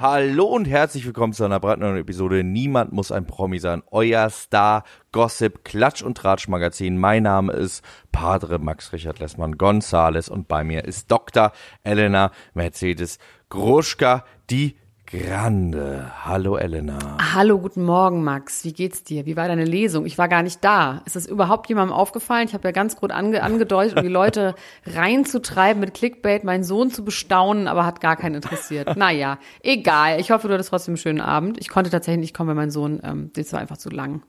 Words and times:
Hallo 0.00 0.44
und 0.44 0.66
herzlich 0.66 1.04
willkommen 1.06 1.32
zu 1.32 1.42
einer 1.42 1.58
brandneuen 1.58 1.96
Episode 1.96 2.44
Niemand 2.44 2.92
muss 2.92 3.10
ein 3.10 3.26
Promi 3.26 3.58
sein. 3.58 3.82
Euer 3.90 4.30
Star 4.30 4.84
Gossip 5.10 5.64
Klatsch 5.64 6.02
und 6.02 6.16
Tratsch 6.16 6.46
Magazin. 6.46 6.98
Mein 6.98 7.24
Name 7.24 7.52
ist 7.52 7.82
Padre 8.12 8.60
Max 8.60 8.92
Richard 8.92 9.18
Lessmann 9.18 9.58
Gonzales 9.58 10.28
und 10.28 10.46
bei 10.46 10.62
mir 10.62 10.84
ist 10.84 11.10
Dr. 11.10 11.50
Elena 11.82 12.30
Mercedes 12.54 13.18
Gruschka, 13.48 14.24
die 14.50 14.76
Grande. 15.10 16.12
Hallo 16.22 16.58
Elena. 16.58 16.98
Hallo, 17.32 17.58
guten 17.58 17.82
Morgen, 17.82 18.22
Max. 18.24 18.62
Wie 18.64 18.74
geht's 18.74 19.04
dir? 19.04 19.24
Wie 19.24 19.38
war 19.38 19.48
deine 19.48 19.64
Lesung? 19.64 20.04
Ich 20.04 20.18
war 20.18 20.28
gar 20.28 20.42
nicht 20.42 20.62
da. 20.62 21.00
Ist 21.06 21.16
das 21.16 21.24
überhaupt 21.24 21.70
jemandem 21.70 21.96
aufgefallen? 21.96 22.46
Ich 22.46 22.52
habe 22.52 22.68
ja 22.68 22.72
ganz 22.72 22.94
gut 22.94 23.10
ange 23.10 23.42
angedeutet, 23.42 23.96
um 23.96 24.02
die 24.02 24.10
Leute 24.10 24.54
reinzutreiben 24.86 25.80
mit 25.80 25.94
Clickbait, 25.94 26.44
meinen 26.44 26.62
Sohn 26.62 26.90
zu 26.90 27.06
bestaunen, 27.06 27.68
aber 27.68 27.86
hat 27.86 28.02
gar 28.02 28.16
keinen 28.16 28.34
interessiert. 28.34 28.98
Naja, 28.98 29.38
egal. 29.62 30.20
Ich 30.20 30.30
hoffe, 30.30 30.46
du 30.46 30.52
hattest 30.52 30.68
trotzdem 30.68 30.92
einen 30.92 30.98
schönen 30.98 31.20
Abend. 31.22 31.56
Ich 31.58 31.70
konnte 31.70 31.88
tatsächlich 31.88 32.20
nicht 32.20 32.34
kommen, 32.34 32.48
weil 32.48 32.56
mein 32.56 32.70
Sohn, 32.70 33.00
ähm, 33.02 33.30
das 33.34 33.50
war 33.54 33.60
einfach 33.60 33.78
zu 33.78 33.88
lang. 33.88 34.22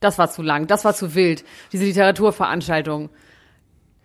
Das 0.00 0.18
war 0.18 0.32
zu 0.32 0.42
lang. 0.42 0.66
Das 0.66 0.84
war 0.84 0.94
zu 0.94 1.14
wild. 1.14 1.44
Diese 1.72 1.84
Literaturveranstaltung. 1.84 3.10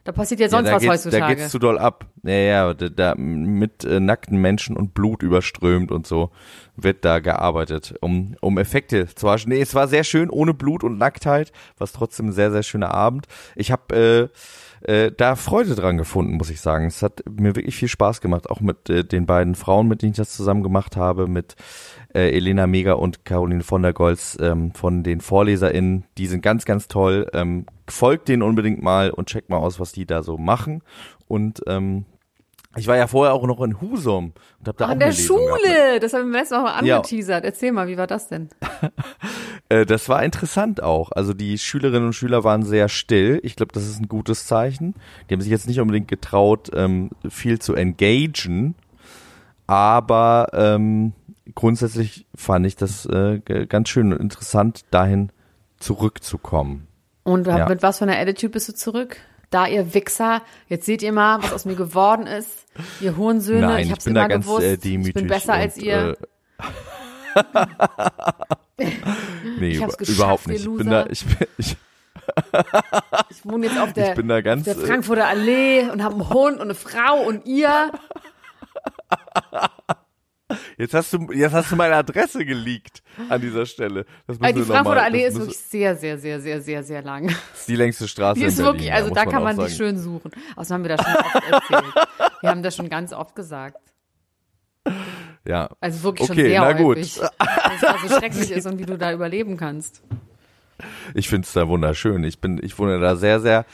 Da 0.03 0.11
passiert 0.11 0.39
ja 0.39 0.49
sonst 0.49 0.67
ja, 0.67 0.75
was 0.75 0.87
heutzutage. 0.87 1.21
Da 1.21 1.33
geht's 1.33 1.49
zu 1.49 1.59
doll 1.59 1.77
ab. 1.77 2.05
Ja, 2.23 2.33
ja, 2.33 2.73
da, 2.73 2.89
da 2.89 3.15
mit 3.15 3.83
äh, 3.83 3.99
nackten 3.99 4.39
Menschen 4.39 4.77
und 4.77 4.93
Blut 4.93 5.23
überströmt 5.23 5.91
und 5.91 6.07
so 6.07 6.31
wird 6.75 7.03
da 7.05 7.19
gearbeitet, 7.19 7.95
um, 8.01 8.35
um 8.41 8.57
Effekte 8.57 9.07
zu 9.13 9.27
waschen. 9.27 9.49
Nee, 9.49 9.61
es 9.61 9.75
war 9.75 9.87
sehr 9.87 10.03
schön, 10.03 10.29
ohne 10.29 10.53
Blut 10.53 10.83
und 10.83 10.97
Nacktheit, 10.97 11.51
was 11.77 11.91
trotzdem 11.91 12.27
ein 12.27 12.33
sehr, 12.33 12.51
sehr 12.51 12.63
schöner 12.63 12.93
Abend. 12.93 13.27
Ich 13.55 13.71
habe 13.71 14.29
äh, 14.31 14.37
äh, 14.81 15.11
da 15.15 15.35
Freude 15.35 15.75
dran 15.75 15.97
gefunden, 15.97 16.35
muss 16.37 16.49
ich 16.49 16.61
sagen. 16.61 16.85
Es 16.87 17.01
hat 17.03 17.23
mir 17.29 17.55
wirklich 17.55 17.75
viel 17.75 17.87
Spaß 17.87 18.21
gemacht, 18.21 18.49
auch 18.49 18.61
mit 18.61 18.89
äh, 18.89 19.03
den 19.03 19.25
beiden 19.25 19.55
Frauen, 19.55 19.87
mit 19.87 20.01
denen 20.01 20.11
ich 20.11 20.17
das 20.17 20.35
zusammen 20.35 20.63
gemacht 20.63 20.95
habe, 20.97 21.27
mit 21.27 21.55
äh, 22.13 22.29
Elena 22.35 22.67
Mega 22.67 22.93
und 22.93 23.25
Caroline 23.25 23.63
von 23.63 23.81
der 23.83 23.93
Goltz 23.93 24.37
ähm, 24.41 24.73
von 24.73 25.03
den 25.03 25.21
VorleserInnen. 25.21 26.05
Die 26.17 26.27
sind 26.27 26.41
ganz, 26.41 26.65
ganz 26.65 26.87
toll. 26.87 27.27
Ähm, 27.33 27.65
folgt 27.89 28.27
denen 28.29 28.41
unbedingt 28.43 28.81
mal 28.81 29.11
und 29.11 29.27
checkt 29.29 29.49
mal 29.49 29.57
aus, 29.57 29.79
was 29.79 29.91
die 29.91 30.05
da 30.05 30.23
so 30.23 30.37
machen. 30.37 30.81
Und 31.27 31.61
ähm, 31.67 32.05
ich 32.77 32.87
war 32.87 32.95
ja 32.97 33.07
vorher 33.07 33.33
auch 33.33 33.47
noch 33.47 33.61
in 33.61 33.81
Husum 33.81 34.33
und 34.59 34.67
habe 34.67 34.77
da 34.77 34.85
Ach, 34.85 34.89
auch 34.89 34.93
in 34.93 34.99
der 34.99 35.09
gehabt. 35.09 35.23
Schule. 35.23 35.99
Das 35.99 36.13
haben 36.13 36.31
wir 36.31 36.39
letztes 36.39 36.55
Mal 36.57 36.63
mal 36.63 36.85
Ja. 36.85 36.97
angeteasert. 36.97 37.43
Erzähl 37.43 37.71
mal, 37.71 37.87
wie 37.87 37.97
war 37.97 38.07
das 38.07 38.27
denn? 38.27 38.49
Äh, 39.69 39.85
das 39.85 40.09
war 40.09 40.23
interessant 40.23 40.81
auch. 40.83 41.11
Also 41.11 41.33
die 41.33 41.57
Schülerinnen 41.57 42.07
und 42.07 42.13
Schüler 42.13 42.43
waren 42.43 42.63
sehr 42.63 42.89
still. 42.89 43.39
Ich 43.43 43.55
glaube, 43.55 43.71
das 43.71 43.83
ist 43.87 43.99
ein 44.01 44.07
gutes 44.07 44.45
Zeichen. 44.47 44.95
Die 45.29 45.33
haben 45.33 45.41
sich 45.41 45.51
jetzt 45.51 45.67
nicht 45.67 45.79
unbedingt 45.79 46.07
getraut, 46.07 46.69
ähm, 46.73 47.11
viel 47.29 47.59
zu 47.59 47.75
engagen, 47.75 48.75
aber 49.67 50.47
ähm, 50.53 51.13
grundsätzlich 51.55 52.25
fand 52.35 52.65
ich 52.65 52.75
das 52.75 53.05
äh, 53.05 53.39
ganz 53.67 53.89
schön 53.89 54.11
und 54.13 54.19
interessant, 54.19 54.85
dahin 54.91 55.31
zurückzukommen. 55.79 56.87
Und 57.23 57.45
Ja. 57.47 57.69
mit 57.69 57.83
was 57.83 57.99
für 57.99 58.05
einer 58.05 58.17
Attitude 58.17 58.49
bist 58.51 58.69
du 58.69 58.73
zurück? 58.73 59.17
Da, 59.51 59.65
ihr 59.67 59.93
Wichser, 59.93 60.41
jetzt 60.67 60.85
seht 60.85 61.01
ihr 61.01 61.11
mal, 61.11 61.41
was 61.41 61.53
aus 61.53 61.65
mir 61.65 61.75
geworden 61.75 62.27
ist. 62.27 62.67
Ihr 63.01 63.17
Hurensöhne, 63.17 63.61
Nein, 63.61 63.79
ich 63.79 63.85
ich 63.87 63.91
hab's 63.91 64.03
bin 64.05 64.11
immer 64.15 64.21
da 64.23 64.27
ganz 64.27 64.45
gewusst. 64.45 64.63
äh, 64.63 64.77
demütig. 64.77 65.07
ich 65.09 65.13
bin 65.15 65.27
besser 65.27 65.53
und, 65.53 65.59
als 65.59 65.77
ihr. 65.77 66.17
Äh, 67.35 67.43
nee, 69.59 69.75
überhaupt 69.75 70.47
nicht. 70.47 70.65
Ich 70.65 70.77
bin 70.77 70.89
da, 70.89 71.05
ich 71.07 71.25
bin, 71.25 71.47
ich, 71.57 71.77
ich 73.29 73.45
wohne 73.45 73.67
jetzt 73.67 73.79
auf 73.79 73.93
der, 73.93 74.09
ich 74.09 74.15
bin 74.15 74.27
da 74.27 74.41
ganz. 74.41 74.67
auf 74.67 74.75
der 74.75 74.83
äh, 74.83 74.87
Frankfurter 74.87 75.27
Allee 75.27 75.89
und 75.89 76.03
habe 76.03 76.15
einen 76.15 76.29
Hund 76.29 76.55
und 76.55 76.61
eine 76.63 76.75
Frau 76.75 77.21
und 77.23 77.45
ihr. 77.45 77.91
Jetzt 80.77 80.93
hast 80.93 81.13
du, 81.13 81.31
jetzt 81.31 81.53
hast 81.53 81.71
du 81.71 81.75
meine 81.75 81.95
Adresse 81.95 82.43
geleakt 82.43 83.03
an 83.29 83.39
dieser 83.39 83.65
Stelle. 83.65 84.05
Das 84.25 84.39
müssen 84.39 84.55
die 84.55 84.63
Frankfurter 84.63 85.03
Allee 85.03 85.27
ist 85.27 85.37
wirklich 85.37 85.57
sehr, 85.57 85.95
sehr, 85.95 86.17
sehr, 86.17 86.39
sehr, 86.39 86.61
sehr, 86.61 86.83
sehr 86.83 87.01
lang. 87.03 87.27
Das 87.27 87.59
ist 87.59 87.67
die 87.67 87.75
längste 87.75 88.07
Straße 88.07 88.39
Die 88.39 88.43
in 88.43 88.47
ist 88.49 88.55
Berlin. 88.55 88.73
wirklich, 88.73 88.93
also 88.93 89.13
da 89.13 89.25
kann 89.25 89.43
man 89.43 89.55
die 89.57 89.63
sagen. 89.63 89.73
schön 89.75 89.97
suchen. 89.99 90.31
Außerdem 90.55 90.73
haben 90.73 90.89
wir 90.89 90.97
das 90.97 91.05
schon 91.05 91.15
oft 91.15 91.51
erzählt. 91.51 91.93
Wir 92.41 92.49
haben 92.49 92.63
das 92.63 92.75
schon 92.75 92.89
ganz 92.89 93.13
oft 93.13 93.35
gesagt. 93.35 93.77
Ja. 95.45 95.69
Also 95.79 96.03
wirklich 96.03 96.29
Okay, 96.29 96.41
schon 96.41 96.49
sehr 96.49 96.61
na 96.61 96.73
gut. 96.73 96.97
häufig. 96.97 97.19
Was 97.19 97.81
da 97.81 97.95
so 98.07 98.15
schrecklich 98.19 98.51
ist 98.51 98.65
und 98.67 98.77
wie 98.79 98.85
du 98.85 98.97
da 98.97 99.11
überleben 99.13 99.57
kannst. 99.57 100.01
Ich 101.13 101.27
find's 101.29 101.53
da 101.53 101.67
wunderschön. 101.67 102.23
Ich 102.23 102.39
bin, 102.39 102.59
ich 102.63 102.77
wohne 102.77 102.99
da 102.99 103.15
sehr, 103.15 103.39
sehr 103.39 103.65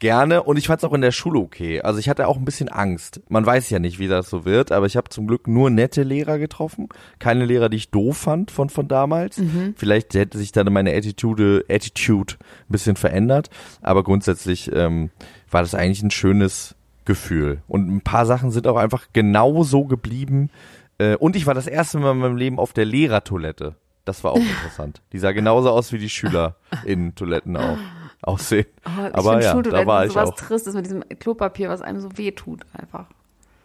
gerne 0.00 0.42
und 0.42 0.56
ich 0.58 0.66
fand's 0.66 0.84
auch 0.84 0.92
in 0.92 1.00
der 1.00 1.12
Schule 1.12 1.38
okay. 1.38 1.80
Also 1.80 1.98
ich 1.98 2.08
hatte 2.08 2.28
auch 2.28 2.36
ein 2.36 2.44
bisschen 2.44 2.68
Angst. 2.68 3.22
Man 3.28 3.46
weiß 3.46 3.70
ja 3.70 3.78
nicht, 3.78 3.98
wie 3.98 4.08
das 4.08 4.28
so 4.28 4.44
wird, 4.44 4.70
aber 4.70 4.86
ich 4.86 4.96
habe 4.96 5.08
zum 5.08 5.26
Glück 5.26 5.46
nur 5.48 5.70
nette 5.70 6.02
Lehrer 6.02 6.38
getroffen. 6.38 6.88
Keine 7.20 7.46
Lehrer, 7.46 7.68
die 7.68 7.78
ich 7.78 7.90
doof 7.90 8.18
fand 8.18 8.50
von, 8.50 8.68
von 8.68 8.86
damals. 8.86 9.40
Vielleicht 9.76 10.14
hätte 10.14 10.36
sich 10.36 10.52
dann 10.52 10.70
meine 10.72 10.92
Attitude, 10.94 11.64
Attitude 11.70 12.34
ein 12.38 12.72
bisschen 12.72 12.96
verändert, 12.96 13.50
aber 13.82 14.02
grundsätzlich 14.02 14.70
ähm, 14.74 15.10
war 15.50 15.62
das 15.62 15.74
eigentlich 15.74 16.02
ein 16.02 16.10
schönes 16.10 16.74
Gefühl. 17.04 17.62
Und 17.68 17.88
ein 17.88 18.00
paar 18.00 18.26
Sachen 18.26 18.50
sind 18.50 18.66
auch 18.66 18.76
einfach 18.76 19.08
genau 19.12 19.62
so 19.62 19.84
geblieben. 19.84 20.50
Äh, 20.98 21.16
und 21.16 21.36
ich 21.36 21.46
war 21.46 21.54
das 21.54 21.66
erste 21.66 21.98
Mal 21.98 22.12
in 22.12 22.18
meinem 22.18 22.36
Leben 22.36 22.58
auf 22.58 22.72
der 22.72 22.84
Lehrertoilette. 22.84 23.74
Das 24.04 24.22
war 24.24 24.32
auch 24.32 24.36
interessant. 24.40 25.02
Die 25.12 25.18
sah 25.18 25.32
genauso 25.32 25.70
aus 25.70 25.92
wie 25.92 25.98
die 25.98 26.08
SchülerInnen-Toiletten 26.10 27.56
auch 27.56 27.78
aussehen. 28.22 28.66
Oh, 28.86 29.08
Aber 29.12 29.42
ja, 29.42 29.60
da 29.62 29.86
war 29.86 30.06
ich 30.06 30.12
sowas 30.12 30.30
auch. 30.30 30.36
Tristes 30.36 30.74
mit 30.74 30.86
diesem 30.86 31.02
Klopapier, 31.18 31.68
was 31.68 31.82
einem 31.82 32.00
so 32.00 32.16
wehtut 32.16 32.62
einfach. 32.72 33.06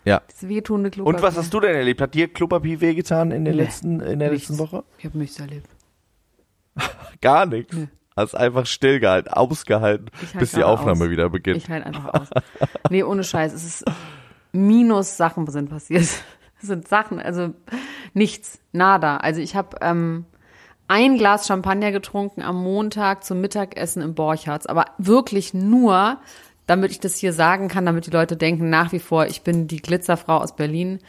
Ja. 0.06 0.22
Das 0.28 0.48
wehtuende 0.48 0.90
Klopapier. 0.92 1.16
Und 1.18 1.22
was 1.24 1.38
hast 1.38 1.54
du 1.54 1.60
denn 1.60 1.76
erlebt? 1.76 2.02
Hat 2.02 2.14
dir 2.14 2.28
Klopapier 2.32 2.82
wehgetan 2.82 3.32
in 3.32 3.46
der 3.46 3.54
Nee, 3.54 3.62
letzten, 3.64 4.00
in 4.00 4.20
der 4.20 4.32
nichts. 4.32 4.50
letzten 4.50 4.64
Woche? 4.64 4.84
Ich 4.98 5.06
habe 5.06 5.18
nichts 5.18 5.40
erlebt. 5.40 5.68
Gar 7.22 7.46
nichts. 7.46 7.76
Nee. 7.76 7.88
Hast 8.20 8.36
einfach 8.36 8.66
stillgehalten, 8.66 9.32
ausgehalten, 9.32 10.12
halt 10.20 10.40
bis 10.40 10.52
die 10.52 10.64
Aufnahme 10.64 11.06
aus. 11.06 11.10
wieder 11.10 11.30
beginnt. 11.30 11.58
Ich 11.58 11.70
halt 11.70 11.86
einfach 11.86 12.14
aus. 12.14 12.28
Nee, 12.90 13.04
ohne 13.04 13.24
Scheiß. 13.24 13.54
Es 13.54 13.64
ist 13.64 13.86
minus 14.52 15.18
Sachen 15.18 15.48
sind 15.48 15.70
passiert. 15.70 16.08
Es 16.62 16.68
sind 16.68 16.88
Sachen, 16.88 17.20
also 17.22 17.54
nichts, 18.14 18.60
nada. 18.74 19.18
Also 19.18 19.40
ich 19.40 19.56
habe 19.56 19.78
ähm, 19.82 20.26
ein 20.90 21.18
Glas 21.18 21.48
Champagner 21.48 21.92
getrunken 21.92 22.42
am 22.42 22.62
Montag 22.62 23.24
zum 23.24 23.40
Mittagessen 23.40 24.02
im 24.02 24.14
Borchards, 24.16 24.66
aber 24.66 24.86
wirklich 24.98 25.54
nur, 25.54 26.18
damit 26.68 26.92
ich 26.92 27.00
das 27.00 27.16
hier 27.16 27.32
sagen 27.32 27.70
kann, 27.70 27.86
damit 27.86 28.08
die 28.08 28.12
Leute 28.12 28.36
denken 28.36 28.70
nach 28.70 28.92
wie 28.92 29.00
vor, 29.00 29.28
ich 29.28 29.44
bin 29.44 29.68
die 29.68 29.82
Glitzerfrau 29.82 30.38
aus 30.38 30.56
Berlin. 30.56 31.00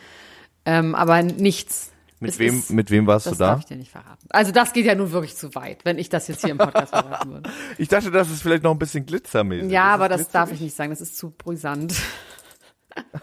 Ähm, 0.65 0.95
aber 0.95 1.23
nichts. 1.23 1.91
Mit 2.21 2.31
Es 2.33 2.39
wem, 2.39 2.59
ist- 2.59 2.71
mit 2.71 2.91
wem 2.91 3.07
warst 3.07 3.27
Das 3.27 3.33
du 3.35 3.39
da? 3.39 3.47
darf 3.51 3.61
ich 3.61 3.67
dir 3.67 3.77
nicht 3.77 3.91
verraten. 3.91 4.27
Also 4.31 4.53
das 4.53 4.73
geht 4.73 4.87
ja 4.87 4.95
nun 4.95 5.11
wirklich 5.13 5.37
zu 5.37 5.55
weit, 5.55 5.85
wenn 5.85 5.99
ich 5.99 6.09
das 6.09 6.29
jetzt 6.29 6.43
hier 6.43 6.51
im 6.51 6.59
Podcast 6.59 6.91
verraten 6.91 7.31
würde. 7.33 7.51
Ich 7.79 7.89
dachte, 7.89 8.11
das 8.11 8.31
ist 8.31 8.43
vielleicht 8.43 8.63
noch 8.63 8.73
ein 8.73 8.79
bisschen 8.79 9.07
glitzermäßig. 9.07 9.71
Ja, 9.73 9.89
Ist 9.89 9.95
aber 10.01 10.11
es 10.15 10.23
das 10.23 10.29
darf 10.31 10.53
ich 10.53 10.61
nicht 10.61 10.77
sagen, 10.77 10.91
das 10.91 11.01
ist 11.01 11.17
zu 11.17 11.31
brisant. 11.31 11.95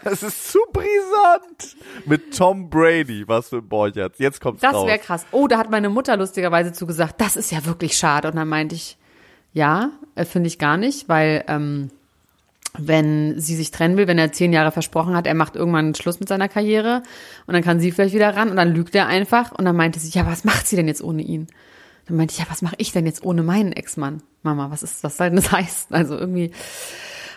Das 0.04 0.24
ist 0.24 0.52
zu 0.52 0.60
brisant. 0.72 1.76
Mit 2.06 2.36
Tom 2.38 2.70
Brady, 2.70 3.28
was 3.28 3.50
für 3.50 3.58
ein 3.58 3.68
Borchardt. 3.68 4.18
Jetzt 4.18 4.40
kommt's 4.40 4.62
Das 4.62 4.74
raus. 4.74 4.88
wäre 4.88 4.98
krass. 4.98 5.26
Oh, 5.32 5.48
da 5.48 5.58
hat 5.58 5.70
meine 5.70 5.90
Mutter 5.90 6.16
lustigerweise 6.16 6.72
zugesagt, 6.72 7.20
das 7.20 7.36
ist 7.36 7.52
ja 7.52 7.66
wirklich 7.66 7.98
schade. 7.98 8.30
Und 8.30 8.38
dann 8.38 8.48
meinte 8.48 8.76
ich, 8.76 8.98
ja, 9.52 9.92
äh, 10.16 10.24
finde 10.24 10.48
ich 10.48 10.58
gar 10.58 10.78
nicht, 10.78 11.10
weil 11.10 11.44
ähm, 11.50 11.92
wenn 12.78 13.40
sie 13.40 13.56
sich 13.56 13.72
trennen 13.72 13.98
will, 13.98 14.08
wenn 14.08 14.18
er 14.18 14.32
zehn 14.32 14.54
Jahre 14.54 14.72
versprochen 14.72 15.16
hat, 15.16 15.28
er 15.28 15.34
macht 15.34 15.56
irgendwann 15.56 15.96
Schluss 15.96 16.20
mit 16.20 16.30
seiner 16.30 16.48
Karriere 16.48 17.04
und 17.46 17.54
dann 17.54 17.64
kann 17.64 17.80
sie 17.80 17.92
vielleicht 17.92 18.16
wieder 18.16 18.36
ran 18.36 18.50
und 18.50 18.56
dann 18.56 18.74
lügt 18.74 18.96
er 18.96 19.08
einfach 19.08 19.52
und 19.52 19.66
dann 19.66 19.76
meinte 19.76 20.00
sie, 20.00 20.10
ja, 20.18 20.26
was 20.26 20.44
macht 20.44 20.68
sie 20.68 20.76
denn 20.76 20.88
jetzt 20.88 21.04
ohne 21.04 21.22
ihn? 21.22 21.48
Dann 22.08 22.18
meinte 22.18 22.34
ich, 22.34 22.40
ja, 22.40 22.46
was 22.50 22.62
mache 22.62 22.76
ich 22.78 22.92
denn 22.92 23.06
jetzt 23.06 23.24
ohne 23.24 23.44
meinen 23.44 23.74
Ex-Mann? 23.74 24.22
Mama, 24.44 24.72
was 24.72 24.84
ist, 24.84 25.04
was 25.04 25.18
soll 25.18 25.28
denn 25.28 25.36
das 25.38 25.52
heißen? 25.52 25.96
Also 25.96 26.18
irgendwie 26.18 26.52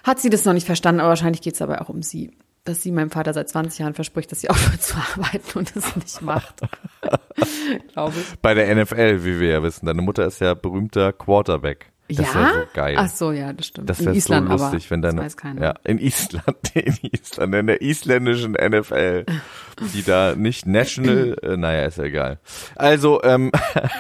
hat 0.05 0.20
sie 0.20 0.31
das 0.31 0.44
noch 0.44 0.53
nicht 0.53 0.67
verstanden, 0.67 1.00
aber 1.00 1.11
wahrscheinlich 1.11 1.43
geht 1.43 1.55
es 1.55 1.59
dabei 1.59 1.81
auch 1.81 1.88
um 1.88 2.03
sie. 2.03 2.32
Dass 2.65 2.82
sie 2.82 2.93
meinem 2.93 3.11
Vater 3.11 3.32
seit 3.32 3.49
20 3.49 3.79
Jahren 3.79 3.94
verspricht, 3.94 4.31
dass 4.31 4.41
sie 4.41 4.50
aufhört 4.50 4.82
zu 4.82 4.97
arbeiten 4.97 5.59
und 5.59 5.75
es 5.75 5.97
nicht 5.97 6.23
macht. 6.23 6.61
Glaube 7.93 8.15
ich. 8.19 8.38
Bei 8.41 8.55
der 8.55 8.75
NFL, 8.75 9.25
wie 9.25 9.41
wir 9.41 9.49
ja 9.49 9.62
wissen. 9.62 9.87
Deine 9.87 10.03
Mutter 10.03 10.26
ist 10.26 10.41
ja 10.41 10.55
berühmter 10.55 11.12
Quarterback. 11.12 11.90
Das 12.17 12.27
ja? 12.27 12.35
wäre 12.35 12.53
so 12.55 12.67
geil. 12.75 12.95
Ach 12.99 13.09
so, 13.09 13.33
ja, 13.33 13.53
das 13.53 13.67
stimmt. 13.67 13.89
Das 13.89 13.99
wäre 14.05 14.21
so 14.21 14.35
lustig, 14.35 14.85
aber, 14.87 14.91
wenn 14.91 15.03
deine, 15.03 15.17
das 15.17 15.25
weiß 15.25 15.37
keiner. 15.37 15.62
ja, 15.62 15.75
in 15.85 15.99
Island, 15.99 16.57
in 16.75 16.99
Island, 17.03 17.55
in 17.55 17.67
der 17.67 17.83
isländischen 17.83 18.53
NFL, 18.53 19.27
die 19.95 20.03
da 20.03 20.35
nicht 20.35 20.67
national, 20.67 21.37
äh, 21.43 21.57
naja, 21.57 21.85
ist 21.87 21.99
ja 21.99 22.05
egal. 22.05 22.39
Also, 22.77 23.23
ähm, 23.23 23.53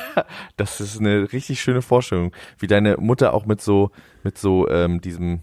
das 0.56 0.80
ist 0.80 0.98
eine 0.98 1.32
richtig 1.32 1.60
schöne 1.60 1.82
Vorstellung, 1.82 2.32
wie 2.58 2.66
deine 2.66 2.96
Mutter 2.96 3.34
auch 3.34 3.46
mit 3.46 3.60
so, 3.60 3.90
mit 4.22 4.38
so, 4.38 4.68
ähm, 4.68 5.00
diesem, 5.00 5.40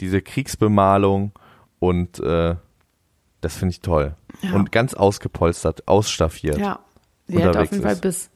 diese 0.00 0.22
Kriegsbemalung 0.22 1.32
und, 1.78 2.20
äh, 2.20 2.56
Das 3.40 3.56
finde 3.56 3.72
ich 3.72 3.80
toll. 3.80 4.16
Ja. 4.42 4.54
Und 4.54 4.72
ganz 4.72 4.94
ausgepolstert, 4.94 5.86
ausstaffiert. 5.86 6.58
Ja. 6.58 6.80
Sie 7.28 7.44
hat 7.44 7.56
auf 7.56 7.70
jeden 7.70 7.82
Fall. 7.82 7.96
Biss. 7.96 8.30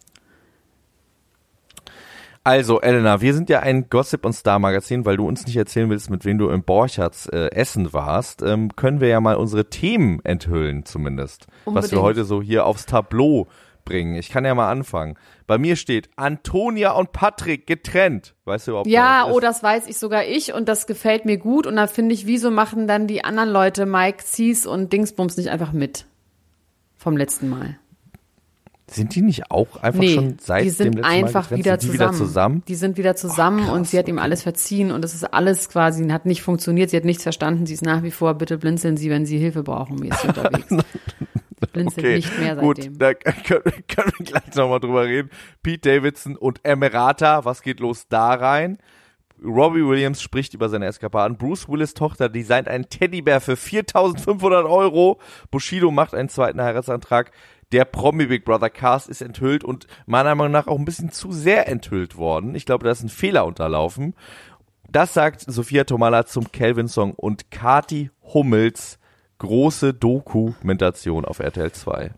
Also, 2.42 2.80
Elena, 2.80 3.20
wir 3.20 3.34
sind 3.34 3.50
ja 3.50 3.60
ein 3.60 3.90
Gossip- 3.90 4.24
und 4.24 4.32
Star-Magazin, 4.32 5.04
weil 5.04 5.18
du 5.18 5.28
uns 5.28 5.44
nicht 5.46 5.56
erzählen 5.56 5.90
willst, 5.90 6.08
mit 6.08 6.24
wem 6.24 6.38
du 6.38 6.48
im 6.48 6.62
Borchards 6.62 7.26
äh, 7.26 7.50
essen 7.50 7.92
warst, 7.92 8.42
ähm, 8.42 8.74
können 8.76 9.00
wir 9.00 9.08
ja 9.08 9.20
mal 9.20 9.36
unsere 9.36 9.68
Themen 9.68 10.24
enthüllen 10.24 10.86
zumindest. 10.86 11.46
Was 11.66 11.74
wir 11.74 11.98
Unbedingt. 11.98 12.02
heute 12.02 12.24
so 12.24 12.40
hier 12.40 12.64
aufs 12.64 12.86
Tableau 12.86 13.48
bringen. 13.84 14.14
Ich 14.14 14.30
kann 14.30 14.44
ja 14.44 14.54
mal 14.54 14.70
anfangen. 14.70 15.16
Bei 15.46 15.58
mir 15.58 15.76
steht 15.76 16.08
Antonia 16.16 16.92
und 16.92 17.12
Patrick 17.12 17.66
getrennt. 17.66 18.34
Weißt 18.44 18.66
du 18.66 18.72
überhaupt 18.72 18.88
Ja, 18.88 19.24
das 19.26 19.34
oh, 19.34 19.40
das 19.40 19.62
weiß 19.62 19.86
ich 19.88 19.98
sogar 19.98 20.24
ich 20.24 20.54
und 20.54 20.68
das 20.68 20.86
gefällt 20.86 21.24
mir 21.24 21.38
gut. 21.38 21.66
Und 21.66 21.76
da 21.76 21.88
finde 21.88 22.14
ich, 22.14 22.26
wieso 22.26 22.50
machen 22.50 22.86
dann 22.86 23.06
die 23.06 23.24
anderen 23.24 23.50
Leute, 23.50 23.84
Mike, 23.84 24.22
Cees 24.24 24.64
und 24.64 24.92
Dingsbums 24.92 25.36
nicht 25.36 25.50
einfach 25.50 25.72
mit? 25.72 26.06
Vom 26.96 27.16
letzten 27.16 27.48
Mal. 27.48 27.79
Sind 28.90 29.14
die 29.14 29.22
nicht 29.22 29.50
auch 29.50 29.76
einfach 29.82 30.00
Nee, 30.00 30.14
schon 30.14 30.36
seit 30.40 30.62
die 30.64 30.68
dem 30.68 30.74
sind 30.74 30.94
letzten 30.96 31.04
einfach 31.04 31.50
Mal 31.50 31.56
wieder, 31.58 31.78
zusammen. 31.78 31.94
wieder 31.94 32.12
zusammen? 32.12 32.62
Die 32.68 32.74
sind 32.74 32.96
wieder 32.98 33.16
zusammen 33.16 33.64
krass, 33.64 33.74
und 33.74 33.86
sie 33.88 33.98
hat 33.98 34.08
ihm 34.08 34.18
alles 34.18 34.42
verziehen 34.42 34.90
und 34.90 35.04
es 35.04 35.14
ist 35.14 35.24
alles 35.32 35.68
quasi, 35.68 36.06
hat 36.08 36.26
nicht 36.26 36.42
funktioniert, 36.42 36.90
sie 36.90 36.96
hat 36.96 37.04
nichts 37.04 37.22
verstanden, 37.22 37.66
sie 37.66 37.74
ist 37.74 37.82
nach 37.84 38.02
wie 38.02 38.10
vor, 38.10 38.34
bitte 38.34 38.58
blinzeln 38.58 38.96
Sie, 38.96 39.08
wenn 39.10 39.26
Sie 39.26 39.38
Hilfe 39.38 39.62
brauchen, 39.62 40.02
ist 40.04 40.20
sie 40.22 40.28
unterwegs. 40.28 40.66
Blinzelt 41.72 41.98
Okay, 42.04 42.16
nicht 42.16 42.38
mehr 42.38 42.56
gut, 42.56 42.78
seitdem. 42.78 42.98
da 42.98 43.14
können, 43.14 43.62
können 43.86 44.12
wir 44.18 44.24
gleich 44.26 44.54
nochmal 44.56 44.80
drüber 44.80 45.04
reden. 45.04 45.30
Pete 45.62 45.88
Davidson 45.88 46.36
und 46.36 46.58
Emirata, 46.64 47.44
was 47.44 47.62
geht 47.62 47.78
los 47.80 48.06
da 48.08 48.32
rein? 48.34 48.78
Robbie 49.42 49.86
Williams 49.86 50.20
spricht 50.20 50.52
über 50.54 50.68
seine 50.68 50.86
Eskapaden. 50.86 51.36
Bruce 51.38 51.68
Willis 51.68 51.94
Tochter 51.94 52.28
designt 52.28 52.68
einen 52.68 52.88
Teddybär 52.88 53.40
für 53.40 53.54
4.500 53.54 54.68
Euro. 54.68 55.18
Bushido 55.50 55.90
macht 55.90 56.14
einen 56.14 56.28
zweiten 56.28 56.60
Heiratsantrag. 56.60 57.30
Der 57.72 57.84
Promi 57.84 58.26
Big 58.26 58.44
Brother 58.44 58.70
Cast 58.70 59.08
ist 59.08 59.22
enthüllt 59.22 59.62
und 59.62 59.86
meiner 60.06 60.34
Meinung 60.34 60.52
nach 60.52 60.66
auch 60.66 60.78
ein 60.78 60.84
bisschen 60.84 61.12
zu 61.12 61.30
sehr 61.30 61.68
enthüllt 61.68 62.16
worden. 62.16 62.54
Ich 62.54 62.66
glaube, 62.66 62.84
da 62.84 62.90
ist 62.90 63.02
ein 63.02 63.08
Fehler 63.08 63.46
unterlaufen. 63.46 64.14
Das 64.90 65.14
sagt 65.14 65.42
Sophia 65.46 65.84
Tomala 65.84 66.26
zum 66.26 66.50
Kelvin-Song 66.50 67.12
und 67.12 67.50
Kati 67.52 68.10
Hummels 68.34 68.98
große 69.38 69.94
Dokumentation 69.94 71.24
auf 71.24 71.38
RTL 71.38 71.70
2. 71.70 72.10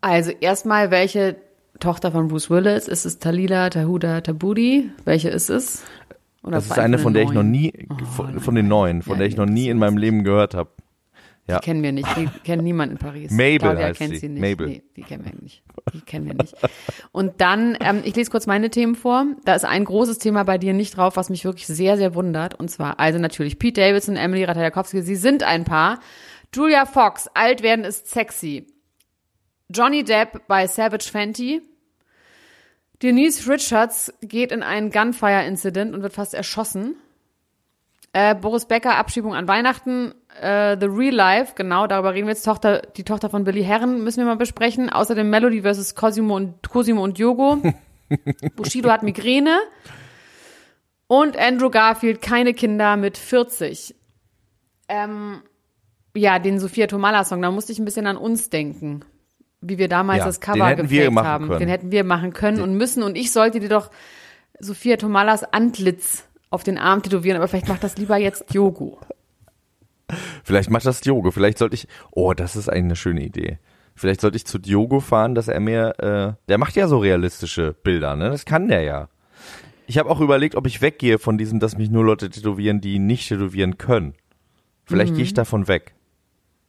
Also 0.00 0.30
erstmal, 0.30 0.90
welche 0.92 1.36
Tochter 1.80 2.12
von 2.12 2.28
Bruce 2.28 2.50
Willis? 2.50 2.86
Ist 2.88 3.04
es 3.04 3.18
Talila, 3.18 3.70
Tahuda, 3.70 4.20
Tabudi? 4.20 4.90
Welche 5.04 5.28
ist 5.28 5.50
es? 5.50 5.82
Oder 6.42 6.56
Das 6.56 6.66
ist 6.66 6.78
eine, 6.78 6.98
von 6.98 7.14
der 7.14 7.24
ich 7.24 7.28
noch 7.30 7.42
neuen? 7.42 7.50
nie, 7.50 7.88
von, 8.14 8.38
von 8.40 8.54
den 8.54 8.68
neuen, 8.68 9.02
von 9.02 9.14
Ja, 9.14 9.18
der 9.18 9.26
ich 9.26 9.36
noch 9.36 9.46
nie 9.46 9.68
in 9.68 9.78
meinem 9.78 9.96
Leben 9.96 10.24
gehört 10.24 10.54
habe. 10.54 10.70
Ja. 11.48 11.58
Die 11.58 11.64
kennen 11.64 11.82
wir 11.82 11.92
nicht. 11.92 12.08
Die 12.16 12.28
kennt 12.44 12.62
niemand 12.62 12.92
in 12.92 12.98
Paris. 12.98 13.30
Mabel 13.30 13.58
Claudia 13.58 13.86
heißt 13.86 13.98
kennt 13.98 14.14
sie. 14.14 14.20
sie 14.20 14.28
nicht. 14.28 14.42
Mabel. 14.42 14.66
Nee, 14.66 14.82
die 14.96 15.02
kennen 15.02 15.24
wir 15.24 15.32
nicht. 15.40 15.62
Die 15.94 16.00
kennen 16.02 16.26
wir 16.26 16.34
nicht. 16.34 16.54
Und 17.10 17.40
dann, 17.40 17.76
ähm, 17.80 18.02
ich 18.04 18.14
lese 18.14 18.30
kurz 18.30 18.46
meine 18.46 18.68
Themen 18.68 18.94
vor. 18.94 19.24
Da 19.46 19.54
ist 19.54 19.64
ein 19.64 19.84
großes 19.84 20.18
Thema 20.18 20.42
bei 20.44 20.58
dir 20.58 20.74
nicht 20.74 20.96
drauf, 20.96 21.16
was 21.16 21.30
mich 21.30 21.46
wirklich 21.46 21.66
sehr, 21.66 21.96
sehr 21.96 22.14
wundert. 22.14 22.54
Und 22.54 22.70
zwar, 22.70 23.00
also 23.00 23.18
natürlich 23.18 23.58
Pete 23.58 23.80
Davidson, 23.80 24.16
Emily 24.16 24.44
Ratajkowski, 24.44 25.00
sie 25.00 25.16
sind 25.16 25.42
ein 25.42 25.64
Paar. 25.64 26.00
Julia 26.54 26.84
Fox, 26.84 27.28
alt 27.32 27.62
werden 27.62 27.84
ist 27.84 28.10
sexy. 28.10 28.66
Johnny 29.70 30.04
Depp 30.04 30.46
bei 30.48 30.66
Savage 30.66 31.08
Fenty. 31.10 31.62
Denise 33.02 33.48
Richards 33.48 34.12
geht 34.20 34.52
in 34.52 34.62
einen 34.62 34.90
Gunfire-Incident 34.90 35.94
und 35.94 36.02
wird 36.02 36.12
fast 36.12 36.34
erschossen. 36.34 36.96
Äh, 38.12 38.34
Boris 38.34 38.66
Becker, 38.66 38.96
Abschiebung 38.96 39.34
an 39.34 39.46
Weihnachten. 39.46 40.14
Äh, 40.42 40.76
The 40.80 40.86
Real 40.86 41.14
Life, 41.14 41.52
genau, 41.54 41.86
darüber 41.86 42.14
reden 42.14 42.26
wir 42.26 42.32
jetzt. 42.34 42.44
Tochter, 42.44 42.82
die 42.96 43.04
Tochter 43.04 43.30
von 43.30 43.44
Billy 43.44 43.64
Herren 43.64 44.02
müssen 44.04 44.18
wir 44.18 44.24
mal 44.26 44.36
besprechen. 44.36 44.90
Außerdem 44.90 45.28
Melody 45.28 45.62
versus 45.62 45.94
Cosimo 45.94 46.36
und, 46.36 46.68
Cosimo 46.68 47.02
und 47.02 47.18
Diogo. 47.18 47.58
Bushido 48.56 48.90
hat 48.90 49.02
Migräne. 49.02 49.58
Und 51.06 51.36
Andrew 51.38 51.70
Garfield, 51.70 52.20
keine 52.20 52.52
Kinder 52.54 52.96
mit 52.96 53.16
40. 53.16 53.94
Ähm, 54.88 55.42
ja, 56.14 56.38
den 56.38 56.58
Sophia 56.58 56.86
Tomala-Song, 56.86 57.40
da 57.42 57.50
musste 57.50 57.72
ich 57.72 57.78
ein 57.78 57.84
bisschen 57.84 58.06
an 58.06 58.16
uns 58.16 58.50
denken. 58.50 59.04
Wie 59.60 59.78
wir 59.78 59.88
damals 59.88 60.20
Ja, 60.20 60.24
das 60.26 60.40
Cover 60.40 60.74
gefaked 60.74 61.16
haben. 61.24 61.48
können. 61.48 61.58
Den 61.58 61.68
hätten 61.68 61.90
wir 61.90 62.04
machen 62.04 62.32
können 62.32 62.60
und 62.60 62.74
müssen. 62.74 63.02
Und 63.02 63.16
ich 63.16 63.32
sollte 63.32 63.58
dir 63.58 63.68
doch 63.68 63.90
Sophia 64.60 64.96
Tomalas 64.96 65.44
Antlitz 65.44 66.24
auf 66.50 66.62
den 66.62 66.78
Arm 66.78 67.02
tätowieren, 67.02 67.36
aber 67.36 67.48
vielleicht 67.48 67.68
macht 67.68 67.82
das 67.84 67.96
lieber 67.98 68.16
jetzt 68.16 68.52
Diogo. 68.54 69.00
Vielleicht 70.44 70.70
macht 70.70 70.86
das 70.86 71.00
Diogo. 71.00 71.30
Vielleicht 71.30 71.58
sollte 71.58 71.74
ich. 71.74 71.88
Oh, 72.10 72.32
das 72.32 72.56
ist 72.56 72.68
eigentlich 72.68 72.84
eine 72.84 72.96
schöne 72.96 73.22
Idee. 73.22 73.58
Vielleicht 73.94 74.20
sollte 74.20 74.36
ich 74.36 74.46
zu 74.46 74.58
Diogo 74.58 75.00
fahren, 75.00 75.34
dass 75.34 75.48
er 75.48 75.60
mir. 75.60 75.98
Äh, 75.98 76.44
der 76.48 76.58
macht 76.58 76.76
ja 76.76 76.88
so 76.88 76.98
realistische 76.98 77.74
Bilder, 77.82 78.16
ne? 78.16 78.30
Das 78.30 78.44
kann 78.44 78.68
der 78.68 78.82
ja. 78.82 79.08
Ich 79.86 79.98
habe 79.98 80.10
auch 80.10 80.20
überlegt, 80.20 80.54
ob 80.54 80.66
ich 80.66 80.82
weggehe 80.82 81.18
von 81.18 81.38
diesem, 81.38 81.60
dass 81.60 81.78
mich 81.78 81.90
nur 81.90 82.04
Leute 82.04 82.28
tätowieren, 82.28 82.80
die 82.80 82.98
nicht 82.98 83.26
tätowieren 83.28 83.78
können. 83.78 84.14
Vielleicht 84.84 85.14
gehe 85.14 85.24
ich 85.24 85.34
davon 85.34 85.68
weg. 85.68 85.94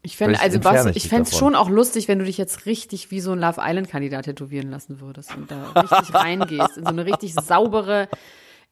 Ich 0.01 0.15
fände, 0.15 0.39
also 0.39 0.63
was, 0.63 0.85
ich 0.95 1.09
fände 1.09 1.29
es 1.29 1.37
schon 1.37 1.55
auch 1.55 1.69
lustig, 1.69 2.07
wenn 2.07 2.19
du 2.19 2.25
dich 2.25 2.37
jetzt 2.37 2.65
richtig 2.65 3.11
wie 3.11 3.19
so 3.19 3.33
ein 3.33 3.39
Love 3.39 3.59
Island-Kandidat 3.59 4.25
tätowieren 4.25 4.69
lassen 4.69 5.01
würdest 5.01 5.35
und 5.35 5.51
da 5.51 5.71
richtig 5.71 6.13
reingehst, 6.13 6.77
in 6.77 6.83
so 6.85 6.89
eine 6.89 7.05
richtig 7.05 7.33
saubere 7.33 8.07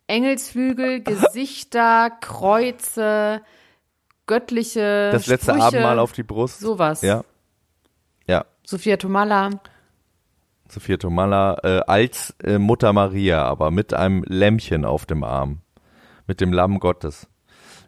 Engelsflügel, 0.08 1.04
Gesichter, 1.04 2.10
Kreuze, 2.22 3.42
göttliche 4.28 5.10
Das 5.12 5.28
letzte 5.28 5.52
Sprüche, 5.52 5.66
Abendmahl 5.66 6.00
auf 6.00 6.12
die 6.12 6.24
Brust. 6.24 6.60
sowas. 6.60 7.02
Ja. 7.02 7.24
Ja. 8.28 8.46
Sophia 8.66 8.98
Tomala, 8.98 9.50
Sophia 10.70 10.98
Tomala 10.98 11.58
äh, 11.64 11.82
als 11.88 12.36
äh, 12.44 12.58
Mutter 12.58 12.92
Maria, 12.94 13.44
aber 13.44 13.72
mit 13.72 13.94
einem 13.94 14.24
Lämmchen 14.28 14.86
auf 14.86 15.06
dem 15.06 15.24
Arm. 15.24 15.62
Mit 16.28 16.42
dem 16.42 16.52
Lamm 16.52 16.80
Gottes. 16.80 17.28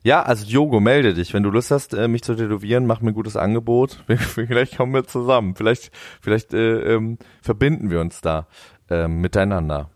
Ja, 0.01 0.21
also 0.23 0.45
Diogo, 0.45 0.79
melde 0.79 1.13
dich. 1.13 1.33
Wenn 1.33 1.43
du 1.43 1.49
Lust 1.49 1.71
hast, 1.71 1.93
äh, 1.93 2.07
mich 2.07 2.23
zu 2.23 2.35
tätowieren, 2.35 2.85
mach 2.85 3.01
mir 3.01 3.11
ein 3.11 3.15
gutes 3.15 3.35
Angebot. 3.35 4.01
Vielleicht 4.07 4.77
kommen 4.77 4.93
wir 4.93 5.05
zusammen. 5.05 5.55
Vielleicht, 5.55 5.91
vielleicht 6.21 6.53
äh, 6.53 6.95
ähm, 6.95 7.17
verbinden 7.41 7.89
wir 7.89 7.99
uns 7.99 8.21
da 8.21 8.47
ähm, 8.89 9.19
miteinander. 9.19 9.89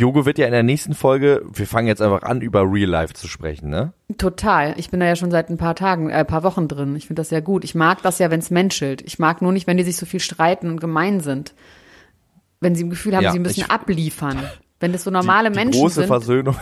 Diogo 0.00 0.24
wird 0.24 0.38
ja 0.38 0.46
in 0.46 0.52
der 0.52 0.62
nächsten 0.62 0.94
Folge, 0.94 1.42
wir 1.52 1.66
fangen 1.66 1.86
jetzt 1.86 2.00
einfach 2.00 2.22
an, 2.22 2.40
über 2.40 2.62
Real 2.62 2.88
Life 2.88 3.12
zu 3.14 3.28
sprechen, 3.28 3.68
ne? 3.68 3.92
total. 4.16 4.74
Ich 4.78 4.90
bin 4.90 4.98
da 5.00 5.06
ja 5.06 5.14
schon 5.14 5.30
seit 5.30 5.50
ein 5.50 5.58
paar 5.58 5.74
Tagen, 5.74 6.08
äh, 6.10 6.14
ein 6.14 6.26
paar 6.26 6.42
Wochen 6.42 6.66
drin. 6.68 6.96
Ich 6.96 7.06
finde 7.06 7.20
das 7.20 7.28
sehr 7.28 7.42
gut. 7.42 7.64
Ich 7.64 7.74
mag 7.74 8.02
das 8.02 8.18
ja, 8.18 8.30
wenn 8.30 8.40
es 8.40 8.50
menschelt. 8.50 9.02
Ich 9.02 9.18
mag 9.18 9.42
nur 9.42 9.52
nicht, 9.52 9.66
wenn 9.66 9.76
die 9.76 9.82
sich 9.84 9.96
so 9.96 10.06
viel 10.06 10.20
streiten 10.20 10.68
und 10.70 10.80
gemein 10.80 11.20
sind. 11.20 11.54
Wenn 12.60 12.74
sie 12.74 12.82
im 12.82 12.90
Gefühl 12.90 13.14
haben, 13.14 13.22
Ja, 13.24 13.32
sie 13.32 13.38
müssen 13.38 13.60
ich- 13.60 13.70
abliefern. 13.70 14.38
Wenn 14.80 14.92
das 14.92 15.04
so 15.04 15.10
normale 15.12 15.50
die, 15.50 15.58
die 15.58 15.64
Menschen 15.64 15.80
große 15.80 15.94
sind. 16.00 16.06
Versöhnung. 16.06 16.56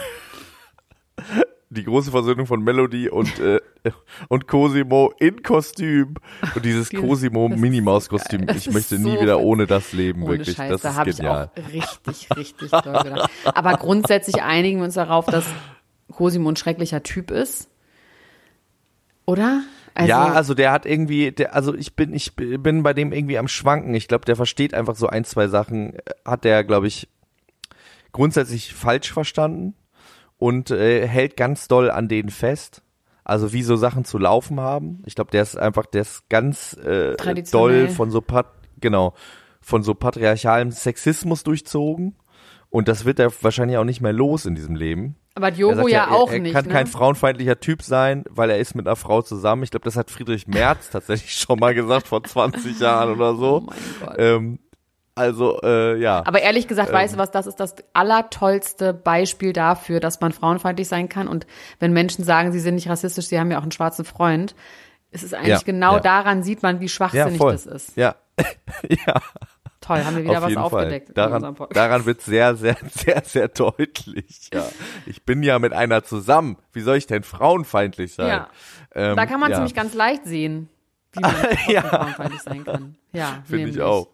Die 1.70 1.84
große 1.84 2.10
Versöhnung 2.10 2.46
von 2.46 2.62
Melody 2.62 3.10
und, 3.10 3.38
äh, 3.40 3.60
und 4.28 4.46
Cosimo 4.46 5.12
in 5.18 5.42
Kostüm. 5.42 6.14
Und 6.54 6.64
dieses 6.64 6.90
Cosimo 6.90 7.48
das 7.48 7.56
ist 7.56 7.60
Minnie 7.60 7.80
Maus 7.82 8.06
so 8.06 8.10
geil. 8.10 8.18
Kostüm. 8.18 8.46
Das 8.46 8.56
Ich 8.56 8.72
möchte 8.72 8.98
nie 8.98 9.16
so 9.16 9.20
wieder 9.20 9.40
ohne 9.40 9.66
das 9.66 9.92
leben, 9.92 10.22
Ohne 10.22 10.38
wirklich. 10.38 10.56
Scheiß, 10.56 10.80
das 10.80 10.82
da 10.82 11.02
ist 11.02 11.08
ich 11.08 11.16
genial. 11.16 11.50
auch 11.54 11.72
richtig, 11.72 12.36
richtig 12.36 12.70
doll 12.70 13.02
gedacht. 13.02 13.30
Aber 13.44 13.74
grundsätzlich 13.74 14.42
einigen 14.42 14.78
wir 14.78 14.84
uns 14.84 14.94
darauf, 14.94 15.26
dass 15.26 15.44
Cosimo 16.10 16.50
ein 16.50 16.56
schrecklicher 16.56 17.02
Typ 17.02 17.30
ist. 17.30 17.68
Oder? 19.26 19.62
Also, 19.94 20.08
ja, 20.08 20.26
also 20.26 20.54
der 20.54 20.72
hat 20.72 20.86
irgendwie, 20.86 21.32
der, 21.32 21.54
also 21.54 21.74
ich 21.74 21.94
bin, 21.94 22.14
ich 22.14 22.34
bin 22.34 22.82
bei 22.82 22.94
dem 22.94 23.12
irgendwie 23.12 23.36
am 23.36 23.48
Schwanken. 23.48 23.92
Ich 23.94 24.08
glaube, 24.08 24.24
der 24.24 24.36
versteht 24.36 24.72
einfach 24.72 24.96
so 24.96 25.08
ein, 25.08 25.24
zwei 25.24 25.48
Sachen, 25.48 25.94
äh, 25.94 26.00
hat 26.24 26.44
der, 26.44 26.64
glaube 26.64 26.86
ich, 26.86 27.08
grundsätzlich 28.12 28.72
falsch 28.72 29.12
verstanden 29.12 29.74
und 30.38 30.70
äh, 30.70 31.06
hält 31.06 31.36
ganz 31.36 31.68
doll 31.68 31.90
an 31.90 32.08
denen 32.08 32.30
fest. 32.30 32.82
Also 33.24 33.52
wie 33.52 33.62
so 33.62 33.76
Sachen 33.76 34.04
zu 34.06 34.16
laufen 34.16 34.58
haben. 34.60 35.02
Ich 35.04 35.14
glaube, 35.14 35.30
der 35.30 35.42
ist 35.42 35.56
einfach, 35.58 35.84
der 35.84 36.00
ist 36.02 36.28
ganz 36.30 36.72
äh, 36.74 37.14
doll 37.50 37.88
von 37.88 38.10
so 38.10 38.22
pat 38.22 38.46
genau 38.80 39.12
von 39.60 39.82
so 39.82 39.92
patriarchalem 39.94 40.70
Sexismus 40.70 41.42
durchzogen. 41.44 42.16
Und 42.70 42.88
das 42.88 43.04
wird 43.04 43.18
er 43.18 43.30
wahrscheinlich 43.42 43.76
auch 43.76 43.84
nicht 43.84 44.00
mehr 44.00 44.12
los 44.14 44.46
in 44.46 44.54
diesem 44.54 44.76
Leben. 44.76 45.16
aber 45.34 45.48
Er 45.48 45.52
Diogo 45.52 45.88
ja, 45.88 46.04
er, 46.04 46.12
auch 46.12 46.30
er 46.30 46.38
nicht. 46.38 46.52
kann 46.54 46.66
ne? 46.66 46.72
kein 46.72 46.86
frauenfeindlicher 46.86 47.60
Typ 47.60 47.82
sein, 47.82 48.24
weil 48.30 48.48
er 48.50 48.58
ist 48.58 48.74
mit 48.74 48.86
einer 48.86 48.96
Frau 48.96 49.20
zusammen. 49.22 49.62
Ich 49.62 49.70
glaube, 49.70 49.84
das 49.84 49.96
hat 49.96 50.10
Friedrich 50.10 50.46
Merz 50.46 50.88
tatsächlich 50.90 51.34
schon 51.38 51.58
mal 51.58 51.74
gesagt 51.74 52.08
vor 52.08 52.22
20 52.24 52.78
Jahren 52.80 53.14
oder 53.14 53.32
Oh 53.32 53.36
so. 53.36 53.60
mein 53.66 53.78
Gott. 54.00 54.16
Ähm, 54.18 54.58
also, 55.18 55.60
äh, 55.62 55.98
ja. 56.00 56.22
Aber 56.26 56.40
ehrlich 56.40 56.68
gesagt, 56.68 56.92
weißt 56.92 57.12
Ähm. 57.14 57.18
du 57.18 57.22
was, 57.22 57.30
das 57.30 57.46
ist 57.46 57.60
das 57.60 57.74
allertollste 57.92 58.94
Beispiel 58.94 59.52
dafür, 59.52 60.00
dass 60.00 60.20
man 60.20 60.32
frauenfeindlich 60.32 60.88
sein 60.88 61.08
kann. 61.08 61.28
Und 61.28 61.46
wenn 61.80 61.92
Menschen 61.92 62.24
sagen, 62.24 62.52
sie 62.52 62.60
sind 62.60 62.76
nicht 62.76 62.88
rassistisch, 62.88 63.26
sie 63.26 63.38
haben 63.38 63.50
ja 63.50 63.58
auch 63.58 63.62
einen 63.62 63.72
schwarzen 63.72 64.04
Freund, 64.04 64.54
es 65.10 65.22
ist 65.22 65.34
eigentlich 65.34 65.48
Ja, 65.48 65.60
genau 65.64 65.94
ja. 65.94 66.00
daran 66.00 66.42
sieht 66.42 66.62
man, 66.62 66.80
wie 66.80 66.84
ja, 66.86 66.90
schwachsinnig 66.90 67.38
voll. 67.38 67.52
das 67.52 67.66
ist. 67.66 67.96
Ja, 67.96 68.14
ja 68.88 69.20
Toll, 69.80 70.04
haben 70.04 70.16
wir 70.16 70.24
wieder 70.24 70.38
auf 70.38 70.44
was 70.44 70.56
aufgedeckt 70.56 71.06
Fall. 71.06 71.14
Daran, 71.14 71.56
daran 71.70 72.04
wird 72.04 72.20
sehr, 72.20 72.56
sehr, 72.56 72.76
sehr, 72.90 73.22
sehr 73.24 73.48
deutlich. 73.48 74.50
Ja. 74.52 74.64
Ich 75.06 75.24
bin 75.24 75.42
ja 75.42 75.58
mit 75.58 75.72
einer 75.72 76.02
zusammen. 76.04 76.58
Wie 76.72 76.80
soll 76.80 76.96
ich 76.96 77.06
denn 77.06 77.22
frauenfeindlich 77.22 78.12
sein? 78.14 78.28
Ja. 78.28 78.48
Ähm, 78.94 79.16
Da 79.16 79.24
kann 79.26 79.40
man 79.40 79.50
es 79.50 79.54
ja. 79.54 79.58
nämlich 79.60 79.74
ganz 79.74 79.94
leicht 79.94 80.24
sehen. 80.26 80.68
wie 81.12 81.20
man 81.20 81.34
Ja. 81.68 81.82
frauenfeindlich 81.82 82.42
sein 82.42 82.64
kann. 82.64 82.96
Ja, 83.12 83.42
Finde 83.46 83.70
ich 83.70 83.80
auch. 83.80 84.08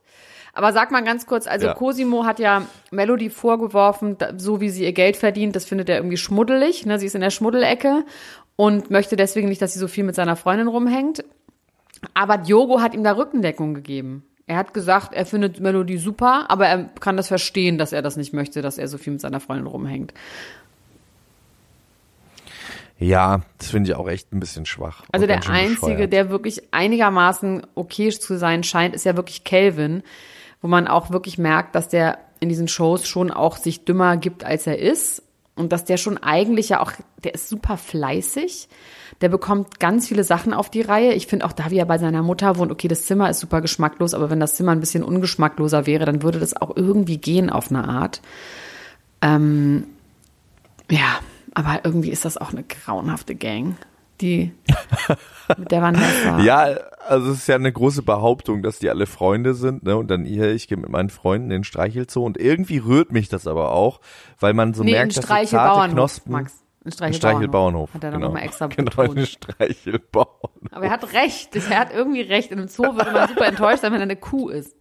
Aber 0.55 0.73
sag 0.73 0.91
mal 0.91 1.03
ganz 1.03 1.27
kurz, 1.27 1.47
also 1.47 1.67
Ja. 1.67 1.75
Cosimo 1.75 2.25
hat 2.25 2.39
ja 2.39 2.63
Melody 2.91 3.29
vorgeworfen, 3.29 4.17
so 4.37 4.61
wie 4.61 4.71
sie 4.71 4.85
ihr 4.85 4.93
Geld 4.93 5.17
verdient, 5.17 5.57
das 5.57 5.65
findet 5.65 5.89
er 5.89 5.97
irgendwie 5.97 6.17
schmuddelig. 6.17 6.87
Ne? 6.87 6.99
Sie 6.99 7.07
ist 7.07 7.15
in 7.15 7.21
der 7.21 7.31
Schmuddelecke 7.31 8.05
und 8.57 8.91
möchte 8.91 9.17
deswegen 9.17 9.49
nicht, 9.49 9.61
dass 9.61 9.73
sie 9.73 9.81
so 9.81 9.89
viel 9.89 10.05
mit 10.05 10.15
seiner 10.15 10.37
Freundin 10.37 10.69
rumhängt. 10.69 11.25
Aber 12.13 12.39
Diogo 12.39 12.81
hat 12.81 12.95
ihm 12.95 13.03
da 13.03 13.13
Rückendeckung 13.13 13.75
gegeben. 13.75 14.25
Er 14.47 14.57
hat 14.57 14.75
gesagt, 14.75 15.15
er 15.15 15.25
findet 15.25 15.61
Melody 15.61 15.97
super, 15.97 16.51
aber 16.51 16.67
er 16.67 16.85
kann 17.01 17.17
das 17.17 17.29
verstehen, 17.29 17.79
dass 17.79 17.93
er 17.93 18.03
das 18.03 18.17
nicht 18.17 18.35
möchte, 18.35 18.61
dass 18.61 18.77
er 18.77 18.89
so 18.89 18.99
viel 18.99 19.15
mit 19.15 19.23
seiner 19.23 19.41
Freundin 19.41 19.67
rumhängt. 19.67 20.13
Ja, 22.99 23.41
das 23.59 23.71
finde 23.71 23.91
ich 23.91 23.97
auch 23.97 24.09
echt 24.09 24.33
ein 24.33 24.41
bisschen 24.41 24.67
schwach. 24.67 25.05
Also 25.11 25.27
der 25.27 25.49
einzige, 25.49 25.93
bescheuert. 25.93 26.13
der 26.13 26.31
wirklich 26.31 26.63
einigermaßen 26.73 27.67
okay 27.75 28.11
zu 28.11 28.39
sein 28.39 28.63
scheint, 28.63 28.95
ist 28.95 29.05
ja 29.05 29.17
wirklich 29.17 29.45
Kelvin, 29.45 30.03
wo 30.65 30.69
man 30.69 30.89
auch 30.89 31.11
wirklich 31.11 31.37
merkt, 31.37 31.75
dass 31.75 31.91
der 31.91 32.17
in 32.41 32.49
diesen 32.49 32.69
Shows 32.69 33.07
schon 33.07 33.31
auch 33.31 33.59
sich 33.59 33.85
dümmer 33.85 34.17
gibt, 34.17 34.45
als 34.45 34.67
er 34.67 34.79
ist. 34.79 35.23
Und 35.57 35.73
dass 35.73 35.85
der 35.85 35.99
schon 35.99 36.17
eigentlich 36.17 36.71
ja 36.71 36.81
auch, 36.81 36.91
der 37.23 37.35
ist 37.35 37.51
super 37.51 37.77
fleißig. 37.77 38.71
Der 39.21 39.29
bekommt 39.29 39.79
ganz 39.79 40.09
viele 40.09 40.25
Sachen 40.25 40.55
auf 40.55 40.71
die 40.71 40.81
Reihe. 40.81 41.13
Ich 41.13 41.27
finde 41.27 41.45
auch 41.45 41.53
da, 41.53 41.71
wie 41.71 41.77
er 41.77 41.85
bei 41.85 41.99
seiner 41.99 42.23
Mutter 42.23 42.57
wohnt, 42.57 42.73
okay, 42.73 42.89
das 42.89 43.05
Zimmer 43.05 43.29
ist 43.29 43.41
super 43.41 43.61
geschmacklos, 43.61 44.15
aber 44.15 44.31
wenn 44.31 44.41
das 44.41 44.55
Zimmer 44.55 44.73
ein 44.73 44.81
bisschen 44.81 45.05
ungeschmackloser 45.05 45.85
wäre, 45.87 46.07
dann 46.07 46.23
würde 46.23 46.41
das 46.41 46.57
auch 46.57 46.75
irgendwie 46.75 47.19
gehen 47.19 47.51
auf 47.51 47.69
eine 47.69 47.87
Art. 47.87 48.23
Ähm, 49.21 49.85
ja, 50.91 51.19
aber 51.53 51.81
irgendwie 51.85 52.09
ist 52.11 52.25
das 52.25 52.39
auch 52.39 52.53
eine 52.53 52.63
grauenhafte 52.63 53.35
Gang, 53.35 53.77
die 54.21 54.53
mit 55.59 55.71
der 55.71 55.83
Vanessa. 55.83 56.41
Ja, 56.41 56.69
also 57.07 57.33
es 57.33 57.39
ist 57.39 57.49
ja 57.49 57.57
eine 57.57 57.73
große 57.73 58.03
Behauptung, 58.03 58.63
dass 58.63 58.79
die 58.79 58.91
alle 58.91 59.07
Freunde 59.07 59.55
sind, 59.55 59.83
ne? 59.83 59.97
Und 59.97 60.09
dann 60.11 60.25
hier, 60.25 60.53
ich 60.53 60.69
gehe 60.69 60.79
mit 60.79 60.89
meinen 60.89 61.11
Freunden 61.11 61.47
in 61.47 61.59
den 61.59 61.65
Streichelzoo 61.65 62.25
und 62.25 62.39
irgendwie 62.39 62.79
rührt 62.79 63.13
mich 63.13 63.29
das 63.29 63.47
aber 63.47 63.73
auch, 63.73 64.01
weil 64.41 64.55
man 64.55 64.75
so 64.75 64.83
nee, 64.85 64.93
merkt, 64.93 65.17
dass 65.17 65.27
so 65.27 65.57
zarte 65.57 65.93
Knospen. 65.93 66.33
Max. 66.33 66.65
In 66.85 66.93
Ein 67.01 67.15
Streichelbauernhof. 67.15 67.95
Hat 67.95 68.05
er 68.05 68.11
dann 68.11 68.21
genau. 68.21 68.27
nochmal 68.27 68.45
extra 68.45 68.67
Genau, 68.69 69.01
ein 69.01 69.25
Streichelbauernhof. 69.25 70.51
Aber 70.71 70.85
er 70.85 70.91
hat 70.91 71.15
recht. 71.15 71.57
Er 71.57 71.79
hat 71.79 71.95
irgendwie 71.95 72.21
recht. 72.21 72.51
In 72.51 72.59
einem 72.59 72.69
Zoo 72.69 72.83
würde 72.83 73.11
man 73.11 73.29
super 73.29 73.47
enttäuscht 73.47 73.81
sein, 73.81 73.93
wenn 73.93 74.01
er 74.01 74.03
eine 74.03 74.17
Kuh 74.17 74.51
ist. 74.51 74.77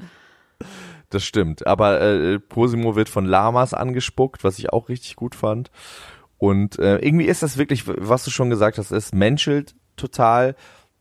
Das 1.09 1.23
stimmt. 1.23 1.65
Aber 1.65 2.01
äh, 2.01 2.39
Cosimo 2.49 2.97
wird 2.97 3.07
von 3.07 3.25
Lamas 3.25 3.73
angespuckt, 3.73 4.43
was 4.43 4.59
ich 4.59 4.73
auch 4.73 4.89
richtig 4.89 5.15
gut 5.15 5.33
fand. 5.33 5.71
Und 6.43 6.77
äh, 6.77 6.97
irgendwie 6.97 7.23
ist 7.23 7.41
das 7.41 7.55
wirklich, 7.55 7.85
was 7.87 8.25
du 8.25 8.29
schon 8.29 8.49
gesagt 8.49 8.77
hast, 8.77 8.91
es 8.91 9.13
menschelt 9.13 9.75
total. 9.95 10.57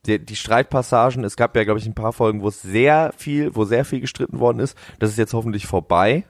Die, 0.06 0.24
die 0.24 0.36
Streitpassagen, 0.36 1.24
es 1.24 1.34
gab 1.34 1.56
ja, 1.56 1.64
glaube 1.64 1.80
ich, 1.80 1.86
ein 1.86 1.96
paar 1.96 2.12
Folgen, 2.12 2.42
wo 2.42 2.48
es 2.48 2.62
sehr 2.62 3.12
viel, 3.16 3.52
wo 3.56 3.64
sehr 3.64 3.84
viel 3.84 3.98
gestritten 3.98 4.38
worden 4.38 4.60
ist. 4.60 4.78
Das 5.00 5.10
ist 5.10 5.18
jetzt 5.18 5.34
hoffentlich 5.34 5.66
vorbei. 5.66 6.24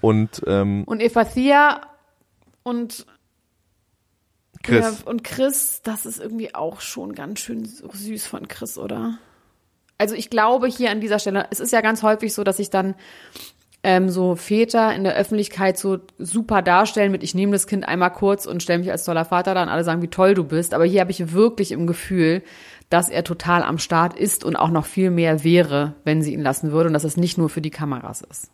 Und 0.00 0.40
ähm, 0.46 0.84
Und 0.84 1.00
Evathia 1.00 1.80
und 2.62 3.06
Chris, 4.62 4.84
Ja, 4.84 5.10
und 5.10 5.24
Chris, 5.24 5.82
das 5.82 6.06
ist 6.06 6.20
irgendwie 6.20 6.54
auch 6.54 6.80
schon 6.80 7.16
ganz 7.16 7.40
schön 7.40 7.64
süß 7.64 8.24
von 8.24 8.46
Chris, 8.46 8.78
oder? 8.78 9.18
Also 9.98 10.14
ich 10.14 10.30
glaube 10.30 10.68
hier 10.68 10.92
an 10.92 11.00
dieser 11.00 11.18
Stelle, 11.18 11.48
es 11.50 11.58
ist 11.58 11.72
ja 11.72 11.80
ganz 11.80 12.04
häufig 12.04 12.32
so, 12.32 12.44
dass 12.44 12.58
sich 12.58 12.70
dann 12.70 12.94
ähm, 13.82 14.08
so 14.08 14.34
Väter 14.34 14.94
in 14.94 15.04
der 15.04 15.14
Öffentlichkeit 15.14 15.78
so 15.78 15.98
super 16.18 16.62
darstellen 16.62 17.12
mit, 17.12 17.22
ich 17.22 17.34
nehme 17.34 17.52
das 17.52 17.66
Kind 17.66 17.86
einmal 17.86 18.12
kurz 18.12 18.46
und 18.46 18.62
stelle 18.62 18.80
mich 18.80 18.90
als 18.90 19.04
toller 19.04 19.24
Vater 19.24 19.54
da 19.54 19.62
und 19.62 19.68
alle 19.68 19.84
sagen, 19.84 20.02
wie 20.02 20.08
toll 20.08 20.34
du 20.34 20.44
bist. 20.44 20.74
Aber 20.74 20.84
hier 20.84 21.00
habe 21.00 21.10
ich 21.10 21.32
wirklich 21.32 21.72
im 21.72 21.86
Gefühl, 21.86 22.42
dass 22.90 23.08
er 23.08 23.22
total 23.22 23.62
am 23.62 23.78
Start 23.78 24.18
ist 24.18 24.44
und 24.44 24.56
auch 24.56 24.70
noch 24.70 24.86
viel 24.86 25.10
mehr 25.10 25.44
wäre, 25.44 25.94
wenn 26.04 26.22
sie 26.22 26.32
ihn 26.32 26.42
lassen 26.42 26.72
würde 26.72 26.88
und 26.88 26.94
dass 26.94 27.04
es 27.04 27.16
nicht 27.16 27.38
nur 27.38 27.48
für 27.50 27.60
die 27.60 27.70
Kameras 27.70 28.22
ist. 28.22 28.50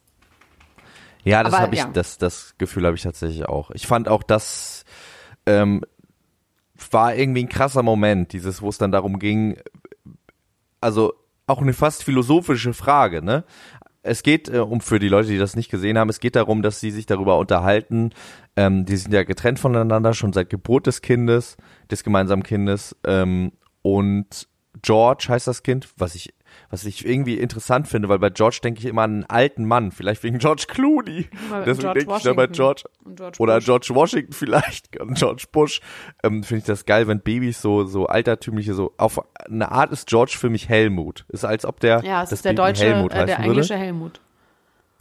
Ja, 1.23 1.43
das 1.43 1.59
habe 1.59 1.75
ich, 1.75 1.81
ja. 1.81 1.91
das, 1.91 2.19
das 2.19 2.55
Gefühl 2.59 2.85
habe 2.85 2.97
ich 2.97 3.03
tatsächlich 3.03 3.47
auch. 3.47 3.71
Ich 3.71 3.87
fand 3.87 4.09
auch, 4.09 4.23
das 4.23 4.85
ähm, 5.47 5.83
war 6.91 7.15
irgendwie 7.15 7.45
ein 7.45 7.49
krasser 7.49 7.83
Moment, 7.83 8.33
dieses, 8.35 8.61
wo 8.61 8.69
es 8.69 8.77
dann 8.77 8.93
darum 8.93 9.19
ging, 9.19 9.57
also 10.83 11.15
auch 11.47 11.63
eine 11.63 11.73
fast 11.73 12.05
philosophische 12.05 12.75
Frage, 12.75 13.23
ne? 13.23 13.45
Es 14.05 14.23
geht 14.23 14.49
äh, 14.51 14.59
um 14.59 14.81
für 14.81 14.99
die 14.99 15.09
Leute, 15.09 15.29
die 15.29 15.39
das 15.39 15.57
nicht 15.57 15.71
gesehen 15.71 15.99
haben, 15.99 16.11
es 16.11 16.21
geht 16.21 16.37
darum, 16.37 16.63
dass 16.63 16.79
sie 16.79 16.91
sich 16.91 17.07
darüber 17.07 17.39
unterhalten. 17.39 18.11
Ähm, 18.55 18.85
die 18.85 18.97
sind 18.97 19.13
ja 19.13 19.25
getrennt 19.25 19.59
voneinander 19.59 20.13
schon 20.13 20.33
seit 20.33 20.51
Geburt 20.51 20.87
des 20.87 21.01
Kindes, 21.01 21.57
des 21.91 22.05
gemeinsamen 22.05 22.43
Kindes. 22.43 22.95
Ähm, 23.07 23.53
und 23.81 24.47
George 24.83 25.27
heißt 25.29 25.47
das 25.47 25.63
Kind, 25.63 25.89
was 25.97 26.15
ich, 26.15 26.35
was 26.71 26.85
ich 26.85 27.07
irgendwie 27.07 27.39
interessant 27.39 27.89
finde, 27.89 28.09
weil 28.09 28.19
bei 28.19 28.31
George 28.31 28.61
denke 28.63 28.81
ich 28.81 28.87
immer 28.87 29.03
an 29.03 29.13
einen 29.13 29.25
alten 29.25 29.65
Mann, 29.65 29.93
vielleicht 29.93 30.23
wegen 30.23 30.39
George 30.39 30.65
Clooney. 30.69 31.29
Deswegen 31.67 31.95
denke 31.95 32.17
ich 32.17 32.23
da 32.23 32.33
bei 32.33 32.47
George 32.47 32.83
George 33.15 33.37
oder. 33.39 33.61
George 33.61 33.89
Washington 33.95 34.33
vielleicht, 34.33 35.01
und 35.01 35.15
George 35.19 35.45
Bush. 35.53 35.81
Ähm, 36.23 36.43
finde 36.43 36.59
ich 36.59 36.65
das 36.65 36.85
geil, 36.85 37.07
wenn 37.09 37.21
Babys 37.21 37.61
so 37.63 37.85
so 37.85 38.07
altertümliche 38.07 38.75
so 38.75 38.93
auf 38.97 39.21
eine 39.47 39.71
Art 39.71 39.93
ist 39.93 40.09
George 40.09 40.37
für 40.39 40.51
mich 40.51 40.69
Helmut. 40.69 41.25
Ist 41.29 41.45
als 41.45 41.65
ob 41.65 41.81
der 41.81 42.03
Ja, 42.05 42.23
es 42.23 42.31
das 42.31 42.39
ist 42.39 42.45
der 42.45 42.51
Baby 42.51 42.57
deutsche, 42.57 42.85
Helmut 42.85 43.13
äh, 43.13 43.15
der 43.15 43.23
heißen 43.23 43.37
würde. 43.39 43.51
englische 43.51 43.77
Helmut. 43.77 44.21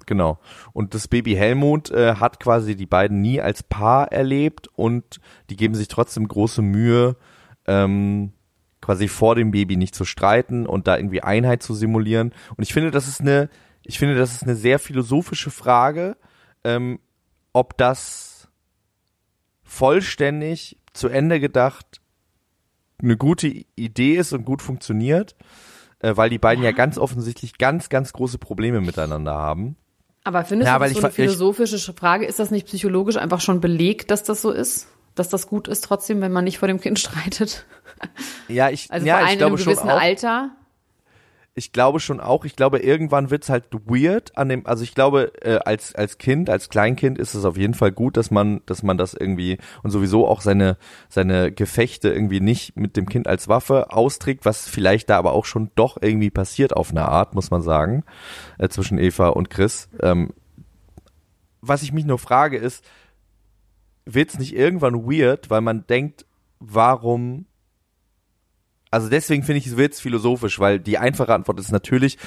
Genau. 0.06 0.38
Und 0.74 0.94
das 0.94 1.08
Baby 1.08 1.34
Helmut 1.36 1.90
äh, 1.92 2.16
hat 2.16 2.40
quasi 2.40 2.76
die 2.76 2.86
beiden 2.86 3.22
nie 3.22 3.40
als 3.42 3.64
Paar 3.64 4.12
erlebt 4.12 4.68
und 4.76 5.20
die 5.50 5.56
geben 5.56 5.76
sich 5.76 5.88
trotzdem 5.88 6.28
große 6.28 6.62
Mühe, 6.62 7.16
ähm, 7.68 8.34
quasi 8.84 9.08
vor 9.08 9.36
dem 9.36 9.52
Baby 9.52 9.78
nicht 9.78 9.96
zu 9.96 10.04
streiten 10.04 10.68
und 10.68 10.88
da 10.88 10.98
irgendwie 10.98 11.24
Einheit 11.24 11.64
zu 11.64 11.74
simulieren. 11.74 12.34
Und 12.58 12.64
ich 12.64 12.74
finde, 12.74 12.92
das 12.92 13.08
ist 13.08 13.22
eine, 13.22 13.50
ich 13.82 13.98
finde, 13.98 14.16
das 14.16 14.34
ist 14.34 14.44
eine 14.44 14.56
sehr 14.56 14.78
philosophische 14.78 15.52
Frage, 15.52 16.18
ähm, 16.66 17.00
ob 17.54 17.78
das 17.78 18.50
vollständig 19.64 20.78
zu 20.92 21.08
Ende 21.08 21.40
gedacht 21.40 22.02
eine 23.02 23.18
gute 23.18 23.48
Idee 23.76 24.16
ist 24.16 24.34
und 24.34 24.46
gut 24.46 24.62
funktioniert, 24.62 25.36
äh, 26.00 26.16
weil 26.16 26.30
die 26.30 26.38
beiden 26.38 26.64
ja. 26.64 26.72
ganz 26.72 26.98
offensichtlich 26.98 27.58
ganz, 27.58 27.90
ganz 27.90 28.14
große 28.14 28.38
Probleme 28.38 28.82
miteinander 28.82 29.34
haben. 29.34 29.78
Aber 30.24 30.44
findest 30.44 30.68
Ja, 30.68 30.76
du, 30.76 30.82
weil 30.82 30.90
das 30.90 30.98
ich 30.98 31.02
so 31.02 31.08
eine 31.08 31.14
philosophische 31.14 31.94
Frage, 31.94 32.26
ist 32.26 32.40
das 32.40 32.52
nicht 32.52 32.68
psychologisch 32.68 33.18
einfach 33.18 33.42
schon 33.42 33.62
belegt, 33.62 34.12
dass 34.12 34.24
das 34.24 34.42
so 34.42 34.52
ist? 34.52 34.88
Dass 35.16 35.30
das 35.30 35.48
gut 35.48 35.68
ist 35.68 35.84
trotzdem, 35.84 36.22
wenn 36.22 36.32
man 36.32 36.44
nicht 36.44 36.58
vor 36.58 36.68
dem 36.68 36.80
Kind 36.80 37.00
streitet? 37.00 37.66
Ja, 38.48 38.70
ich, 38.70 38.92
Also 38.92 39.06
ja, 39.06 39.18
vor 39.18 39.26
allem 39.26 39.28
ich 39.28 39.34
in 39.34 39.44
einem 39.44 39.56
glaube 39.56 39.58
schon 39.64 39.74
gewissen 39.74 39.90
auch. 39.90 40.02
Alter? 40.02 40.52
Ich 41.56 41.72
glaube 41.72 42.00
schon 42.00 42.20
auch. 42.20 42.46
Ich 42.46 42.56
glaube, 42.56 42.80
irgendwann 42.80 43.30
wird's 43.30 43.48
halt 43.48 43.66
weird 43.86 44.36
an 44.36 44.50
dem, 44.50 44.66
also 44.66 44.84
ich 44.84 44.96
glaube, 44.96 45.34
äh, 45.44 45.60
als, 45.64 45.94
als 45.94 46.18
Kind, 46.18 46.50
als 46.50 46.70
Kleinkind 46.70 47.20
ist 47.20 47.36
es 47.36 47.46
auf 47.46 47.58
jeden 47.58 47.76
Fall 47.76 47.92
gut, 47.92 48.18
dass 48.18 48.32
man, 48.32 48.62
dass 48.66 48.82
man 48.82 48.98
das 48.98 49.14
irgendwie 49.14 49.60
und 49.84 49.92
sowieso 49.92 50.28
auch 50.28 50.42
seine, 50.42 50.78
seine 51.10 51.52
Gefechte 51.52 52.10
irgendwie 52.10 52.40
nicht 52.40 52.76
mit 52.76 52.98
dem 52.98 53.08
Kind 53.08 53.28
als 53.28 53.50
Waffe 53.50 53.92
austrägt, 53.92 54.46
was 54.46 54.68
vielleicht 54.68 55.12
da 55.12 55.20
aber 55.20 55.34
auch 55.34 55.46
schon 55.46 55.70
doch 55.76 55.98
irgendwie 56.02 56.32
passiert 56.32 56.76
auf 56.76 56.90
eine 56.90 57.08
Art, 57.08 57.36
muss 57.36 57.52
man 57.52 57.62
sagen, 57.62 58.04
äh, 58.58 58.70
zwischen 58.70 58.98
Eva 58.98 59.30
und 59.30 59.52
Chris. 59.52 59.90
Ähm, 60.02 60.34
was 61.62 61.84
ich 61.84 61.94
mich 61.94 62.06
nur 62.06 62.18
frage 62.18 62.58
ist, 62.58 62.84
wird's 64.06 64.38
nicht 64.40 64.56
irgendwann 64.56 65.06
weird, 65.06 65.50
weil 65.50 65.62
man 65.62 65.86
denkt, 65.88 66.26
warum 66.60 67.46
also 68.92 69.10
deswegen 69.10 69.42
finde 69.44 69.58
ich, 69.58 69.66
es 69.68 69.76
wird's 69.76 70.00
philosophisch, 70.00 70.60
weil 70.60 70.80
die 70.80 71.00
einfache 71.00 71.34
Antwort 71.34 71.60
ist 71.60 71.72
natürlich, 71.72 72.20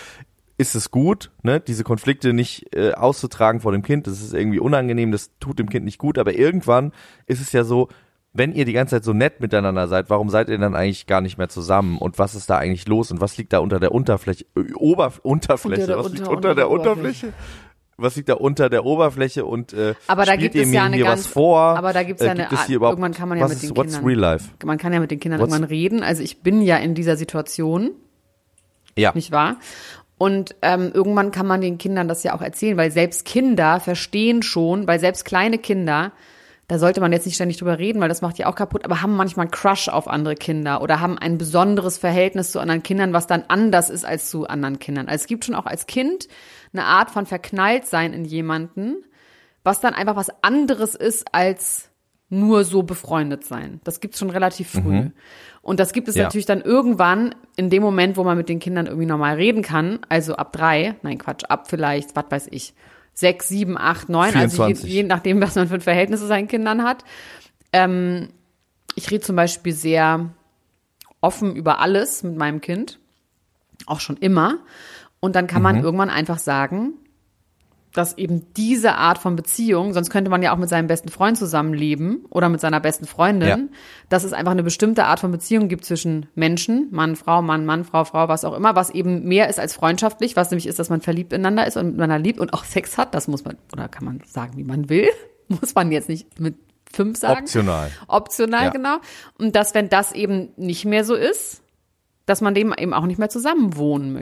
ist 0.59 0.75
es 0.75 0.91
gut, 0.91 1.31
ne, 1.43 1.61
diese 1.61 1.85
Konflikte 1.85 2.33
nicht 2.33 2.75
äh, 2.75 2.93
auszutragen 2.93 3.61
vor 3.61 3.71
dem 3.71 3.83
Kind, 3.83 4.09
das 4.09 4.21
ist 4.21 4.35
irgendwie 4.35 4.59
unangenehm, 4.59 5.13
das 5.13 5.31
tut 5.39 5.61
dem 5.61 5.69
Kind 5.69 5.85
nicht 5.85 5.99
gut, 5.99 6.19
aber 6.19 6.35
irgendwann 6.35 6.91
ist 7.27 7.41
es 7.41 7.53
ja 7.53 7.63
so, 7.63 7.89
wenn 8.33 8.53
ihr 8.53 8.65
die 8.65 8.73
ganze 8.73 8.97
Zeit 8.97 9.05
so 9.05 9.13
nett 9.13 9.41
miteinander 9.41 9.87
seid, 9.87 10.11
warum 10.11 10.29
seid 10.29 10.49
ihr 10.49 10.59
dann 10.59 10.75
eigentlich 10.75 11.07
gar 11.07 11.21
nicht 11.21 11.39
mehr 11.39 11.49
zusammen 11.49 11.99
und 11.99 12.19
was 12.19 12.35
ist 12.35 12.51
da 12.51 12.59
eigentlich 12.59 12.89
los 12.89 13.13
und 13.13 13.21
was 13.21 13.37
liegt 13.39 13.53
da 13.53 13.61
unter 13.61 13.79
der 13.79 13.93
Unterfläche, 13.93 14.45
äh, 14.57 14.73
Ober, 14.75 15.13
Unterfläche, 15.23 15.83
Unter 15.83 15.87
der 15.87 15.99
was 15.99 16.07
Unter- 16.07 16.17
liegt 16.17 16.27
unter 16.29 16.37
unter 16.37 16.49
der 16.49 16.55
der 16.57 16.71
Oberfläche? 16.71 17.27
Unterfläche? 17.29 17.33
Was 17.99 18.15
liegt 18.17 18.29
da 18.29 18.35
unter 18.35 18.69
der 18.69 18.85
Oberfläche 18.85 19.47
und 19.47 19.73
äh, 19.73 19.95
Aber 20.07 20.25
da 20.27 20.33
spielt 20.33 20.41
gibt 20.53 20.55
ihr 20.57 20.63
es 20.63 20.69
mir 20.69 20.75
ja 20.75 20.85
eine 20.85 20.99
ganz, 20.99 21.25
was 21.25 21.27
vor? 21.29 21.59
aber 21.61 21.93
da 21.95 22.03
gibt's 22.03 22.21
ja 22.23 22.29
Äh, 22.29 22.31
eine 22.33 22.41
gibt 22.49 22.53
es 22.53 22.67
hier 22.67 22.77
überhaupt, 22.77 22.99
irgendwann 22.99 23.15
kann 23.15 23.29
man 23.29 23.39
ja 23.39 23.45
mit 23.49 23.55
ist, 23.55 23.63
den 23.63 23.77
what's 23.77 23.95
Kindern, 23.95 24.05
real 24.07 24.19
life? 24.19 24.51
man 24.65 24.77
kann 24.79 24.93
ja 24.93 25.01
mit 25.01 25.11
den 25.11 25.19
Kindern 25.21 25.41
What's- 25.41 25.49
irgendwann 25.53 25.65
reden. 25.71 26.03
Also 26.03 26.23
ich 26.23 26.43
bin 26.43 26.61
ja 26.61 26.77
in 26.77 26.95
dieser 26.95 27.17
Situation, 27.17 27.93
Ja. 28.97 29.13
nicht 29.15 29.33
wahr? 29.33 29.57
Und 30.19 30.55
ähm, 30.63 30.91
irgendwann 30.95 31.31
kann 31.31 31.47
man 31.47 31.61
den 31.61 31.77
Kindern 31.79 32.09
das 32.09 32.23
ja 32.23 32.35
auch 32.35 32.41
erzählen, 32.43 32.77
weil 32.79 32.91
selbst 32.91 33.25
Kinder 33.27 33.81
verstehen 33.81 34.43
schon, 34.43 34.87
weil 34.87 34.99
selbst 34.99 35.25
kleine 35.27 35.59
Kinder, 35.59 36.13
da 36.69 36.79
sollte 36.79 37.01
man 37.01 37.13
jetzt 37.13 37.27
nicht 37.27 37.35
ständig 37.35 37.59
drüber 37.59 37.79
reden, 37.79 38.01
weil 38.01 38.09
das 38.09 38.23
macht 38.23 38.39
ja 38.39 38.47
auch 38.47 38.55
kaputt, 38.55 38.85
aber 38.87 39.03
haben 39.03 39.15
manchmal 39.15 39.45
einen 39.45 39.51
Crush 39.53 39.89
auf 39.89 40.09
andere 40.09 40.35
Kinder 40.35 40.81
oder 40.83 41.01
haben 41.01 41.19
ein 41.19 41.37
besonderes 41.39 41.99
Verhältnis 41.99 42.51
zu 42.51 42.61
anderen 42.61 42.83
Kindern, 42.83 43.13
was 43.13 43.27
dann 43.27 43.45
anders 43.49 43.89
ist 43.91 44.05
als 44.07 44.31
zu 44.31 44.47
anderen 44.49 44.79
Kindern. 44.79 45.07
Also 45.09 45.23
es 45.23 45.27
gibt 45.29 45.45
schon 45.45 45.55
auch 45.55 45.67
als 45.67 45.87
Kind 45.87 46.29
eine 46.79 46.87
Art 46.87 47.11
von 47.11 47.27
Verknalltsein 47.27 48.13
in 48.13 48.25
jemanden, 48.25 49.05
was 49.65 49.81
dann 49.81 49.95
einfach 49.95 50.17
was 50.17 50.31
anderes 50.43 50.95
ist 50.95 51.35
als 51.35 51.91
nur 52.29 52.65
so 52.65 52.83
befreundet 52.83 53.45
sein. 53.45 53.81
Das 53.85 54.01
gibt's 54.01 54.19
schon 54.19 54.31
relativ 54.31 54.71
früh. 54.71 55.11
Und 55.63 55.81
das 55.81 55.93
gibt 55.93 56.09
es 56.09 56.17
Ja. 56.17 56.25
natürlich 56.25 56.47
dann 56.47 56.61
irgendwann 56.61 57.35
in 57.57 57.71
dem 57.71 57.83
Moment, 57.83 58.17
wo 58.17 58.25
man 58.25 58.37
mit 58.37 58.49
den 58.49 58.59
Kindern 58.59 58.87
irgendwie 58.87 59.07
normal 59.07 59.37
reden 59.37 59.63
kann, 59.63 60.01
also 60.09 60.35
ab 60.37 60.53
drei, 60.53 60.97
nein 61.03 61.19
Quatsch, 61.19 61.45
ab 61.49 61.69
vielleicht, 61.69 62.15
was 62.17 62.25
weiß 62.29 62.49
ich, 62.51 62.75
sechs, 63.15 63.49
sieben, 63.49 63.79
acht, 63.79 64.09
neun, 64.09 64.35
also 64.35 64.67
je, 64.67 64.75
24. 64.75 64.93
je 64.93 65.03
nachdem, 65.05 65.41
was 65.41 65.55
man 65.55 65.69
für 65.69 65.75
ein 65.75 65.81
Verhältnis 65.81 66.21
zu 66.21 66.27
seinen 66.27 66.49
Kindern 66.49 66.83
hat. 66.83 67.05
Ähm, 67.73 68.29
ich 68.95 69.11
rede 69.11 69.23
zum 69.25 69.37
Beispiel 69.37 69.73
sehr 69.73 70.31
offen 71.21 71.55
über 71.57 71.81
alles 71.81 72.23
mit 72.23 72.37
meinem 72.37 72.61
Kind, 72.61 72.99
auch 73.87 74.01
schon 74.01 74.17
immer. 74.17 74.59
Und 75.21 75.35
dann 75.37 75.47
kann 75.47 75.63
man 75.63 75.83
irgendwann 75.83 76.11
einfach 76.11 76.39
sagen, 76.39 76.95
dass 77.93 78.19
eben 78.19 78.53
diese 78.55 78.97
Art 78.97 79.17
von 79.17 79.37
Beziehung, 79.37 79.95
sonst 79.95 80.11
könnte 80.11 80.31
man 80.31 80.43
ja 80.43 80.53
auch 80.53 80.59
mit 80.59 80.69
seinem 80.69 80.87
besten 80.87 81.09
Freund 81.09 81.39
zusammenleben 81.39 82.27
oder 82.29 82.51
mit 82.51 82.61
seiner 82.61 82.79
besten 82.79 83.07
Freundin, 83.07 83.49
Ja. 83.49 83.59
dass 84.11 84.23
es 84.23 84.35
einfach 84.35 84.53
eine 84.53 84.63
bestimmte 84.63 85.07
Art 85.07 85.19
von 85.19 85.33
Beziehung 85.33 85.69
gibt 85.69 85.87
zwischen 85.87 86.27
Menschen, 86.35 86.89
Mann, 86.91 87.17
Frau, 87.17 87.41
Mann, 87.41 87.65
Mann, 87.65 87.85
Frau, 87.85 88.05
Frau, 88.05 88.29
was 88.29 88.45
auch 88.45 88.55
immer, 88.55 88.77
was 88.77 88.91
eben 88.91 89.25
mehr 89.25 89.49
ist 89.49 89.59
als 89.59 89.73
freundschaftlich, 89.75 90.37
was 90.37 90.51
nämlich 90.51 90.67
ist, 90.67 90.79
dass 90.79 90.91
man 90.91 91.01
verliebt 91.01 91.33
ineinander 91.33 91.67
ist 91.67 91.79
und 91.79 91.87
miteinander 91.93 92.19
liebt 92.19 92.39
und 92.39 92.53
auch 92.53 92.65
Sex 92.65 92.99
hat. 92.99 93.15
Das 93.15 93.29
muss 93.29 93.47
man, 93.47 93.57
oder 93.73 93.89
kann 93.89 94.05
man 94.05 94.21
sagen, 94.27 94.59
wie 94.59 94.65
man 94.65 94.91
will. 94.91 95.09
Muss 95.49 95.75
man 95.77 95.91
jetzt 95.93 96.09
nicht 96.11 96.39
mit 96.41 96.57
fünf 96.93 97.17
sagen. 97.19 97.43
Optional. 97.45 97.91
Optional, 98.09 98.65
Ja. 98.65 98.71
genau. 98.71 98.97
Und 99.39 99.55
dass, 99.57 99.75
wenn 99.75 99.89
das 99.89 100.11
eben 100.13 100.49
nicht 100.57 100.85
mehr 100.85 101.05
so 101.05 101.15
ist, 101.15 101.63
dass 102.27 102.41
man 102.43 102.53
dem 102.53 102.75
eben 102.77 102.93
auch 102.93 103.07
nicht 103.07 103.19
mehr 103.19 103.29
zusammen 103.31 103.77
wohnen 103.77 104.13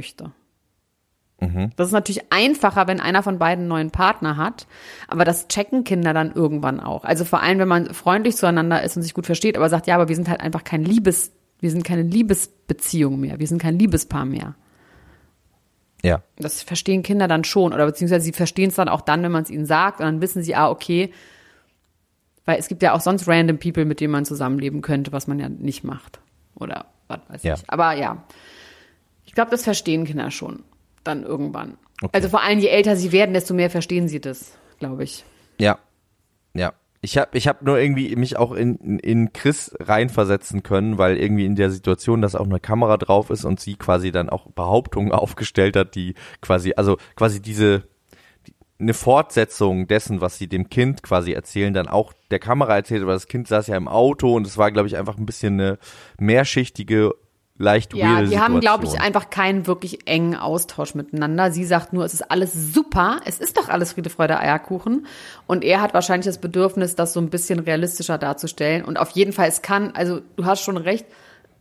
möchte. 1.52 1.70
Das 1.76 1.88
ist 1.88 1.92
natürlich 1.92 2.32
einfacher, 2.32 2.86
wenn 2.86 3.00
einer 3.00 3.22
von 3.22 3.38
beiden 3.38 3.62
einen 3.62 3.68
neuen 3.68 3.90
Partner 3.90 4.36
hat, 4.36 4.66
aber 5.08 5.24
das 5.24 5.48
checken 5.48 5.84
Kinder 5.84 6.12
dann 6.14 6.32
irgendwann 6.32 6.80
auch. 6.80 7.04
Also 7.04 7.24
vor 7.24 7.42
allem, 7.42 7.58
wenn 7.58 7.68
man 7.68 7.92
freundlich 7.94 8.36
zueinander 8.36 8.82
ist 8.82 8.96
und 8.96 9.02
sich 9.02 9.14
gut 9.14 9.26
versteht, 9.26 9.56
aber 9.56 9.68
sagt, 9.68 9.86
ja, 9.86 9.94
aber 9.94 10.08
wir 10.08 10.16
sind 10.16 10.28
halt 10.28 10.40
einfach 10.40 10.64
kein 10.64 10.84
Liebes, 10.84 11.32
wir 11.60 11.70
sind 11.70 11.84
keine 11.84 12.02
Liebesbeziehung 12.02 13.20
mehr, 13.20 13.38
wir 13.38 13.46
sind 13.46 13.60
kein 13.60 13.78
Liebespaar 13.78 14.24
mehr. 14.24 14.54
Ja. 16.02 16.22
Das 16.36 16.62
verstehen 16.62 17.02
Kinder 17.02 17.28
dann 17.28 17.44
schon 17.44 17.72
oder 17.72 17.86
beziehungsweise 17.86 18.24
sie 18.24 18.32
verstehen 18.32 18.68
es 18.68 18.74
dann 18.74 18.90
auch 18.90 19.00
dann, 19.00 19.22
wenn 19.22 19.32
man 19.32 19.42
es 19.42 19.50
ihnen 19.50 19.64
sagt 19.64 20.00
und 20.00 20.06
dann 20.06 20.20
wissen 20.20 20.42
sie, 20.42 20.54
ah, 20.54 20.68
okay, 20.68 21.12
weil 22.44 22.58
es 22.58 22.68
gibt 22.68 22.82
ja 22.82 22.92
auch 22.92 23.00
sonst 23.00 23.26
random 23.26 23.58
People, 23.58 23.86
mit 23.86 24.00
denen 24.00 24.12
man 24.12 24.26
zusammenleben 24.26 24.82
könnte, 24.82 25.12
was 25.12 25.26
man 25.26 25.38
ja 25.38 25.48
nicht 25.48 25.82
macht 25.82 26.20
oder 26.54 26.86
was 27.08 27.20
weiß 27.28 27.42
Ja. 27.42 27.54
ich. 27.54 27.62
Aber 27.68 27.92
ja, 27.94 28.22
ich 29.24 29.32
glaube, 29.32 29.50
das 29.50 29.64
verstehen 29.64 30.04
Kinder 30.04 30.30
schon 30.30 30.62
dann 31.04 31.22
irgendwann. 31.22 31.76
Okay. 32.02 32.10
Also 32.12 32.28
vor 32.28 32.42
allem, 32.42 32.58
je 32.58 32.68
älter 32.68 32.96
sie 32.96 33.12
werden, 33.12 33.34
desto 33.34 33.54
mehr 33.54 33.70
verstehen 33.70 34.08
sie 34.08 34.20
das, 34.20 34.52
glaube 34.78 35.04
ich. 35.04 35.24
Ja. 35.60 35.78
Ja. 36.54 36.72
Ich 37.00 37.18
habe 37.18 37.36
ich 37.36 37.46
hab 37.48 37.60
nur 37.60 37.78
irgendwie 37.78 38.16
mich 38.16 38.38
auch 38.38 38.52
in, 38.52 38.76
in- 39.00 39.32
Chris 39.34 39.76
reinversetzen 39.78 40.62
können, 40.62 40.96
weil 40.96 41.18
irgendwie 41.18 41.44
in 41.44 41.54
der 41.54 41.70
Situation, 41.70 42.22
dass 42.22 42.34
auch 42.34 42.46
eine 42.46 42.60
Kamera 42.60 42.96
drauf 42.96 43.28
ist 43.28 43.44
und 43.44 43.60
sie 43.60 43.74
quasi 43.76 44.10
dann 44.10 44.30
auch 44.30 44.50
Behauptungen 44.52 45.12
aufgestellt 45.12 45.76
hat, 45.76 45.94
die 45.94 46.14
quasi, 46.40 46.72
also 46.76 46.96
quasi 47.14 47.42
diese, 47.42 47.82
die, 48.46 48.54
eine 48.80 48.94
Fortsetzung 48.94 49.86
dessen, 49.86 50.22
was 50.22 50.38
sie 50.38 50.48
dem 50.48 50.70
Kind 50.70 51.02
quasi 51.02 51.32
erzählen, 51.32 51.74
dann 51.74 51.88
auch 51.88 52.14
der 52.30 52.38
Kamera 52.38 52.74
erzählt, 52.76 53.02
aber 53.02 53.12
das 53.12 53.28
Kind 53.28 53.48
saß 53.48 53.66
ja 53.66 53.76
im 53.76 53.86
Auto 53.86 54.34
und 54.34 54.46
es 54.46 54.56
war, 54.56 54.72
glaube 54.72 54.88
ich, 54.88 54.96
einfach 54.96 55.18
ein 55.18 55.26
bisschen 55.26 55.60
eine 55.60 55.78
mehrschichtige, 56.18 57.12
leicht 57.58 57.94
Ja, 57.94 58.16
weirde 58.16 58.28
die 58.28 58.38
haben, 58.38 58.60
glaube 58.60 58.84
ich, 58.84 59.00
einfach 59.00 59.30
keinen 59.30 59.66
wirklich 59.66 60.06
engen 60.08 60.34
Austausch 60.36 60.94
miteinander. 60.94 61.52
Sie 61.52 61.64
sagt 61.64 61.92
nur, 61.92 62.04
es 62.04 62.12
ist 62.14 62.30
alles 62.30 62.74
super, 62.74 63.20
es 63.24 63.38
ist 63.38 63.56
doch 63.56 63.68
alles 63.68 63.92
Friede, 63.92 64.10
Freude, 64.10 64.38
Eierkuchen. 64.38 65.06
Und 65.46 65.62
er 65.64 65.80
hat 65.80 65.94
wahrscheinlich 65.94 66.26
das 66.26 66.38
Bedürfnis, 66.38 66.96
das 66.96 67.12
so 67.12 67.20
ein 67.20 67.30
bisschen 67.30 67.60
realistischer 67.60 68.18
darzustellen. 68.18 68.84
Und 68.84 68.98
auf 68.98 69.10
jeden 69.10 69.32
Fall, 69.32 69.48
es 69.48 69.62
kann, 69.62 69.92
also 69.94 70.20
du 70.36 70.44
hast 70.44 70.62
schon 70.62 70.76
recht, 70.76 71.06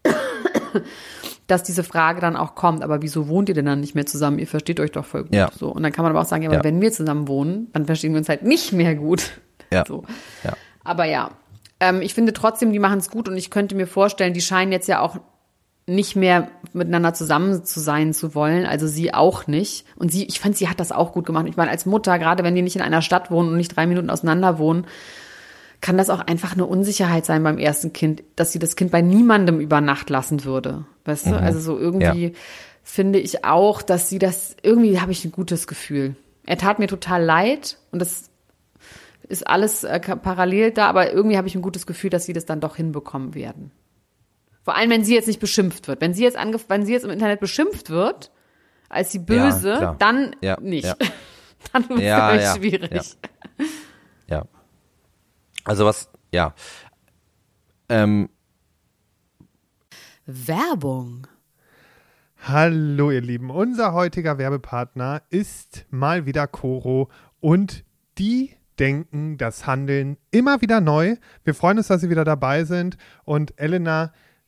dass 1.47 1.63
diese 1.63 1.83
Frage 1.83 2.21
dann 2.21 2.35
auch 2.35 2.55
kommt, 2.55 2.83
aber 2.83 3.01
wieso 3.01 3.27
wohnt 3.27 3.49
ihr 3.49 3.55
denn 3.55 3.65
dann 3.65 3.79
nicht 3.81 3.95
mehr 3.95 4.05
zusammen? 4.05 4.39
Ihr 4.39 4.47
versteht 4.47 4.79
euch 4.79 4.91
doch 4.91 5.05
voll 5.05 5.23
gut. 5.23 5.35
Ja. 5.35 5.51
So. 5.57 5.69
Und 5.69 5.83
dann 5.83 5.91
kann 5.91 6.03
man 6.03 6.11
aber 6.11 6.21
auch 6.21 6.25
sagen, 6.27 6.43
ja, 6.43 6.49
aber 6.49 6.57
Ja. 6.59 6.63
wenn 6.63 6.81
wir 6.81 6.91
zusammen 6.91 7.27
wohnen, 7.27 7.67
dann 7.73 7.85
verstehen 7.85 8.13
wir 8.13 8.17
uns 8.19 8.29
halt 8.29 8.43
nicht 8.43 8.73
mehr 8.73 8.95
gut. 8.95 9.41
Ja. 9.71 9.85
So. 9.85 10.03
Ja. 10.43 10.53
Aber 10.83 11.05
ja, 11.05 11.31
ähm, 11.79 12.01
ich 12.01 12.13
finde 12.13 12.33
trotzdem, 12.33 12.71
die 12.71 12.79
machen 12.79 12.99
es 12.99 13.09
gut 13.09 13.27
und 13.29 13.37
ich 13.37 13.49
könnte 13.51 13.75
mir 13.75 13.87
vorstellen, 13.87 14.33
die 14.33 14.41
scheinen 14.41 14.71
jetzt 14.71 14.87
ja 14.87 14.99
auch 14.99 15.17
nicht 15.85 16.15
mehr 16.15 16.49
miteinander 16.71 17.13
zusammen 17.13 17.65
zu 17.65 17.79
sein 17.79 18.13
zu 18.13 18.35
wollen, 18.35 18.65
also 18.65 18.87
sie 18.87 19.13
auch 19.13 19.47
nicht. 19.47 19.85
Und 19.95 20.11
sie, 20.11 20.25
ich 20.25 20.39
fand, 20.39 20.55
sie 20.55 20.69
hat 20.69 20.79
das 20.79 20.91
auch 20.91 21.11
gut 21.11 21.25
gemacht. 21.25 21.45
Ich 21.47 21.57
meine, 21.57 21.71
als 21.71 21.85
Mutter, 21.85 22.17
gerade 22.19 22.43
wenn 22.43 22.55
die 22.55 22.61
nicht 22.61 22.75
in 22.75 22.81
einer 22.81 23.01
Stadt 23.01 23.31
wohnen 23.31 23.49
und 23.49 23.57
nicht 23.57 23.75
drei 23.75 23.85
Minuten 23.85 24.09
auseinander 24.09 24.59
wohnen, 24.59 24.87
kann 25.81 25.97
das 25.97 26.09
auch 26.09 26.21
einfach 26.21 26.53
eine 26.53 26.65
Unsicherheit 26.65 27.25
sein 27.25 27.43
beim 27.43 27.57
ersten 27.57 27.91
Kind, 27.91 28.23
dass 28.37 28.53
sie 28.53 28.59
das 28.59 28.77
Kind 28.77 28.91
bei 28.91 29.01
niemandem 29.01 29.59
über 29.59 29.81
Nacht 29.81 30.09
lassen 30.09 30.45
würde. 30.45 30.85
Weißt 31.03 31.27
du? 31.27 31.37
Also 31.37 31.59
so 31.59 31.77
irgendwie 31.77 32.33
finde 32.83 33.19
ich 33.19 33.43
auch, 33.43 33.81
dass 33.81 34.07
sie 34.07 34.19
das, 34.19 34.55
irgendwie 34.61 35.01
habe 35.01 35.11
ich 35.11 35.25
ein 35.25 35.33
gutes 35.33 35.67
Gefühl. 35.67 36.15
Er 36.45 36.57
tat 36.57 36.79
mir 36.79 36.87
total 36.87 37.23
leid 37.23 37.77
und 37.91 37.99
das 37.99 38.29
ist 39.27 39.45
alles 39.47 39.83
äh, 39.83 39.99
parallel 39.99 40.71
da, 40.71 40.87
aber 40.87 41.11
irgendwie 41.11 41.37
habe 41.37 41.47
ich 41.47 41.55
ein 41.55 41.61
gutes 41.61 41.85
Gefühl, 41.85 42.09
dass 42.09 42.25
sie 42.25 42.33
das 42.33 42.45
dann 42.45 42.61
doch 42.61 42.77
hinbekommen 42.77 43.35
werden. 43.35 43.71
Vor 44.63 44.75
allem, 44.75 44.89
wenn 44.89 45.03
sie 45.03 45.13
jetzt 45.13 45.27
nicht 45.27 45.39
beschimpft 45.39 45.87
wird. 45.87 46.01
Wenn 46.01 46.13
sie 46.13 46.23
jetzt 46.23 46.37
angef 46.37 46.65
wenn 46.69 46.85
sie 46.85 46.93
jetzt 46.93 47.03
im 47.03 47.11
Internet 47.11 47.39
beschimpft 47.39 47.89
wird, 47.89 48.31
als 48.89 49.11
sie 49.11 49.19
böse, 49.19 49.75
klar. 49.77 49.95
dann 49.99 50.35
Ja, 50.41 50.57
nicht. 50.61 50.85
ja. 50.85 50.95
dann 51.73 51.89
wird 51.89 51.99
es 51.99 52.05
Ja, 52.05 52.35
ja, 52.35 52.41
ja, 52.41 52.55
schwierig. 52.55 52.91
ja. 52.91 53.65
Ja. 54.27 54.45
Also 55.65 55.85
was, 55.85 56.09
ja. 56.31 56.53
Ähm, 57.89 58.29
Werbung. 60.25 61.27
Hallo 62.45 63.11
ihr 63.11 63.21
Lieben, 63.21 63.49
unser 63.49 63.93
heutiger 63.93 64.37
Werbepartner 64.37 65.21
ist 65.29 65.85
mal 65.89 66.25
wieder 66.25 66.47
Coro 66.47 67.09
und 67.39 67.85
die 68.17 68.51
denken 68.79 69.37
das 69.37 69.65
Handeln 69.65 70.17
immer 70.31 70.61
wieder 70.61 70.81
neu. 70.81 71.15
Wir 71.43 71.53
freuen 71.53 71.77
uns, 71.77 71.87
dass 71.87 72.01
sie 72.01 72.09
wieder 72.09 72.25
dabei 72.25 72.63
sind 72.65 72.97
und 73.23 73.57
Elena, 73.57 74.11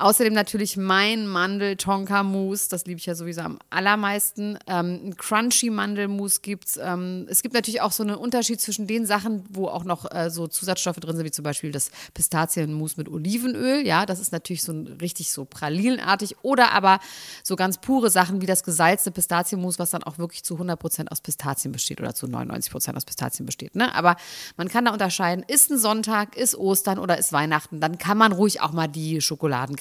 Außerdem 0.00 0.32
natürlich 0.32 0.76
mein 0.76 1.26
Mandel-Tonka-Mousse, 1.26 2.68
das 2.70 2.86
liebe 2.86 3.00
ich 3.00 3.06
ja 3.06 3.16
sowieso 3.16 3.40
am 3.40 3.58
allermeisten. 3.68 4.56
Ähm, 4.68 5.00
ein 5.06 5.16
Crunchy-Mandelmousse 5.16 6.40
gibt's. 6.40 6.78
Ähm, 6.80 7.26
es 7.28 7.42
gibt 7.42 7.52
natürlich 7.52 7.80
auch 7.80 7.90
so 7.90 8.04
einen 8.04 8.14
Unterschied 8.14 8.60
zwischen 8.60 8.86
den 8.86 9.06
Sachen, 9.06 9.44
wo 9.50 9.66
auch 9.66 9.82
noch 9.82 10.08
äh, 10.14 10.30
so 10.30 10.46
Zusatzstoffe 10.46 11.00
drin 11.00 11.16
sind, 11.16 11.26
wie 11.26 11.32
zum 11.32 11.42
Beispiel 11.42 11.72
das 11.72 11.90
Pistazienmousse 12.14 12.94
mit 12.96 13.08
Olivenöl. 13.08 13.84
Ja, 13.84 14.06
das 14.06 14.20
ist 14.20 14.30
natürlich 14.30 14.62
so 14.62 14.70
ein, 14.70 14.86
richtig 15.00 15.32
so 15.32 15.44
pralinenartig. 15.44 16.36
Oder 16.42 16.70
aber 16.70 17.00
so 17.42 17.56
ganz 17.56 17.78
pure 17.78 18.08
Sachen 18.10 18.40
wie 18.40 18.46
das 18.46 18.62
gesalzte 18.62 19.10
Pistazienmousse, 19.10 19.80
was 19.80 19.90
dann 19.90 20.04
auch 20.04 20.18
wirklich 20.18 20.44
zu 20.44 20.54
100% 20.58 21.08
aus 21.08 21.20
Pistazien 21.22 21.72
besteht 21.72 22.00
oder 22.00 22.14
zu 22.14 22.26
99% 22.26 22.94
aus 22.94 23.04
Pistazien 23.04 23.46
besteht. 23.46 23.74
Ne? 23.74 23.92
Aber 23.96 24.14
man 24.56 24.68
kann 24.68 24.84
da 24.84 24.92
unterscheiden, 24.92 25.44
ist 25.48 25.72
ein 25.72 25.78
Sonntag, 25.78 26.36
ist 26.36 26.54
Ostern 26.54 27.00
oder 27.00 27.18
ist 27.18 27.32
Weihnachten, 27.32 27.80
dann 27.80 27.98
kann 27.98 28.16
man 28.16 28.30
ruhig 28.30 28.60
auch 28.60 28.70
mal 28.70 28.86
die 28.86 29.20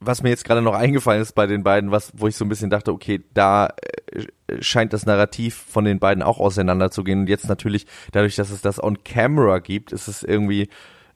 Was 0.00 0.22
mir 0.22 0.28
jetzt 0.28 0.44
gerade 0.44 0.62
noch 0.62 0.74
eingefallen 0.74 1.22
ist 1.22 1.34
bei 1.34 1.46
den 1.46 1.62
beiden, 1.62 1.90
was, 1.90 2.12
wo 2.16 2.28
ich 2.28 2.36
so 2.36 2.44
ein 2.44 2.48
bisschen 2.48 2.70
dachte, 2.70 2.92
okay, 2.92 3.22
da 3.34 3.68
äh, 4.12 4.26
scheint 4.60 4.92
das 4.92 5.06
Narrativ 5.06 5.54
von 5.68 5.84
den 5.84 5.98
beiden 5.98 6.22
auch 6.22 6.38
auseinanderzugehen. 6.38 7.20
Und 7.20 7.28
jetzt 7.28 7.48
natürlich, 7.48 7.86
dadurch, 8.12 8.36
dass 8.36 8.50
es 8.50 8.60
das 8.60 8.82
on 8.82 9.02
camera 9.04 9.58
gibt, 9.58 9.92
ist 9.92 10.08
es 10.08 10.22
irgendwie 10.22 10.68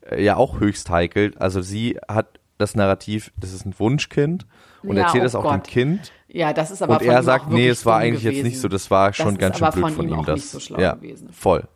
äh, 0.08 0.22
ja 0.22 0.36
auch 0.36 0.60
höchst 0.60 0.88
heikel. 0.90 1.32
Also 1.38 1.60
sie 1.62 1.98
hat 2.08 2.40
das 2.58 2.74
Narrativ, 2.74 3.32
das 3.38 3.52
ist 3.52 3.64
ein 3.66 3.74
Wunschkind 3.78 4.46
und 4.82 4.96
Ja, 4.96 5.04
erzählt 5.04 5.22
oh 5.24 5.26
es 5.26 5.34
auch 5.34 5.42
Gott. 5.44 5.54
dem 5.54 5.62
Kind. 5.70 6.12
Ja, 6.28 6.52
das 6.52 6.70
ist 6.70 6.82
aber 6.82 6.94
Und 7.00 7.02
er 7.02 7.22
sagt, 7.22 7.50
nee, 7.50 7.68
es 7.68 7.84
war 7.86 7.98
eigentlich 7.98 8.22
jetzt 8.22 8.32
gewesen. 8.34 8.46
nicht 8.48 8.60
so, 8.60 8.68
das 8.68 8.90
war 8.90 9.12
schon 9.12 9.34
Das 9.36 9.38
ganz 9.38 9.58
schön 9.58 9.70
blöd 9.70 9.82
von 9.84 9.92
von 9.94 10.04
ihm 10.08 10.12
ihm. 10.14 10.18
auch 10.20 10.26
das, 10.26 10.36
nicht 10.36 10.50
so 10.50 10.60
schlau 10.60 10.78
ja, 10.80 10.94
gewesen. 10.94 11.28
voll. 11.32 11.66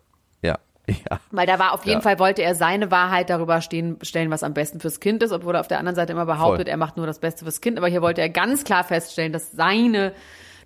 Ja. 0.87 1.19
Weil 1.31 1.47
da 1.47 1.57
war 1.59 1.73
auf 1.73 1.83
jeden 1.85 1.97
Ja. 1.97 2.01
Fall, 2.01 2.19
wollte 2.19 2.43
er 2.43 2.53
seine 2.55 2.91
Wahrheit 2.91 3.29
darüber 3.29 3.61
stehen, 3.61 3.97
stellen, 4.03 4.29
was 4.29 4.43
am 4.43 4.53
besten 4.53 4.79
fürs 4.79 4.99
Kind 4.99 5.23
ist, 5.23 5.31
obwohl 5.31 5.55
er 5.55 5.61
auf 5.61 5.67
der 5.67 5.79
anderen 5.79 5.95
Seite 5.95 6.11
immer 6.13 6.25
behauptet, 6.25 6.67
Voll. 6.67 6.71
er 6.71 6.77
macht 6.77 6.97
nur 6.97 7.07
das 7.07 7.19
Beste 7.19 7.43
fürs 7.43 7.59
Kind. 7.61 7.77
Aber 7.77 7.87
hier 7.87 8.01
wollte 8.01 8.21
er 8.21 8.29
ganz 8.29 8.63
klar 8.63 8.83
feststellen, 8.83 9.33
dass 9.33 9.51
seine, 9.51 10.13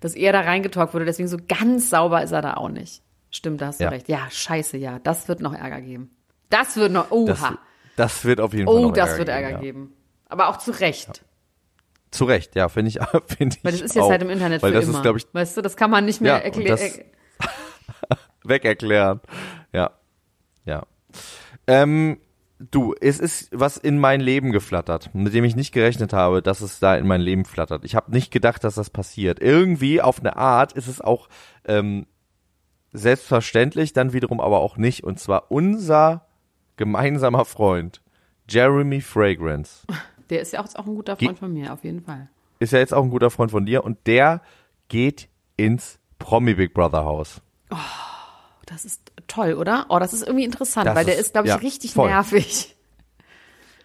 dass 0.01 0.15
er 0.15 0.33
da 0.33 0.41
reingetalkt 0.41 0.93
wurde. 0.93 1.05
Deswegen 1.05 1.29
so 1.29 1.37
ganz 1.47 1.89
sauber 1.89 2.21
ist 2.21 2.31
er 2.31 2.41
da 2.41 2.55
auch 2.55 2.69
nicht. 2.69 3.01
Stimmt, 3.31 3.61
da 3.61 3.67
hast 3.67 3.79
du 3.79 3.83
Ja. 3.85 3.89
recht. 3.91 4.09
Ja, 4.09 4.27
scheiße, 4.29 4.77
ja. 4.77 4.99
Das 4.99 5.27
wird 5.27 5.39
noch 5.41 5.53
Ärger 5.53 5.81
geben. 5.81 6.09
Das 6.49 6.75
wird 6.75 6.91
noch, 6.91 7.11
oha. 7.11 7.27
Das, 7.27 7.53
das 7.95 8.25
wird 8.25 8.41
auf 8.41 8.53
jeden 8.53 8.65
Fall 8.65 8.75
oh, 8.75 8.87
noch 8.87 8.93
das 8.93 9.09
Ärger 9.11 9.17
wird 9.19 9.27
geben, 9.27 9.37
Ärger 9.43 9.55
ja. 9.55 9.61
geben. 9.61 9.93
Aber 10.27 10.49
auch 10.49 10.57
zu 10.57 10.71
Recht. 10.71 11.23
Zu 12.11 12.25
Recht, 12.25 12.55
ja, 12.55 12.67
finde 12.69 12.89
ich, 12.89 12.95
finde 13.37 13.55
ich 13.57 13.63
Weil 13.63 13.71
das 13.71 13.81
ist 13.81 13.95
jetzt 13.95 14.03
auch. 14.03 14.09
halt 14.09 14.21
im 14.23 14.31
Internet 14.31 14.63
Weil 14.63 14.71
für 14.71 14.79
das 14.79 14.89
immer. 14.89 15.15
ist, 15.15 15.25
ich, 15.27 15.33
weißt 15.33 15.57
du, 15.57 15.61
das 15.61 15.77
kann 15.77 15.91
man 15.91 16.05
nicht 16.05 16.21
mehr 16.21 16.33
Ja, 16.33 16.37
erklären. 16.39 16.77
das- 16.77 16.99
weg 18.43 18.65
erklären. 18.65 19.21
Ja. 19.73 19.91
Ja. 20.69 20.85
Ähm, 21.65 22.19
du, 22.59 22.93
es 23.01 23.19
ist 23.19 23.49
was 23.51 23.77
in 23.77 23.97
mein 23.97 24.21
Leben 24.21 24.51
geflattert, 24.51 25.09
mit 25.15 25.33
dem 25.33 25.43
ich 25.43 25.55
nicht 25.55 25.71
gerechnet 25.71 26.13
habe, 26.13 26.43
dass 26.43 26.61
es 26.61 26.79
da 26.79 26.95
in 26.95 27.07
mein 27.07 27.21
Leben 27.21 27.43
flattert. 27.45 27.83
Ich 27.85 27.95
habe 27.95 28.11
nicht 28.11 28.29
gedacht, 28.31 28.63
dass 28.63 28.75
das 28.75 28.91
passiert. 28.91 29.39
Irgendwie 29.39 29.99
auf 29.99 30.19
eine 30.19 30.37
Art 30.37 30.73
ist 30.73 30.87
es 30.87 31.01
auch 31.01 31.27
ähm, 31.65 32.05
selbstverständlich, 32.91 33.93
dann 33.93 34.13
wiederum 34.13 34.39
aber 34.39 34.59
auch 34.59 34.77
nicht. 34.77 35.03
Und 35.03 35.19
zwar 35.19 35.51
unser 35.51 36.27
gemeinsamer 36.77 37.45
Freund, 37.45 38.01
Jeremy 38.47 39.01
Fragrance. 39.01 39.87
Der 40.29 40.41
ist 40.41 40.53
ja 40.53 40.61
auch, 40.63 40.67
auch 40.75 40.85
ein 40.85 40.95
guter 40.95 41.15
Ge- 41.15 41.27
Freund 41.27 41.39
von 41.39 41.51
mir, 41.51 41.73
auf 41.73 41.83
jeden 41.83 42.01
Fall. 42.01 42.29
Ist 42.59 42.73
ja 42.73 42.79
jetzt 42.79 42.93
auch 42.93 43.03
ein 43.03 43.09
guter 43.09 43.31
Freund 43.31 43.49
von 43.49 43.65
dir 43.65 43.83
und 43.83 44.05
der 44.05 44.41
geht 44.87 45.29
ins 45.57 45.97
Promi 46.19 46.53
Big 46.53 46.73
Brother 46.73 47.05
Haus. 47.05 47.41
Das 48.65 48.85
ist 48.85 49.11
toll, 49.29 49.53
oder? 49.53 49.85
Oh, 49.87 49.99
das 49.99 50.13
ist 50.13 50.23
irgendwie 50.23 50.43
interessant, 50.43 50.85
Das 50.87 50.95
weil 50.95 51.05
der 51.05 51.15
ist- 51.15 51.27
ist, 51.27 51.31
glaube 51.33 51.47
ich, 51.47 51.53
ja, 51.53 51.59
richtig 51.59 51.93
voll. 51.93 52.09
nervig. 52.09 52.75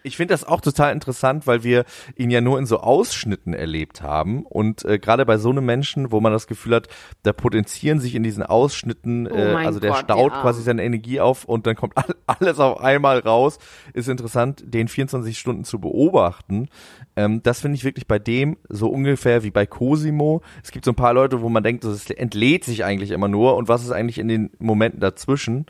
Ich 0.06 0.18
finde 0.18 0.34
das 0.34 0.44
auch 0.44 0.60
total 0.60 0.92
interessant, 0.92 1.46
weil 1.46 1.64
wir 1.64 1.86
ihn 2.14 2.30
ja 2.30 2.42
nur 2.42 2.58
in 2.58 2.66
so 2.66 2.78
Ausschnitten 2.80 3.54
erlebt 3.54 4.02
haben. 4.02 4.44
Und 4.44 4.84
äh, 4.84 4.98
gerade 4.98 5.24
bei 5.24 5.38
so 5.38 5.48
einem 5.48 5.64
Menschen, 5.64 6.12
wo 6.12 6.20
man 6.20 6.30
das 6.30 6.46
Gefühl 6.46 6.74
hat, 6.74 6.88
da 7.22 7.32
potenzieren 7.32 8.00
sich 8.00 8.14
in 8.14 8.22
diesen 8.22 8.42
Ausschnitten, 8.42 9.26
Oh 9.26 9.34
äh, 9.34 9.54
also 9.54 9.80
der 9.80 9.92
Gott, 9.92 10.00
staut 10.00 10.32
ja. 10.32 10.42
quasi 10.42 10.62
seine 10.62 10.84
Energie 10.84 11.20
auf 11.20 11.46
und 11.46 11.66
dann 11.66 11.74
kommt 11.74 11.96
all- 11.96 12.14
alles 12.26 12.60
auf 12.60 12.80
einmal 12.80 13.20
raus, 13.20 13.58
ist 13.94 14.10
interessant, 14.10 14.62
den 14.66 14.88
24 14.88 15.38
Stunden 15.38 15.64
zu 15.64 15.78
beobachten. 15.80 16.68
Ähm, 17.16 17.42
das 17.42 17.60
finde 17.60 17.76
ich 17.76 17.84
wirklich 17.84 18.06
bei 18.06 18.18
dem 18.18 18.58
so 18.68 18.88
ungefähr 18.90 19.42
wie 19.42 19.50
bei 19.50 19.64
Cosimo. 19.64 20.42
Es 20.62 20.70
gibt 20.70 20.84
so 20.84 20.92
ein 20.92 20.96
paar 20.96 21.14
Leute, 21.14 21.40
wo 21.40 21.48
man 21.48 21.62
denkt, 21.62 21.82
das 21.82 22.10
entlädt 22.10 22.64
sich 22.64 22.84
eigentlich 22.84 23.10
immer 23.10 23.28
nur 23.28 23.56
und 23.56 23.68
was 23.68 23.82
ist 23.82 23.90
eigentlich 23.90 24.18
in 24.18 24.28
den 24.28 24.50
Momenten 24.58 25.00
dazwischen? 25.00 25.64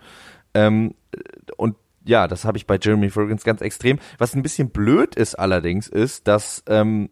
Ähm, 0.54 0.94
und 1.56 1.76
ja, 2.04 2.28
das 2.28 2.44
habe 2.44 2.58
ich 2.58 2.66
bei 2.66 2.78
Jeremy 2.80 3.10
Fragrance 3.10 3.44
ganz 3.44 3.60
extrem. 3.60 3.98
Was 4.18 4.34
ein 4.34 4.42
bisschen 4.42 4.70
blöd 4.70 5.14
ist 5.14 5.34
allerdings, 5.36 5.88
ist, 5.88 6.28
dass 6.28 6.62
ähm, 6.68 7.10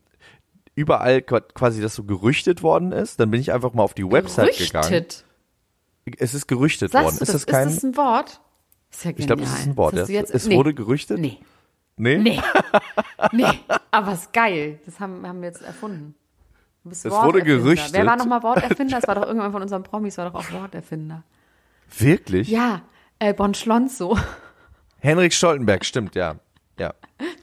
überall 0.75 1.23
qua- 1.23 1.41
quasi 1.41 1.81
das 1.81 1.95
so 1.95 2.05
gerüchtet 2.05 2.63
worden 2.63 2.93
ist. 2.93 3.19
Dann 3.21 3.31
bin 3.31 3.41
ich 3.41 3.53
einfach 3.53 3.73
mal 3.75 3.83
auf 3.83 3.95
die 3.95 4.11
Website 4.11 4.57
gegangen. 4.59 4.89
Gerüchtet. 4.89 5.25
Es 6.19 6.35
ist 6.35 6.47
gerüchtet 6.49 6.93
Sagst 6.93 7.05
worden. 7.05 7.15
Ist 7.23 7.35
das, 7.35 7.45
das 7.45 7.47
kein? 7.47 7.69
ist 7.69 7.77
das 7.77 7.85
ein 7.85 7.97
Wort? 7.97 8.41
Ist 8.91 9.05
ja 9.05 9.13
ich 9.17 9.27
glaube, 9.27 9.43
das 9.43 9.59
ist 9.61 9.67
ein 9.67 9.77
Wort. 9.77 9.95
Ja. 9.95 10.05
jetzt- 10.05 10.35
es 10.35 10.47
nee. 10.47 10.57
wurde 10.57 10.75
gerüchtet. 10.75 11.19
Nee, 11.19 11.39
Nee? 11.97 12.19
nee, 12.19 12.41
nee. 13.33 13.45
Aber 13.91 14.15
ist 14.15 14.33
geil. 14.33 14.81
Das 14.87 14.99
haben, 14.99 15.27
haben 15.27 15.41
wir 15.43 15.49
jetzt 15.49 15.63
erfunden. 15.63 16.15
Du 16.83 16.89
bist 16.89 17.05
Es 17.07 17.13
wurde 17.13 17.43
gerüchtet. 17.43 17.93
Wer 17.93 18.05
war 18.07 18.17
nochmal 18.17 18.43
Worterfinder? 18.43 18.97
Das 18.99 19.07
war 19.07 19.15
doch 19.15 19.27
irgendwann 19.27 19.53
von 19.53 19.63
unseren 19.63 19.83
Promis, 19.85 20.19
war 20.19 20.31
doch 20.31 20.35
auch 20.41 20.53
Worterfinder. 20.53 21.23
Wirklich? 21.99 22.49
Ja, 22.49 22.83
äh, 23.21 23.33
Bon 23.35 23.55
Schlonzo. 23.55 24.19
Henrik 25.03 25.33
Stoltenberg, 25.35 25.85
stimmt, 25.85 26.15
ja. 26.15 26.37
Ja. 26.79 26.95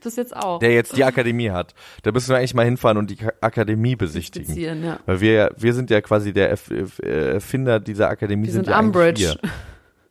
Das 0.01 0.15
jetzt 0.15 0.35
auch. 0.35 0.59
Der 0.59 0.73
jetzt 0.73 0.97
die 0.97 1.03
Akademie 1.03 1.51
hat. 1.51 1.73
Da 2.03 2.11
müssen 2.11 2.29
wir 2.29 2.37
eigentlich 2.37 2.53
mal 2.55 2.65
hinfahren 2.65 2.97
und 2.97 3.09
die 3.11 3.15
Ka- 3.17 3.31
Akademie 3.41 3.95
besichtigen. 3.95 4.55
Ja. 4.57 4.99
Weil 5.05 5.21
wir, 5.21 5.51
wir 5.57 5.73
sind 5.73 5.89
ja 5.91 6.01
quasi 6.01 6.33
der 6.33 6.49
Erf 6.49 6.69
Erfinder 7.01 7.79
dieser 7.79 8.09
Akademie. 8.09 8.47
Wir 8.47 8.53
sind, 8.53 8.65
sind 8.65 8.75
Umbridge. 8.75 9.37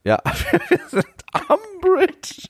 Ja, 0.05 0.23
wir 0.69 0.81
sind 0.89 1.07
Umbridge. 1.49 2.49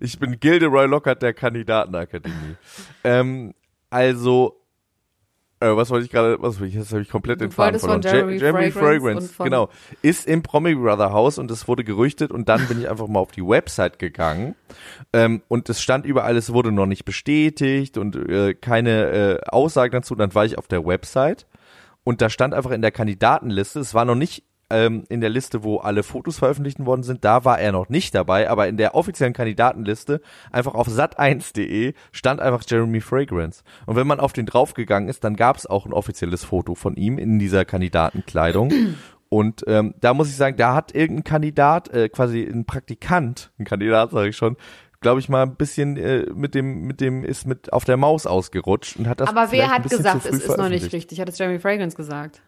Ich 0.00 0.18
bin 0.18 0.40
Gilderoy 0.40 0.86
Lockhart 0.86 1.22
der 1.22 1.34
Kandidatenakademie. 1.34 2.56
Ähm, 3.04 3.54
also, 3.90 4.60
äh, 5.60 5.74
was 5.76 5.90
wollte 5.90 6.04
ich 6.06 6.10
gerade, 6.10 6.36
was 6.40 6.60
wollte 6.60 6.68
ich, 6.68 6.74
jetzt 6.74 6.90
habe 6.92 7.02
ich 7.02 7.08
komplett 7.08 7.40
Du 7.40 7.46
den 7.46 7.50
Faden 7.52 7.78
verloren. 7.80 8.02
Jeremy 8.38 8.70
Fragrance 8.70 9.26
und 9.28 9.32
von- 9.34 9.44
genau. 9.44 9.68
Ist 10.02 10.26
im 10.26 10.42
Promi 10.42 10.74
Brother 10.74 11.12
Haus 11.12 11.38
und 11.38 11.50
es 11.50 11.66
wurde 11.68 11.84
gerüchtet 11.84 12.30
und 12.30 12.48
dann 12.48 12.66
bin 12.68 12.80
ich 12.80 12.88
einfach 12.88 13.06
mal 13.08 13.20
auf 13.20 13.30
die 13.32 13.46
Website 13.46 13.98
gegangen 13.98 14.54
ähm, 15.12 15.42
und 15.48 15.68
es 15.68 15.80
stand 15.82 16.06
überall, 16.06 16.36
es 16.36 16.52
wurde 16.52 16.72
noch 16.72 16.86
nicht 16.86 17.04
bestätigt 17.04 17.98
und 17.98 18.16
äh, 18.16 18.54
keine 18.54 19.06
äh, 19.10 19.40
Aussagen 19.48 19.92
dazu. 19.92 20.14
Dann 20.14 20.34
war 20.34 20.44
ich 20.44 20.58
auf 20.58 20.68
der 20.68 20.84
Website 20.86 21.46
und 22.04 22.20
da 22.22 22.30
stand 22.30 22.54
einfach 22.54 22.70
in 22.70 22.80
der 22.82 22.90
Kandidatenliste, 22.92 23.80
es 23.80 23.94
war 23.94 24.04
noch 24.04 24.14
nicht 24.14 24.44
ähm, 24.70 25.04
in 25.08 25.20
der 25.20 25.30
Liste, 25.30 25.64
wo 25.64 25.78
alle 25.78 26.02
Fotos 26.02 26.38
veröffentlicht 26.38 26.84
worden 26.84 27.02
sind, 27.02 27.24
da 27.24 27.44
war 27.44 27.58
er 27.58 27.72
noch 27.72 27.88
nicht 27.88 28.14
dabei, 28.14 28.50
aber 28.50 28.68
in 28.68 28.76
der 28.76 28.94
offiziellen 28.94 29.32
Kandidatenliste, 29.32 30.20
einfach 30.52 30.74
auf 30.74 30.88
sat1.de, 30.88 31.94
stand 32.12 32.40
einfach 32.40 32.62
Jeremy 32.66 33.00
Fragrance. 33.00 33.62
Und 33.86 33.96
wenn 33.96 34.06
man 34.06 34.20
auf 34.20 34.32
den 34.32 34.46
draufgegangen 34.46 35.08
ist, 35.08 35.24
dann 35.24 35.36
gab 35.36 35.56
es 35.56 35.66
auch 35.66 35.86
ein 35.86 35.92
offizielles 35.92 36.44
Foto 36.44 36.74
von 36.74 36.96
ihm 36.96 37.18
in 37.18 37.38
dieser 37.38 37.64
Kandidatenkleidung. 37.64 38.72
Und 39.30 39.64
ähm, 39.66 39.94
da 40.00 40.14
muss 40.14 40.28
ich 40.28 40.36
sagen, 40.36 40.56
da 40.56 40.74
hat 40.74 40.94
irgendein 40.94 41.24
Kandidat, 41.24 41.88
äh, 41.90 42.08
quasi 42.08 42.42
ein 42.42 42.64
Praktikant, 42.64 43.50
ein 43.58 43.64
Kandidat 43.64 44.10
sage 44.10 44.30
ich 44.30 44.36
schon, 44.36 44.56
glaube 45.00 45.20
ich 45.20 45.28
mal 45.28 45.42
ein 45.42 45.56
bisschen 45.56 45.96
äh, 45.96 46.26
mit 46.34 46.54
dem 46.54 46.82
mit 46.86 47.00
dem 47.00 47.24
ist 47.24 47.46
mit 47.46 47.72
auf 47.72 47.84
der 47.84 47.96
Maus 47.96 48.26
ausgerutscht 48.26 48.96
und 48.96 49.06
hat 49.06 49.20
das 49.20 49.28
Aber 49.28 49.52
wer 49.52 49.70
hat 49.70 49.88
gesagt, 49.88 50.26
es 50.26 50.44
ist 50.44 50.56
noch 50.56 50.68
nicht 50.68 50.92
richtig? 50.92 51.20
Hat 51.20 51.28
es 51.28 51.38
Jeremy 51.38 51.58
Fragrance 51.58 51.96
gesagt? 51.96 52.40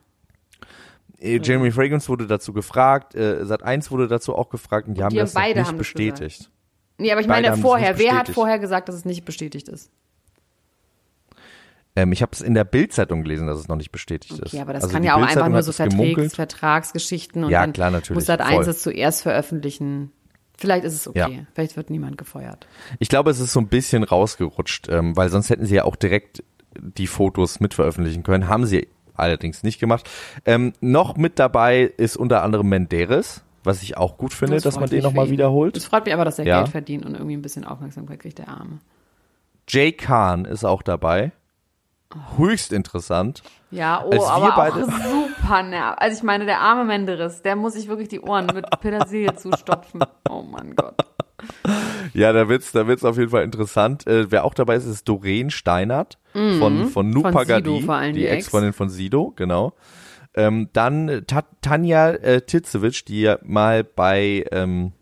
Äh, 1.20 1.40
Jeremy 1.42 1.70
Fragrance 1.70 2.09
wurde 2.09 2.26
dazu 2.26 2.52
gefragt, 2.52 3.14
äh, 3.14 3.44
Sat 3.44 3.62
1 3.62 3.90
wurde 3.90 4.09
dazu 4.09 4.35
auch 4.35 4.48
gefragt 4.48 4.88
und 4.88 4.94
die 4.94 5.02
haben 5.02 5.11
die 5.11 5.18
das 5.18 5.35
beide 5.35 5.61
nicht 5.61 5.68
haben 5.68 5.78
bestätigt. 5.78 6.50
Nee, 6.98 7.12
aber 7.12 7.20
ich 7.20 7.28
Beide 7.28 7.48
meine 7.50 7.61
vorher. 7.61 7.98
Wer 7.98 8.16
hat 8.18 8.28
vorher 8.28 8.59
gesagt, 8.59 8.88
dass 8.88 8.94
es 8.94 9.04
nicht 9.04 9.24
bestätigt 9.24 9.68
ist? 9.68 9.90
Ähm, 11.96 12.12
ich 12.12 12.22
habe 12.22 12.30
es 12.33 12.40
in 12.40 12.54
der 12.54 12.64
Bildzeitung 12.64 13.22
gelesen, 13.22 13.46
dass 13.46 13.59
es 13.59 13.68
noch 13.68 13.76
nicht 13.76 13.90
bestätigt 13.90 14.38
ist. 14.38 14.54
Okay, 14.54 14.61
aber 14.61 14.72
das 14.74 14.85
Also 14.85 14.94
kann 14.94 15.02
ja 15.02 15.14
auch 15.16 15.22
einfach 15.22 15.48
nur 15.48 15.62
so 15.62 15.72
Vertrags. 15.72 16.35
Vertragsgeschichten 16.35 17.44
und 17.44 17.50
Ja, 17.50 17.62
dann 17.62 17.72
klar, 17.72 17.90
natürlich, 17.90 18.16
muss 18.16 18.26
Sat 18.26 18.40
1 18.40 18.54
voll. 18.54 18.68
es 18.68 18.83
zuerst 18.83 19.22
veröffentlichen. 19.22 20.12
Vielleicht 20.56 20.85
ist 20.85 20.94
es 20.94 21.09
okay. 21.09 21.18
Ja. 21.18 21.28
Vielleicht 21.54 21.76
wird 21.76 21.90
niemand 21.90 22.18
gefeuert. 22.18 22.66
Ich 22.98 23.09
glaube, 23.09 23.30
es 23.30 23.40
ist 23.40 23.52
so 23.52 23.61
ein 23.61 23.68
bisschen 23.68 24.04
rausgerutscht, 24.04 24.88
ähm, 24.90 25.16
weil 25.16 25.30
sonst 25.30 25.48
hätten 25.50 25.64
sie 25.64 25.76
ja 25.76 25.85
auch 25.85 25.96
direkt 25.96 26.44
die 26.78 27.06
Fotos 27.06 27.61
mit 27.61 27.74
veröffentlichen 27.74 28.22
können. 28.22 28.46
Haben 28.46 28.66
sie 28.66 28.87
allerdings 29.20 29.62
nicht 29.62 29.78
gemacht. 29.78 30.09
Ähm, 30.44 30.72
noch 30.80 31.16
mit 31.16 31.38
dabei 31.38 31.83
ist 31.96 32.16
unter 32.16 32.42
anderem 32.42 32.68
Menderes, 32.68 33.42
was 33.62 33.83
ich 33.83 33.96
auch 33.96 34.16
gut 34.18 34.33
finde, 34.33 34.54
Das 34.56 34.62
dass 34.64 34.80
man 34.80 34.88
den 34.88 35.02
nochmal 35.02 35.30
wiederholt. 35.30 35.76
Es 35.76 35.85
freut 35.85 36.04
mich 36.04 36.14
aber, 36.14 36.24
dass 36.24 36.38
er 36.38 36.46
Ja. 36.46 36.59
Geld 36.61 36.70
verdient 36.70 37.04
und 37.04 37.14
irgendwie 37.14 37.37
ein 37.37 37.42
bisschen 37.42 37.64
Aufmerksamkeit 37.64 38.20
kriegt, 38.20 38.38
der 38.38 38.48
Arme. 38.48 38.78
Jay 39.68 39.92
Kahn 39.92 40.44
ist 40.46 40.64
auch 40.64 40.83
dabei. 40.83 41.33
Höchst 42.37 42.72
interessant. 42.72 43.42
Ja, 43.70 44.02
oh, 44.04 44.11
Als 44.11 44.24
aber 44.24 44.52
beide- 44.56 44.85
auch 44.85 44.88
super 45.50 45.62
nerv. 45.62 45.96
Also 45.98 46.18
ich 46.18 46.22
meine, 46.22 46.46
der 46.46 46.60
arme 46.60 46.84
Menderes, 46.84 47.42
der 47.42 47.56
muss 47.56 47.74
sich 47.74 47.88
wirklich 47.88 48.08
die 48.08 48.20
Ohren 48.20 48.46
mit 48.46 48.66
Petersilie 48.80 49.34
zustopfen. 49.36 50.02
Oh 50.28 50.42
mein 50.42 50.74
Gott. 50.74 50.94
Ja, 52.12 52.32
da 52.32 52.48
wird's, 52.48 52.72
da 52.72 52.86
wird's 52.86 53.04
auf 53.04 53.16
jeden 53.16 53.30
Fall 53.30 53.44
interessant. 53.44 54.06
Äh, 54.06 54.30
wer 54.30 54.44
auch 54.44 54.54
dabei 54.54 54.76
ist, 54.76 54.86
ist 54.86 55.08
Doreen 55.08 55.50
Steinert 55.50 56.18
von, 56.32 56.86
von 56.86 57.10
Nu 57.10 57.20
Mhm. 57.20 57.30
Pagadi, 57.32 57.80
die 57.80 58.12
die 58.12 58.26
Ex. 58.26 58.46
Ex-Freundin 58.46 58.72
von 58.72 58.88
Sido, 58.90 59.32
genau. 59.36 59.72
Ähm, 60.34 60.68
dann 60.72 61.08
äh, 61.08 61.22
Ta 61.22 61.42
Tanja 61.60 62.10
äh, 62.10 62.42
Titzewitsch, 62.42 63.04
die 63.08 63.22
ja 63.22 63.38
mal 63.42 63.82
bei, 63.82 64.44
ähm, 64.52 64.92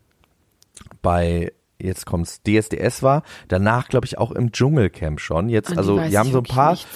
bei, 1.01 1.51
jetzt 1.79 2.05
kommt's, 2.05 2.41
DSDS 2.41 3.03
war, 3.03 3.23
danach 3.47 3.89
glaube 3.89 4.07
ich 4.07 4.17
auch 4.17 4.31
im 4.31 4.51
Dschungelcamp 4.51 5.19
schon. 5.19 5.49
Jetzt, 5.49 5.77
also 5.77 5.99
die 5.99 6.17
haben 6.17 6.31
so 6.31 6.39
ein 6.39 6.43
paar 6.45 6.71
nichts. 6.71 6.87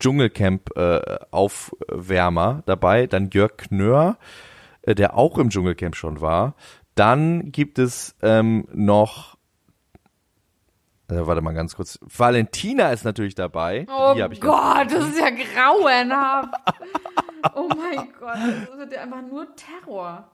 Dschungelcamp-Aufwärmer 0.00 2.62
dabei. 2.66 3.06
Dann 3.06 3.30
Jörg 3.30 3.56
Knör, 3.56 4.18
äh, 4.82 4.94
der 4.94 5.16
auch 5.16 5.38
im 5.38 5.48
Dschungelcamp 5.50 5.96
schon 5.96 6.20
war. 6.20 6.54
Dann 6.94 7.50
gibt 7.52 7.78
es 7.78 8.14
ähm, 8.22 8.66
noch, 8.72 9.36
äh, 11.10 11.14
warte 11.18 11.40
mal 11.42 11.52
ganz 11.54 11.74
kurz, 11.76 11.98
Valentina 12.02 12.90
ist 12.90 13.04
natürlich 13.04 13.34
dabei. 13.34 13.86
Oh 13.88 14.14
Gott, 14.40 14.90
das 14.90 15.08
ist 15.08 15.18
ja 15.18 15.30
grauenhaft. 15.30 16.48
Oh 17.54 17.68
mein 17.68 18.08
Gott, 18.18 18.36
das 18.68 18.78
wird 18.78 18.92
ja 18.92 19.02
einfach 19.02 19.22
nur 19.22 19.46
Terror. 19.56 20.30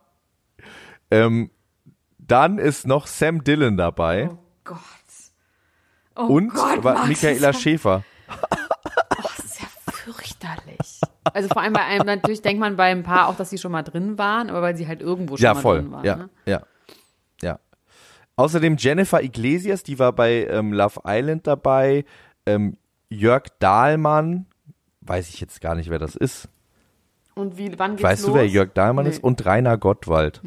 ähm, 1.11 1.51
dann 2.18 2.59
ist 2.59 2.87
noch 2.87 3.07
Sam 3.09 3.42
Dillon 3.42 3.77
dabei 3.77 4.31
Oh 4.33 4.38
Gott. 4.64 4.79
Oh 6.14 6.27
und 6.27 6.48
Gott, 6.55 6.85
Max, 6.85 7.09
Michaela 7.09 7.51
ist 7.51 7.62
Schäfer. 7.62 8.05
ja- 8.29 8.37
Das 9.20 9.38
ist 9.44 9.61
ja 9.61 9.66
fürchterlich. 10.42 11.00
Also 11.33 11.48
vor 11.48 11.62
allem 11.62 11.72
bei 11.72 11.85
einem, 11.85 12.07
natürlich 12.07 12.42
denkt 12.42 12.61
man 12.61 12.76
bei 12.76 12.90
ein 12.90 13.02
paar 13.02 13.28
auch, 13.28 13.37
dass 13.37 13.50
sie 13.50 13.59
schon 13.59 13.72
mal 13.72 13.83
drin 13.83 14.18
waren, 14.18 14.50
aber 14.50 14.62
weil 14.62 14.76
sie 14.76 14.87
halt 14.87 15.00
irgendwo 15.00 15.37
schon 15.37 15.44
Ja, 15.44 15.55
mal 15.55 15.61
voll. 15.61 15.81
drin 15.83 15.92
waren. 15.92 16.05
ja, 16.05 16.16
Ne? 16.16 16.28
ja, 16.46 16.62
ja. 17.42 17.59
Außerdem 18.37 18.76
Jennifer 18.78 19.22
Iglesias, 19.22 19.83
die 19.83 19.98
war 19.98 20.12
bei 20.12 20.46
ähm, 20.46 20.72
Love 20.72 21.00
Island 21.07 21.46
dabei. 21.46 22.05
Ähm, 22.46 22.76
Jörg 23.09 23.44
Dahlmann, 23.59 24.46
weiß 25.02 25.28
ich 25.28 25.40
jetzt 25.40 25.61
gar 25.61 25.74
nicht, 25.74 25.90
wer 25.90 25.98
das 25.98 26.16
ist. 26.16 26.48
Und 27.35 27.57
wie, 27.57 27.78
wann 27.78 27.92
geht's 27.92 28.02
Weißt 28.02 28.22
los? 28.22 28.33
du, 28.33 28.35
wer 28.37 28.46
Jörg 28.46 28.72
Dahlmann 28.74 29.05
Nee. 29.05 29.11
ist? 29.12 29.22
Und 29.22 29.44
Rainer 29.46 29.76
Gottwald. 29.78 30.42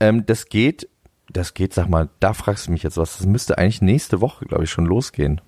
Ähm, 0.00 0.24
das 0.26 0.46
geht, 0.46 0.88
das 1.28 1.54
geht, 1.54 1.74
sag 1.74 1.88
mal, 1.88 2.08
da 2.20 2.32
fragst 2.32 2.66
du 2.68 2.72
mich 2.72 2.82
jetzt 2.82 2.96
was. 2.96 3.18
Das 3.18 3.26
müsste 3.26 3.58
eigentlich 3.58 3.82
nächste 3.82 4.20
Woche, 4.20 4.44
glaube 4.46 4.64
ich, 4.64 4.70
schon 4.70 4.86
losgehen. 4.86 5.40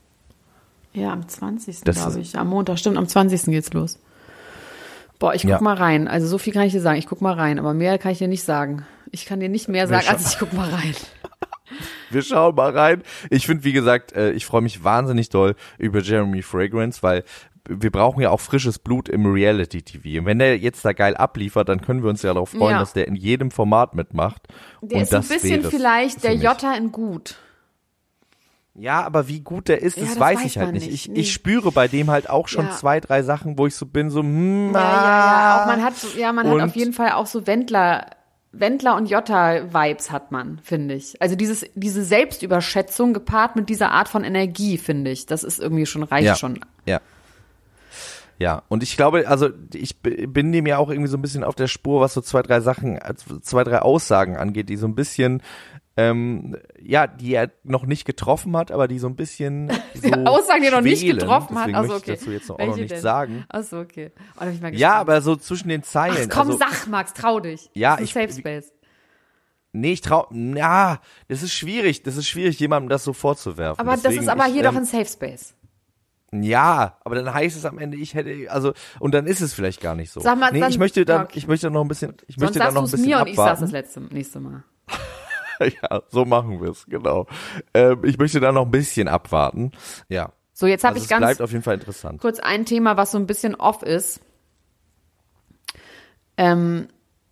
Ja, 0.92 1.12
am 1.12 1.29
20. 1.29 1.83
Das 1.85 1.96
glaube 1.96 2.20
ich. 2.20 2.37
Am 2.37 2.48
Montag, 2.48 2.79
stimmt, 2.79 2.96
am 2.96 3.07
20. 3.07 3.44
geht's 3.46 3.72
los. 3.72 3.98
Boah, 5.18 5.35
ich 5.35 5.42
guck 5.42 5.51
Ja. 5.51 5.61
mal 5.61 5.74
rein. 5.77 6.09
Also 6.09 6.27
so 6.29 6.38
viel 6.38 6.53
kann 6.53 6.62
ich 6.62 6.72
dir 6.72 6.81
sagen. 6.81 6.98
Ich 6.98 7.07
guck 7.07 7.20
mal 7.20 7.35
rein, 7.35 7.59
aber 7.59 7.74
mehr 7.74 7.98
kann 7.98 8.12
ich 8.12 8.18
dir 8.18 8.29
nicht 8.29 8.44
sagen. 8.44 8.87
Ich 9.11 9.27
kann 9.27 9.40
dir 9.40 9.48
nicht 9.48 9.68
mehr 9.68 9.87
sagen, 9.88 10.07
als 10.09 10.33
ich 10.33 10.38
guck 10.38 10.53
mal 10.53 10.68
rein. 10.70 10.94
Wir 12.11 12.22
schauen 12.22 12.55
mal 12.55 12.70
rein. 12.77 13.03
Ich 13.29 13.46
finde, 13.46 13.64
wie 13.64 13.72
gesagt, 13.74 14.12
äh, 14.12 14.31
ich 14.33 14.46
freue 14.46 14.62
mich 14.62 14.83
wahnsinnig 14.85 15.29
doll 15.29 15.55
über 15.77 16.01
Jeremy 16.01 16.40
Fragrance, 16.40 17.03
weil 17.03 17.24
wir 17.68 17.90
brauchen 17.90 18.22
ja 18.22 18.31
auch 18.31 18.40
frisches 18.40 18.79
Blut 18.79 19.11
im 19.11 19.27
Reality-TV. 19.31 20.20
Und 20.20 20.24
wenn 20.27 20.38
der 20.38 20.57
jetzt 20.57 20.83
da 20.87 20.94
geil 20.94 21.14
abliefert, 21.14 21.68
dann 21.68 21.83
können 21.83 22.03
wir 22.03 22.09
uns 22.09 22.22
ja 22.22 22.33
darauf 22.33 22.48
freuen, 22.51 22.72
Ja. 22.77 22.79
dass 22.79 22.94
der 22.94 23.07
in 23.09 23.14
jedem 23.14 23.51
Format 23.51 23.94
mitmacht. 23.94 24.48
Der 24.81 24.96
Und 24.96 25.03
ist 25.03 25.14
ein 25.14 25.20
bisschen 25.20 25.62
vielleicht 25.64 26.24
der. 26.24 26.35
Jota 26.35 26.72
in 26.74 26.90
gut. 26.92 27.37
Ja, 28.79 29.03
aber 29.05 29.27
wie 29.29 29.41
gut 29.41 29.69
der 29.69 29.83
ist, 29.83 29.97
Ja, 29.97 30.03
das, 30.05 30.12
das 30.12 30.21
weiß 30.21 30.38
weiß 30.38 30.45
ich 30.47 30.59
halt 30.59 30.73
nicht. 30.73 30.87
nicht. 30.87 30.95
Ich, 30.95 31.09
Nee. 31.09 31.21
ich 31.21 31.33
spüre 31.33 31.73
bei 31.73 31.88
dem 31.88 32.11
halt 32.11 32.31
auch 32.31 32.47
schon 32.49 32.67
Ja. 32.67 32.73
zwei, 32.73 33.01
drei 33.01 33.23
Sachen, 33.23 33.59
wo 33.59 33.67
ich 33.67 33.75
so 33.75 33.87
bin, 33.87 34.09
so, 34.11 34.21
hm, 34.21 34.73
Ja, 34.73 34.81
ja, 34.81 34.87
ja. 35.03 35.62
Auch 35.62 35.67
man 35.67 35.83
hat, 35.85 35.95
ja, 36.17 36.33
man 36.33 36.47
hat 36.47 36.55
Und- 36.55 36.61
auf 36.62 36.77
jeden 36.77 36.93
Fall 36.93 37.11
auch 37.12 37.27
so 37.27 37.47
Wendler, 37.47 38.07
Wendler 38.53 38.97
und 38.97 39.11
Jota-Vibes 39.11 40.11
hat 40.11 40.31
man, 40.33 40.61
finde 40.62 40.95
ich. 40.95 41.21
Also 41.21 41.35
dieses, 41.37 41.67
diese 41.75 42.05
Selbstüberschätzung 42.05 43.12
gepaart 43.14 43.57
mit 43.57 43.69
dieser 43.69 43.91
Art 43.91 44.09
von 44.09 44.23
Energie, 44.25 44.79
finde 44.79 45.11
ich. 45.11 45.27
Das 45.27 45.43
ist 45.45 45.59
irgendwie 45.59 45.85
schon, 45.87 46.03
reicht 46.05 46.27
ja. 46.27 46.35
schon. 46.37 46.61
Ja. 46.87 47.01
Ja, 48.38 48.62
und 48.69 48.85
ich 48.85 48.97
glaube, 48.97 49.27
also 49.29 49.49
ich 49.75 50.01
bin 50.01 50.53
dem 50.53 50.67
ja 50.67 50.79
auch 50.79 50.91
irgendwie 50.91 51.09
so 51.11 51.17
ein 51.17 51.23
bisschen 51.23 51.43
auf 51.43 51.57
der 51.57 51.67
Spur, 51.67 52.01
was 52.01 52.14
so 52.14 52.21
zwei, 52.21 52.43
drei 52.43 52.61
Sachen, 52.61 52.97
also 53.01 53.41
zwei, 53.41 53.64
drei 53.64 53.81
Aussagen 53.83 54.37
angeht, 54.37 54.69
die 54.69 54.77
so 54.77 54.87
ein 54.87 54.95
bisschen, 54.95 55.43
ähm, 55.97 56.57
ja, 56.83 57.07
die 57.07 57.35
er 57.35 57.51
noch 57.64 57.85
nicht 57.87 58.05
getroffen 58.05 58.57
hat, 58.57 58.71
aber 58.71 58.88
die 58.88 58.99
so 58.99 59.07
ein 59.09 59.17
bisschen 59.17 59.71
so 59.95 60.11
Aussagen, 60.12 60.61
die 60.62 60.69
er 60.69 60.73
noch 60.73 60.81
nicht 60.81 61.05
getroffen 61.07 61.59
hat. 61.59 61.75
Also, 61.75 61.95
möchte 61.95 62.11
okay. 62.11 62.12
ich 62.14 62.19
dazu 62.21 62.31
jetzt 62.33 62.49
noch, 62.49 62.59
auch 62.59 62.67
noch 62.67 62.77
nichts 62.77 62.93
denn? 62.93 63.01
sagen. 63.03 63.45
Achso, 63.49 63.81
okay. 63.81 64.12
Oh, 64.37 64.45
bin 64.45 64.55
ich 64.55 64.61
mal 64.61 64.75
Ja, 64.75 64.95
aber 64.95 65.21
so 65.21 65.37
zwischen 65.37 65.69
den 65.69 65.83
Zeilen. 65.83 66.29
Ach 66.31 66.35
komm, 66.35 66.47
also, 66.49 66.59
sag, 66.59 66.87
Max, 66.88 67.12
trau 67.14 67.41
dich. 67.41 67.71
Ja, 67.75 67.93
das 67.97 68.05
ist 68.05 68.11
ich- 68.11 68.17
ein 68.17 68.29
Safe 68.29 68.41
Space. 68.41 68.73
Nee, 69.73 69.93
ich 69.93 70.01
trau, 70.01 70.27
ja, 70.33 70.99
das 71.29 71.43
ist 71.43 71.53
schwierig, 71.53 72.03
das 72.03 72.17
ist 72.17 72.27
schwierig, 72.27 72.59
jemandem 72.59 72.88
das 72.88 73.05
so 73.05 73.12
vorzuwerfen. 73.12 73.79
Aber 73.79 73.93
das 73.93 74.03
Deswegen, 74.03 74.23
ist 74.23 74.29
aber 74.29 74.47
ich, 74.47 74.53
hier 74.55 74.64
ähm, 74.64 74.71
doch 74.73 74.77
ein 74.81 74.85
Safe 74.87 75.05
Space. 75.05 75.55
Ja, 76.33 76.99
aber 77.05 77.14
dann 77.14 77.33
heißt 77.33 77.57
es 77.57 77.64
am 77.64 77.79
Ende, 77.79 77.97
ich 77.97 78.14
hätte, 78.14 78.51
also, 78.51 78.73
und 78.99 79.12
dann 79.14 79.27
ist 79.27 79.41
es 79.41 79.53
vielleicht 79.55 79.81
gar 79.81 79.95
nicht 79.95 80.11
so. 80.11 80.21
Sag 80.21 80.38
mal, 80.38 80.53
nee, 80.53 80.61
dann- 80.61 80.71
ich 80.71 80.79
möchte 80.79 81.05
dann, 81.05 81.25
okay. 81.25 81.38
ich 81.38 81.47
möchte 81.47 81.71
noch 81.71 81.83
ein 81.83 81.88
bisschen, 81.88 82.14
ich 82.27 82.37
Sonst 82.37 82.41
möchte 82.55 82.59
dann 82.61 82.75
noch 82.75 82.83
ein 82.85 82.91
bisschen 82.91 83.07
mir 83.07 83.21
und 83.21 83.29
ich 83.29 83.37
sag's 83.37 83.41
abwarten. 83.47 83.62
das 83.62 83.71
letzte, 83.73 84.01
nächste 84.01 84.41
Mal. 84.41 84.64
ja, 85.83 86.03
so 86.09 86.25
machen 86.25 86.61
wir 86.61 86.71
es, 86.71 86.87
genau. 86.87 87.27
Ähm, 87.75 88.03
ich 88.05 88.18
möchte 88.18 88.40
dann 88.40 88.55
noch 88.55 88.66
ein 88.66 88.71
bisschen 88.71 89.09
abwarten. 89.09 89.73
Ja. 90.09 90.33
So, 90.53 90.66
jetzt 90.66 90.85
habe 90.85 90.94
Also 90.94 91.05
ich 91.05 91.11
ganz 91.11 91.21
bleibt 91.21 91.40
auf 91.40 91.53
jeden 91.53 91.62
Fall 91.62 91.75
interessant. 91.75 92.21
kurz 92.21 92.40
ein 92.40 92.64
Thema, 92.64 92.97
was 92.97 93.12
so 93.12 93.18
ein 93.18 93.27
bisschen 93.27 93.55
off 93.55 93.83
ist. 93.83 94.21
Ähm, 96.37 96.88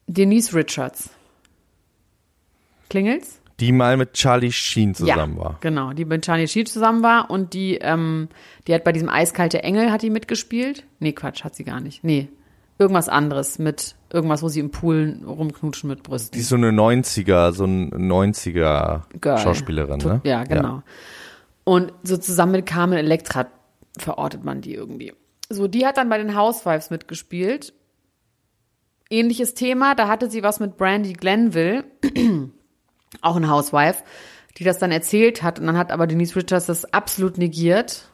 Denise 0.06 0.54
Richards. 0.54 1.10
Klingelt's? 2.88 3.40
Die 3.58 3.72
mal 3.72 3.96
mit 3.96 4.12
Charlie 4.12 4.52
Sheen 4.52 4.94
zusammen 4.94 5.36
ja, 5.38 5.44
war. 5.44 5.58
Genau, 5.60 5.92
die 5.92 6.04
mit 6.04 6.24
Charlie 6.24 6.46
Sheen 6.46 6.66
zusammen 6.66 7.02
war 7.02 7.30
und 7.30 7.54
die, 7.54 7.76
ähm, 7.76 8.28
die 8.66 8.74
hat 8.74 8.84
bei 8.84 8.92
diesem 8.92 9.08
Eiskalte 9.08 9.62
Engel 9.62 9.90
hat 9.90 10.02
die 10.02 10.10
mitgespielt. 10.10 10.84
Nee, 10.98 11.12
Quatsch, 11.12 11.42
hat 11.42 11.54
sie 11.54 11.64
gar 11.64 11.80
nicht. 11.80 12.04
Nee. 12.04 12.28
Irgendwas 12.78 13.08
anderes 13.08 13.58
mit 13.58 13.96
irgendwas, 14.12 14.42
wo 14.42 14.48
sie 14.48 14.60
im 14.60 14.70
Pool 14.70 15.18
rumknutschen 15.26 15.88
mit 15.88 16.02
Brüsten. 16.02 16.32
Die 16.32 16.40
ist 16.40 16.48
so 16.48 16.56
eine 16.56 16.70
90er, 16.70 17.52
so 17.52 17.64
ein 17.64 17.90
90er 17.90 19.02
Girl. 19.20 19.38
Schauspielerin, 19.38 19.98
ne? 19.98 20.20
Ja, 20.24 20.44
genau. 20.44 20.82
Und 21.64 21.92
so 22.02 22.16
zusammen 22.16 22.52
mit 22.52 22.66
Carmen 22.66 22.98
Electra 22.98 23.46
verortet 23.98 24.44
man 24.44 24.60
die 24.60 24.74
irgendwie. 24.74 25.12
So, 25.48 25.68
die 25.68 25.86
hat 25.86 25.96
dann 25.96 26.08
bei 26.08 26.18
den 26.18 26.36
Housewives 26.36 26.90
mitgespielt. 26.90 27.72
Ähnliches 29.10 29.54
Thema, 29.54 29.94
da 29.94 30.08
hatte 30.08 30.30
sie 30.30 30.42
was 30.42 30.60
mit 30.60 30.76
Brandy 30.76 31.12
Glenville, 31.12 31.84
auch 33.20 33.36
ein 33.36 33.48
Housewife, 33.48 34.02
die 34.58 34.64
das 34.64 34.78
dann 34.78 34.90
erzählt 34.90 35.42
hat. 35.42 35.58
Und 35.58 35.66
dann 35.66 35.78
hat 35.78 35.92
aber 35.92 36.06
Denise 36.06 36.36
Richards 36.36 36.66
das 36.66 36.92
absolut 36.92 37.38
negiert. 37.38 38.08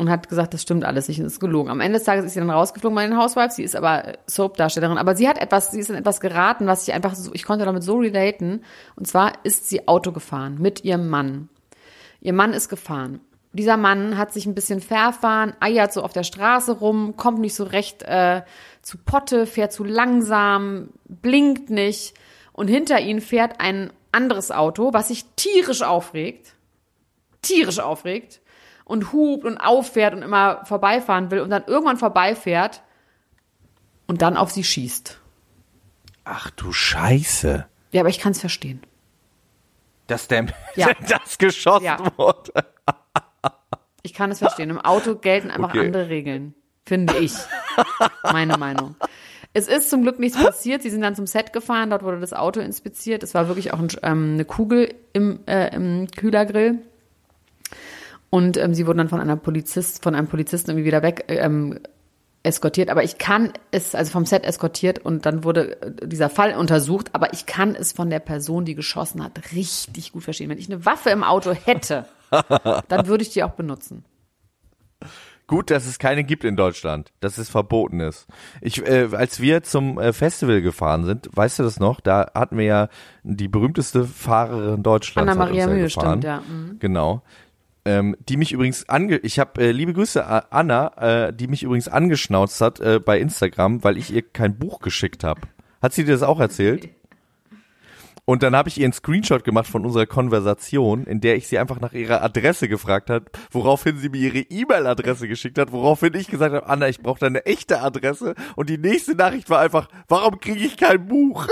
Und 0.00 0.08
hat 0.08 0.30
gesagt, 0.30 0.54
das 0.54 0.62
stimmt 0.62 0.84
alles 0.84 1.08
nicht, 1.08 1.20
das 1.20 1.34
ist 1.34 1.40
gelogen. 1.40 1.70
Am 1.70 1.80
Ende 1.80 1.98
des 1.98 2.06
Tages 2.06 2.24
ist 2.24 2.32
sie 2.32 2.40
dann 2.40 2.48
rausgeflogen 2.48 2.96
bei 2.96 3.06
den 3.06 3.18
Housewives, 3.18 3.56
sie 3.56 3.64
ist 3.64 3.76
aber 3.76 4.14
Soap-Darstellerin, 4.26 4.96
aber 4.96 5.14
sie 5.14 5.28
hat 5.28 5.36
etwas, 5.36 5.70
sie 5.70 5.78
ist 5.78 5.90
in 5.90 5.96
etwas 5.96 6.20
geraten, 6.20 6.66
was 6.66 6.88
ich 6.88 6.94
einfach 6.94 7.14
so, 7.14 7.30
ich 7.34 7.44
konnte 7.44 7.66
damit 7.66 7.82
so 7.82 7.98
relaten, 7.98 8.64
und 8.96 9.06
zwar 9.06 9.32
ist 9.42 9.68
sie 9.68 9.88
Auto 9.88 10.12
gefahren 10.12 10.56
mit 10.58 10.84
ihrem 10.84 11.10
Mann. 11.10 11.50
Ihr 12.22 12.32
Mann 12.32 12.54
ist 12.54 12.70
gefahren. 12.70 13.20
Dieser 13.52 13.76
Mann 13.76 14.16
hat 14.16 14.32
sich 14.32 14.46
ein 14.46 14.54
bisschen 14.54 14.80
verfahren, 14.80 15.52
eiert 15.60 15.92
so 15.92 16.02
auf 16.02 16.14
der 16.14 16.24
Straße 16.24 16.72
rum, 16.72 17.16
kommt 17.18 17.40
nicht 17.40 17.54
so 17.54 17.64
recht 17.64 18.02
äh, 18.04 18.40
zu 18.80 18.96
Potte, 18.96 19.44
fährt 19.44 19.72
zu 19.72 19.84
langsam, 19.84 20.88
blinkt 21.04 21.68
nicht 21.68 22.14
und 22.54 22.68
hinter 22.68 23.00
ihnen 23.00 23.20
fährt 23.20 23.60
ein 23.60 23.92
anderes 24.12 24.50
Auto, 24.50 24.94
was 24.94 25.08
sich 25.08 25.26
tierisch 25.36 25.82
aufregt, 25.82 26.54
tierisch 27.42 27.80
aufregt 27.80 28.40
und 28.90 29.12
hupt 29.12 29.44
und 29.44 29.58
auffährt 29.58 30.14
und 30.14 30.22
immer 30.22 30.64
vorbeifahren 30.66 31.30
will 31.30 31.40
und 31.40 31.50
dann 31.50 31.64
irgendwann 31.66 31.96
vorbeifährt 31.96 32.82
und 34.06 34.20
dann 34.22 34.36
auf 34.36 34.50
sie 34.50 34.64
schießt. 34.64 35.18
Ach 36.24 36.50
du 36.50 36.72
Scheiße. 36.72 37.66
Ja, 37.92 38.00
aber 38.02 38.08
ich 38.10 38.18
kann 38.18 38.32
es 38.32 38.40
verstehen. 38.40 38.82
Dass 40.06 40.28
der 40.28 40.46
Ja. 40.74 40.88
das 41.08 41.38
geschossen 41.38 41.84
Ja. 41.84 41.98
wurde. 42.16 42.52
Ich 44.02 44.14
kann 44.14 44.30
es 44.30 44.38
verstehen. 44.38 44.70
Im 44.70 44.80
Auto 44.80 45.14
gelten 45.14 45.50
einfach 45.50 45.68
Okay. 45.74 45.84
andere 45.84 46.08
Regeln, 46.08 46.54
finde 46.86 47.18
ich. 47.18 47.34
Meine 48.22 48.56
Meinung. 48.56 48.96
Es 49.52 49.68
ist 49.68 49.90
zum 49.90 50.00
Glück 50.00 50.18
nichts 50.18 50.42
passiert. 50.42 50.80
Sie 50.80 50.88
sind 50.88 51.02
dann 51.02 51.14
zum 51.14 51.26
Set 51.26 51.52
gefahren, 51.52 51.90
dort 51.90 52.02
wurde 52.02 52.18
das 52.18 52.32
Auto 52.32 52.60
inspiziert. 52.60 53.22
Es 53.22 53.34
war 53.34 53.48
wirklich 53.48 53.74
auch 53.74 53.78
ein, 53.78 53.88
ähm, 54.02 54.30
eine 54.34 54.46
Kugel 54.46 54.94
im, 55.12 55.40
äh, 55.46 55.74
im 55.74 56.06
Kühlergrill. 56.10 56.78
Und 58.30 58.56
ähm, 58.56 58.74
sie 58.74 58.86
wurden 58.86 58.98
dann 58.98 59.08
von 59.08 59.20
einer 59.20 59.36
Polizist, 59.36 60.02
von 60.02 60.14
einem 60.14 60.28
Polizisten 60.28 60.70
irgendwie 60.70 60.86
wieder 60.86 61.02
weg 61.02 61.24
ähm, 61.28 61.80
eskortiert. 62.42 62.88
Aber 62.88 63.02
ich 63.02 63.18
kann 63.18 63.52
es, 63.70 63.94
also 63.94 64.12
vom 64.12 64.24
Set 64.24 64.44
eskortiert 64.44 65.00
und 65.00 65.26
dann 65.26 65.44
wurde 65.44 65.82
äh, 65.82 66.06
dieser 66.06 66.30
Fall 66.30 66.54
untersucht. 66.54 67.10
Aber 67.12 67.32
ich 67.32 67.46
kann 67.46 67.74
es 67.74 67.92
von 67.92 68.08
der 68.08 68.20
Person, 68.20 68.64
die 68.64 68.74
geschossen 68.74 69.22
hat, 69.22 69.52
richtig 69.52 70.12
gut 70.12 70.22
verstehen. 70.22 70.48
Wenn 70.48 70.58
ich 70.58 70.70
eine 70.70 70.86
Waffe 70.86 71.10
im 71.10 71.24
Auto 71.24 71.52
hätte, 71.52 72.06
dann 72.88 73.06
würde 73.06 73.22
ich 73.22 73.30
die 73.30 73.42
auch 73.42 73.52
benutzen. 73.52 74.04
Gut, 75.50 75.72
dass 75.72 75.84
es 75.84 75.98
keine 75.98 76.22
gibt 76.22 76.44
in 76.44 76.54
Deutschland, 76.54 77.10
dass 77.18 77.36
es 77.36 77.48
verboten 77.48 77.98
ist. 77.98 78.28
Ich, 78.60 78.86
äh, 78.86 79.08
als 79.10 79.40
wir 79.40 79.64
zum 79.64 79.98
äh, 79.98 80.12
Festival 80.12 80.62
gefahren 80.62 81.04
sind, 81.04 81.28
weißt 81.32 81.58
du 81.58 81.64
das 81.64 81.80
noch? 81.80 82.00
Da 82.00 82.30
hatten 82.36 82.56
wir 82.56 82.64
ja 82.64 82.88
die 83.24 83.48
berühmteste 83.48 84.04
Fahrerin 84.04 84.84
Deutschlands. 84.84 85.28
Anna 85.28 85.44
Maria 85.44 85.66
ja 85.66 85.66
Mühe, 85.66 85.82
gefahren. 85.82 86.20
stimmt, 86.20 86.24
ja. 86.24 86.42
Mhm. 86.48 86.76
Genau. 86.78 87.24
Ähm, 87.90 88.16
die 88.20 88.36
mich 88.36 88.52
übrigens 88.52 88.88
ange, 88.88 89.16
ich 89.18 89.40
habe 89.40 89.60
äh, 89.60 89.72
liebe 89.72 89.92
Grüße 89.92 90.20
äh, 90.20 90.42
Anna, 90.50 91.26
äh, 91.26 91.32
die 91.32 91.48
mich 91.48 91.64
übrigens 91.64 91.88
angeschnauzt 91.88 92.60
hat 92.60 92.78
äh, 92.78 93.00
bei 93.00 93.18
Instagram, 93.18 93.82
weil 93.82 93.96
ich 93.98 94.12
ihr 94.12 94.22
kein 94.22 94.56
Buch 94.56 94.78
geschickt 94.78 95.24
habe. 95.24 95.40
Hat 95.82 95.92
sie 95.92 96.04
dir 96.04 96.12
das 96.12 96.22
auch 96.22 96.38
erzählt? 96.38 96.88
Und 98.26 98.44
dann 98.44 98.54
habe 98.54 98.68
ich 98.68 98.78
ihr 98.78 98.84
einen 98.84 98.92
Screenshot 98.92 99.42
gemacht 99.42 99.66
von 99.66 99.84
unserer 99.84 100.06
Konversation, 100.06 101.04
in 101.04 101.20
der 101.20 101.34
ich 101.34 101.48
sie 101.48 101.58
einfach 101.58 101.80
nach 101.80 101.92
ihrer 101.92 102.22
Adresse 102.22 102.68
gefragt 102.68 103.10
hat, 103.10 103.24
woraufhin 103.50 103.98
sie 103.98 104.08
mir 104.08 104.18
ihre 104.18 104.38
E-Mail-Adresse 104.38 105.26
geschickt 105.26 105.58
hat, 105.58 105.72
woraufhin 105.72 106.14
ich 106.14 106.28
gesagt 106.28 106.54
habe, 106.54 106.68
Anna, 106.68 106.88
ich 106.88 107.00
brauche 107.00 107.18
deine 107.18 107.44
echte 107.44 107.80
Adresse. 107.80 108.36
Und 108.54 108.70
die 108.70 108.78
nächste 108.78 109.16
Nachricht 109.16 109.50
war 109.50 109.58
einfach, 109.58 109.88
warum 110.06 110.38
kriege 110.38 110.64
ich 110.64 110.76
kein 110.76 111.08
Buch? 111.08 111.48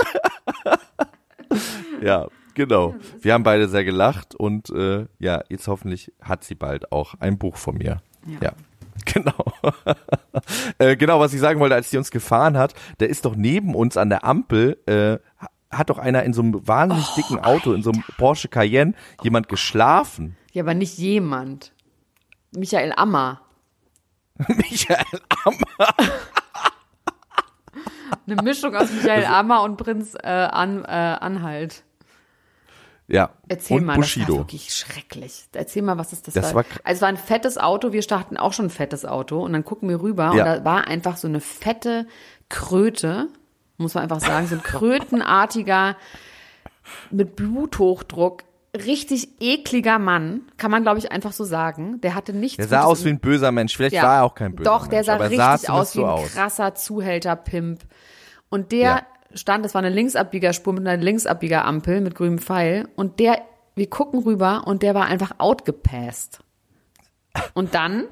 ja, 2.01 2.29
genau. 2.59 2.95
Wir 3.21 3.33
haben 3.33 3.43
beide 3.43 3.69
sehr 3.69 3.85
gelacht 3.85 4.35
und 4.35 4.69
äh, 4.69 5.05
ja, 5.17 5.43
jetzt 5.49 5.67
hoffentlich 5.67 6.11
hat 6.21 6.43
sie 6.43 6.55
bald 6.55 6.91
auch 6.91 7.15
ein 7.19 7.37
Buch 7.37 7.57
von 7.57 7.77
mir. 7.77 8.01
Ja. 8.41 8.53
Genau. 9.05 9.45
äh, 10.77 10.97
genau, 10.97 11.21
was 11.21 11.33
ich 11.33 11.39
sagen 11.39 11.61
wollte, 11.61 11.73
als 11.73 11.89
die 11.89 11.97
uns 11.97 12.11
gefahren 12.11 12.57
hat, 12.57 12.73
der 12.99 13.07
ist 13.07 13.23
doch 13.23 13.33
neben 13.33 13.73
uns 13.73 13.95
an 13.95 14.09
der 14.09 14.25
Ampel, 14.25 14.77
äh, 14.87 15.19
hat 15.71 15.89
doch 15.89 15.97
einer 15.97 16.23
in 16.23 16.33
so 16.33 16.41
einem 16.41 16.67
wahnsinnig 16.67 17.07
dicken 17.15 17.39
Auto, 17.39 17.71
in 17.71 17.81
so 17.81 17.91
einem 17.91 18.03
Porsche 18.17 18.49
Cayenne, 18.49 18.93
jemand 19.23 19.47
geschlafen. 19.47 20.35
Ja, 20.51 20.63
aber 20.63 20.73
nicht 20.73 20.97
jemand. 20.97 21.71
Michael 22.51 22.91
Ammer. 22.93 23.39
Michael 24.47 25.21
Ammer. 25.45 26.11
Eine 28.27 28.41
Mischung 28.43 28.75
aus 28.75 28.91
Michael 28.91 29.25
Ammer 29.25 29.63
und 29.63 29.77
Prinz 29.77 30.13
äh, 30.15 30.27
An, 30.27 30.83
äh, 30.83 30.87
Anhalt. 30.87 31.85
Ja. 33.09 33.31
Erzähl 33.47 33.77
und 33.79 33.85
mal, 33.85 33.95
Bushido. 33.95 34.25
das 34.27 34.31
war 34.35 34.39
wirklich 34.41 34.73
schrecklich. 34.73 35.45
Erzähl 35.53 35.81
mal, 35.81 35.97
was 35.97 36.13
ist 36.13 36.27
das, 36.27 36.35
Das 36.35 36.53
war. 36.53 36.63
war 36.63 36.65
also 36.83 36.97
es 36.97 37.01
war 37.01 37.09
ein 37.09 37.17
fettes 37.17 37.57
Auto, 37.57 37.91
wir 37.91 38.01
starten 38.03 38.37
auch 38.37 38.53
schon 38.53 38.65
ein 38.67 38.69
fettes 38.69 39.03
Auto 39.05 39.43
und 39.43 39.53
dann 39.53 39.65
gucken 39.65 39.89
wir 39.89 40.01
rüber 40.01 40.25
Ja. 40.25 40.29
und 40.31 40.37
da 40.45 40.63
war 40.65 40.87
einfach 40.87 41.17
so 41.17 41.27
eine 41.27 41.41
fette 41.41 42.05
Kröte, 42.49 43.27
muss 43.77 43.93
man 43.95 44.03
einfach 44.03 44.19
sagen, 44.19 44.47
so 44.47 44.55
ein 44.55 44.63
krötenartiger, 44.63 45.95
mit 47.11 47.35
Bluthochdruck, 47.35 48.43
richtig 48.75 49.29
ekliger 49.41 49.97
Mann, 49.99 50.41
kann 50.57 50.69
man 50.71 50.83
glaube 50.83 50.99
ich 50.99 51.11
einfach 51.11 51.31
so 51.31 51.43
sagen. 51.43 51.99
Der 52.01 52.13
hatte 52.15 52.33
nichts 52.33 52.57
Der 52.57 52.67
sah 52.67 52.83
aus 52.83 53.03
wie 53.05 53.09
ein 53.09 53.19
böser 53.19 53.51
Mensch. 53.51 53.75
Vielleicht 53.75 53.95
Ja. 53.95 54.03
war 54.03 54.15
er 54.17 54.23
auch 54.23 54.35
kein 54.35 54.55
böser 54.55 54.69
Doch, 54.69 54.81
Mensch. 54.81 54.91
der 54.91 55.03
sah 55.03 55.15
aber 55.15 55.29
richtig 55.29 55.39
zumindest 55.39 55.69
aus 55.69 55.95
wie 55.95 56.03
ein 56.03 56.27
krasser 56.27 56.75
Zuhälter-Pimp. 56.75 57.81
Und 58.49 58.71
der 58.71 58.79
Ja. 58.79 59.01
Stand, 59.33 59.65
das 59.65 59.73
war 59.73 59.79
eine 59.79 59.93
Linksabbiegerspur 59.93 60.73
mit 60.73 60.87
einer 60.87 61.01
Linksabbieger-Ampel 61.01 62.01
mit 62.01 62.15
grünem 62.15 62.39
Pfeil. 62.39 62.87
Und 62.95 63.19
der, 63.19 63.41
wir 63.75 63.89
gucken 63.89 64.23
rüber 64.23 64.63
und 64.65 64.83
der 64.83 64.95
war 64.95 65.05
einfach 65.05 65.33
outgepasst. 65.37 66.39
Und 67.53 67.73
dann, 67.75 68.05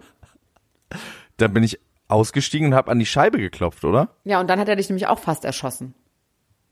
Dann 1.38 1.54
bin 1.54 1.64
ich 1.64 1.80
ausgestiegen 2.08 2.68
und 2.70 2.76
habe 2.76 2.92
an 2.92 3.00
die 3.00 3.06
Scheibe 3.06 3.38
geklopft, 3.38 3.84
oder? 3.84 4.10
ja, 4.24 4.40
und 4.40 4.50
dann 4.50 4.60
hat 4.60 4.70
er 4.70 4.76
dich 4.76 4.90
nämlich 4.90 5.08
auch 5.08 5.20
fast 5.20 5.44
erschossen. 5.44 5.94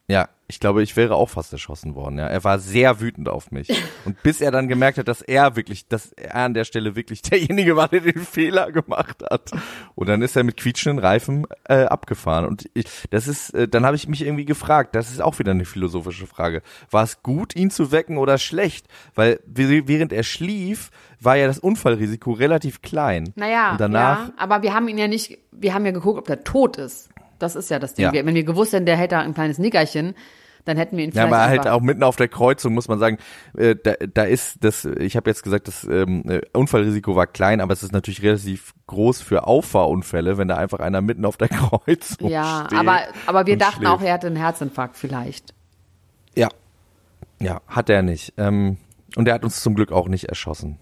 Ja, 0.07 0.29
ich 0.47 0.59
glaube, 0.59 0.83
ich 0.83 0.95
wäre 0.95 1.15
auch 1.15 1.29
fast 1.29 1.51
erschossen 1.51 1.95
worden. 1.95 2.19
Ja, 2.19 2.27
er 2.27 2.43
war 2.43 2.59
sehr 2.59 2.99
wütend 2.99 3.27
auf 3.27 3.49
mich. 3.49 3.69
Und 4.05 4.21
bis 4.21 4.41
er 4.41 4.51
dann 4.51 4.67
gemerkt 4.67 4.99
hat, 4.99 5.07
dass 5.07 5.23
er 5.23 5.55
wirklich, 5.55 5.87
dass 5.87 6.11
er 6.13 6.35
an 6.35 6.53
der 6.53 6.65
Stelle 6.65 6.95
wirklich 6.95 7.21
derjenige 7.23 7.75
war, 7.75 7.87
der 7.87 8.01
den 8.01 8.19
Fehler 8.19 8.71
gemacht 8.71 9.23
hat. 9.23 9.51
Und 9.95 10.07
dann 10.07 10.21
ist 10.21 10.35
er 10.35 10.43
mit 10.43 10.57
quietschenden 10.57 11.03
Reifen 11.03 11.47
äh, 11.67 11.85
abgefahren. 11.85 12.45
Und 12.45 12.69
ich, 12.75 12.85
das 13.09 13.27
ist, 13.27 13.49
äh, 13.55 13.67
dann 13.67 13.85
habe 13.85 13.95
ich 13.95 14.07
mich 14.07 14.21
irgendwie 14.21 14.45
gefragt. 14.45 14.93
Das 14.95 15.09
ist 15.09 15.21
auch 15.21 15.39
wieder 15.39 15.51
eine 15.51 15.65
philosophische 15.65 16.27
Frage. 16.27 16.61
War 16.91 17.03
es 17.03 17.23
gut, 17.23 17.55
ihn 17.55 17.71
zu 17.71 17.91
wecken 17.91 18.17
oder 18.17 18.37
schlecht? 18.37 18.87
Weil 19.15 19.39
während 19.45 20.13
er 20.13 20.23
schlief, 20.23 20.91
war 21.19 21.35
ja 21.37 21.47
das 21.47 21.57
Unfallrisiko 21.57 22.33
relativ 22.33 22.83
klein. 22.83 23.33
Naja, 23.35 23.71
Und 23.71 23.81
danach 23.81 24.27
ja, 24.27 24.33
aber 24.37 24.61
wir 24.61 24.75
haben 24.75 24.87
ihn 24.87 24.99
ja 24.99 25.07
nicht, 25.07 25.39
wir 25.51 25.73
haben 25.73 25.85
ja 25.85 25.91
geguckt, 25.91 26.19
ob 26.19 26.25
der 26.25 26.43
tot 26.43 26.77
ist. 26.77 27.09
Das 27.39 27.55
ist 27.55 27.69
ja 27.69 27.79
das 27.79 27.93
Ding. 27.93 28.05
Ja. 28.05 28.25
Wenn 28.25 28.35
wir 28.35 28.43
gewusst 28.43 28.73
hätten, 28.73 28.85
der 28.85 28.97
hätte 28.97 29.17
ein 29.17 29.33
kleines 29.33 29.57
Nickerchen, 29.57 30.15
dann 30.65 30.77
hätten 30.77 30.97
wir 30.97 31.03
ihn 31.03 31.11
Ja, 31.11 31.27
vielleicht 31.27 31.33
aber 31.33 31.47
halt 31.49 31.67
auch 31.67 31.81
mitten 31.81 32.01
auf 32.01 32.15
der 32.15 32.27
Kreuzung 32.27 32.73
muss 32.73 32.87
man 32.87 32.97
sagen, 32.97 33.17
äh, 33.55 33.75
da, 33.75 33.93
da 34.11 34.23
ist 34.23 34.63
das, 34.63 34.85
ich 34.85 35.15
habe 35.15 35.29
jetzt 35.29 35.43
gesagt, 35.43 35.67
das 35.67 35.83
ähm, 35.83 36.23
äh, 36.27 36.41
Unfallrisiko 36.53 37.15
war 37.15 37.27
klein, 37.27 37.61
aber 37.61 37.71
es 37.73 37.83
ist 37.83 37.91
natürlich 37.91 38.23
relativ 38.23 38.73
groß 38.87 39.21
für 39.21 39.45
Auffahrunfälle, 39.45 40.39
wenn 40.39 40.47
da 40.47 40.55
einfach 40.57 40.79
einer 40.79 41.01
mitten 41.01 41.23
auf 41.25 41.37
der 41.37 41.49
Kreuzung 41.49 42.29
Ja, 42.29 42.63
steht. 42.65 42.79
aber, 42.79 42.99
aber 43.27 43.45
wir 43.45 43.53
und 43.53 43.61
dachten 43.61 43.85
auch, 43.85 43.97
schläft. 43.99 44.07
er 44.07 44.13
hatte 44.15 44.27
einen 44.27 44.37
Herzinfarkt 44.37 44.97
vielleicht. 44.97 45.53
Ja, 46.35 46.49
ja, 47.39 47.61
hat 47.67 47.89
er 47.91 48.01
nicht. 48.01 48.33
Ähm, 48.37 48.77
und 49.17 49.27
er 49.27 49.35
hat 49.35 49.43
uns 49.43 49.61
zum 49.61 49.75
Glück 49.75 49.91
auch 49.91 50.07
nicht 50.07 50.25
erschossen. 50.25 50.79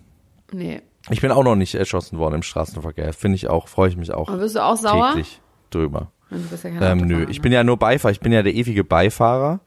Nee. 0.52 0.82
Ich 1.10 1.20
bin 1.20 1.32
auch 1.32 1.44
noch 1.44 1.56
nicht 1.56 1.76
erschossen 1.76 2.18
worden 2.20 2.36
im 2.36 2.44
Straßenverkehr. 2.44 3.12
Finde 3.12 3.36
ich 3.36 3.50
auch, 3.50 3.68
freue 3.68 3.90
ich 3.90 3.98
mich 3.98 4.14
auch 4.14 4.30
Aber 4.30 4.40
wirst 4.40 4.56
du 4.56 4.64
auch 4.64 4.78
sauer? 4.78 5.10
täglich 5.10 5.42
drüber. 5.72 6.12
Du 6.34 6.50
bist 6.50 6.64
ja 6.64 6.70
kein 6.72 7.00
Ähm, 7.00 7.08
nö, 7.08 7.26
ich 7.30 7.38
ne? 7.38 7.42
bin 7.44 7.52
ja 7.52 7.64
nur 7.64 7.78
Beifahrer, 7.78 8.12
ich 8.12 8.20
bin 8.20 8.32
ja 8.32 8.44
der 8.44 8.54
ewige 8.54 8.84
Beifahrer 8.84 9.60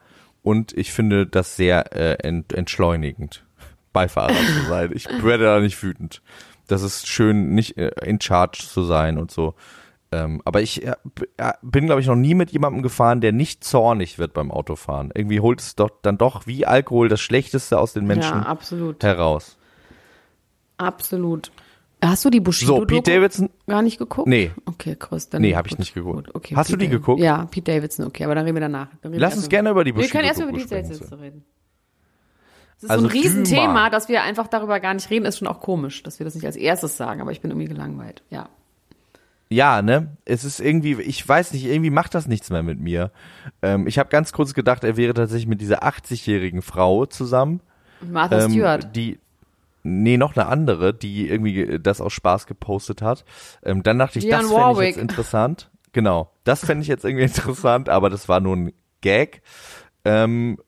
und 0.43 0.77
ich 0.77 0.93
finde 0.93 1.27
das 1.27 1.57
sehr 1.57 1.93
äh, 1.95 2.15
ent, 2.27 2.53
entschleunigend, 2.53 3.45
Beifahrer 3.93 4.35
zu 4.35 4.69
sein. 4.69 4.91
Ich 4.95 5.07
werde 5.23 5.45
da 5.45 5.61
nicht 5.61 5.83
wütend. 5.83 6.23
Das 6.69 6.83
ist 6.83 7.07
schön, 7.07 7.55
nicht 7.55 7.77
äh, 7.79 7.91
in 8.05 8.21
Charge 8.21 8.59
zu 8.69 8.83
sein 8.83 9.19
und 9.19 9.31
so. 9.31 9.55
Ähm, 10.13 10.41
aber 10.45 10.63
ich 10.63 10.85
äh, 10.87 10.95
äh, 11.37 11.53
bin, 11.63 11.87
glaube 11.87 12.01
ich, 12.01 12.07
noch 12.07 12.15
nie 12.17 12.35
mit 12.35 12.51
jemandem 12.53 12.83
gefahren, 12.83 13.21
der 13.21 13.33
nicht 13.33 13.65
zornig 13.65 14.19
wird 14.19 14.35
beim 14.35 14.51
Autofahren. 14.53 15.11
Irgendwie 15.15 15.41
holt 15.41 15.61
es 15.61 15.75
doch 15.75 15.91
dann 16.03 16.17
doch 16.17 16.47
wie 16.47 16.65
Alkohol 16.65 17.09
das 17.09 17.21
Schlechteste 17.21 17.79
aus 17.79 17.93
den 17.93 18.07
Menschen 18.07 18.39
Ja, 18.39 18.47
absolut. 18.47 19.03
heraus. 19.03 19.59
Absolut. 20.77 21.51
Hast 22.05 22.25
du 22.25 22.31
die 22.31 22.41
Bushido 22.41 22.77
So, 22.81 22.85
Pete 22.85 23.11
Davidson, 23.11 23.49
gar 23.67 23.83
nicht 23.83 23.99
geguckt? 23.99 24.29
Nee. 24.29 24.51
Okay, 24.67 24.97
krass. 24.99 25.29
Dann 25.31 25.43
Nee, 25.43 25.57
hab 25.57 25.67
ich 25.67 25.79
nicht 25.79 25.95
geguckt. 25.95 26.35
Okay, 26.35 26.55
Hast 26.55 26.71
du 26.71 26.77
die 26.77 26.87
Pete- 26.87 26.99
geguckt? 26.99 27.21
Ja, 27.21 27.47
Pete 27.47 27.73
Davidson, 27.73 28.07
okay, 28.07 28.25
aber 28.25 28.35
dann 28.35 28.45
reden 28.45 28.57
wir 28.57 28.61
danach. 28.61 28.89
Reden 29.03 29.19
Lass 29.19 29.33
wir 29.35 29.39
uns 29.39 29.49
gerne 29.49 29.71
über 29.71 29.83
die 29.83 29.91
über- 29.91 30.01
Wir 30.01 30.09
können 30.09 30.25
erst 30.25 30.41
über 30.41 30.53
die. 30.53 30.67
Dates 30.67 31.01
reden. 31.13 31.45
Das 32.77 32.85
ist 32.85 32.91
Also 32.91 33.03
so 33.05 33.09
ein 33.09 33.13
Riesenthema, 33.13 33.67
Düma. 33.69 33.91
dass 33.91 34.09
wir 34.11 34.23
einfach 34.23 34.47
darüber 34.49 34.79
gar 34.81 34.93
nicht 34.93 35.09
reden, 35.09 35.25
ist 35.25 35.39
schon 35.39 35.49
auch 35.49 35.61
komisch, 35.61 36.03
dass 36.03 36.19
wir 36.21 36.25
das 36.25 36.35
nicht 36.35 36.45
als 36.45 36.57
erstes 36.57 36.99
sagen, 36.99 37.23
aber 37.23 37.33
ich 37.33 37.41
bin 37.41 37.51
irgendwie 37.51 37.69
gelangweilt. 37.69 38.23
Ja. 38.29 38.51
Ja, 39.49 39.81
ne? 39.81 40.09
Es 40.27 40.45
ist 40.45 40.61
irgendwie, 40.61 41.01
ich 41.01 41.27
weiß 41.27 41.53
nicht, 41.55 41.65
irgendwie 41.65 41.91
macht 41.91 42.15
das 42.15 42.27
nichts 42.27 42.51
mehr 42.51 42.63
mit 42.63 42.79
mir. 42.81 43.13
Ähm, 43.63 43.87
ich 43.87 43.99
habe 43.99 44.11
ganz 44.11 44.33
kurz 44.33 44.53
gedacht, 44.55 44.85
er 44.85 44.97
wäre 44.99 45.15
tatsächlich 45.15 45.47
mit 45.47 45.61
dieser 45.63 45.85
80-jährigen 45.85 46.61
Frau 46.63 47.07
zusammen. 47.07 47.61
Und 48.03 48.13
Martha 48.13 48.41
ähm, 48.45 48.51
Stewart. 48.51 48.95
Die, 48.95 49.19
nee, 49.87 50.17
noch 50.17 50.37
eine 50.37 50.47
andere, 50.47 50.93
die 50.93 51.29
irgendwie 51.29 51.79
das 51.79 52.01
aus 52.01 52.13
Spaß 52.13 52.47
gepostet 52.47 53.03
hat. 53.03 53.25
Ähm, 53.63 53.83
dann 53.83 53.99
dachte 53.99 54.19
ich, 54.19 54.25
Dionne 54.25 54.43
das 54.43 54.53
fände 54.53 54.73
ich 54.73 54.87
jetzt 54.89 54.99
interessant. 54.99 55.71
Genau, 55.93 56.33
das 56.45 56.65
fände 56.65 56.83
ich 56.83 56.89
jetzt 56.89 57.05
irgendwie 57.05 57.25
interessant, 57.25 57.89
aber 57.89 58.11
das 58.11 58.29
war 58.29 58.41
nur 58.41 58.57
ein 58.57 58.73
Gag. 59.01 59.43
Ähm, 60.05 60.59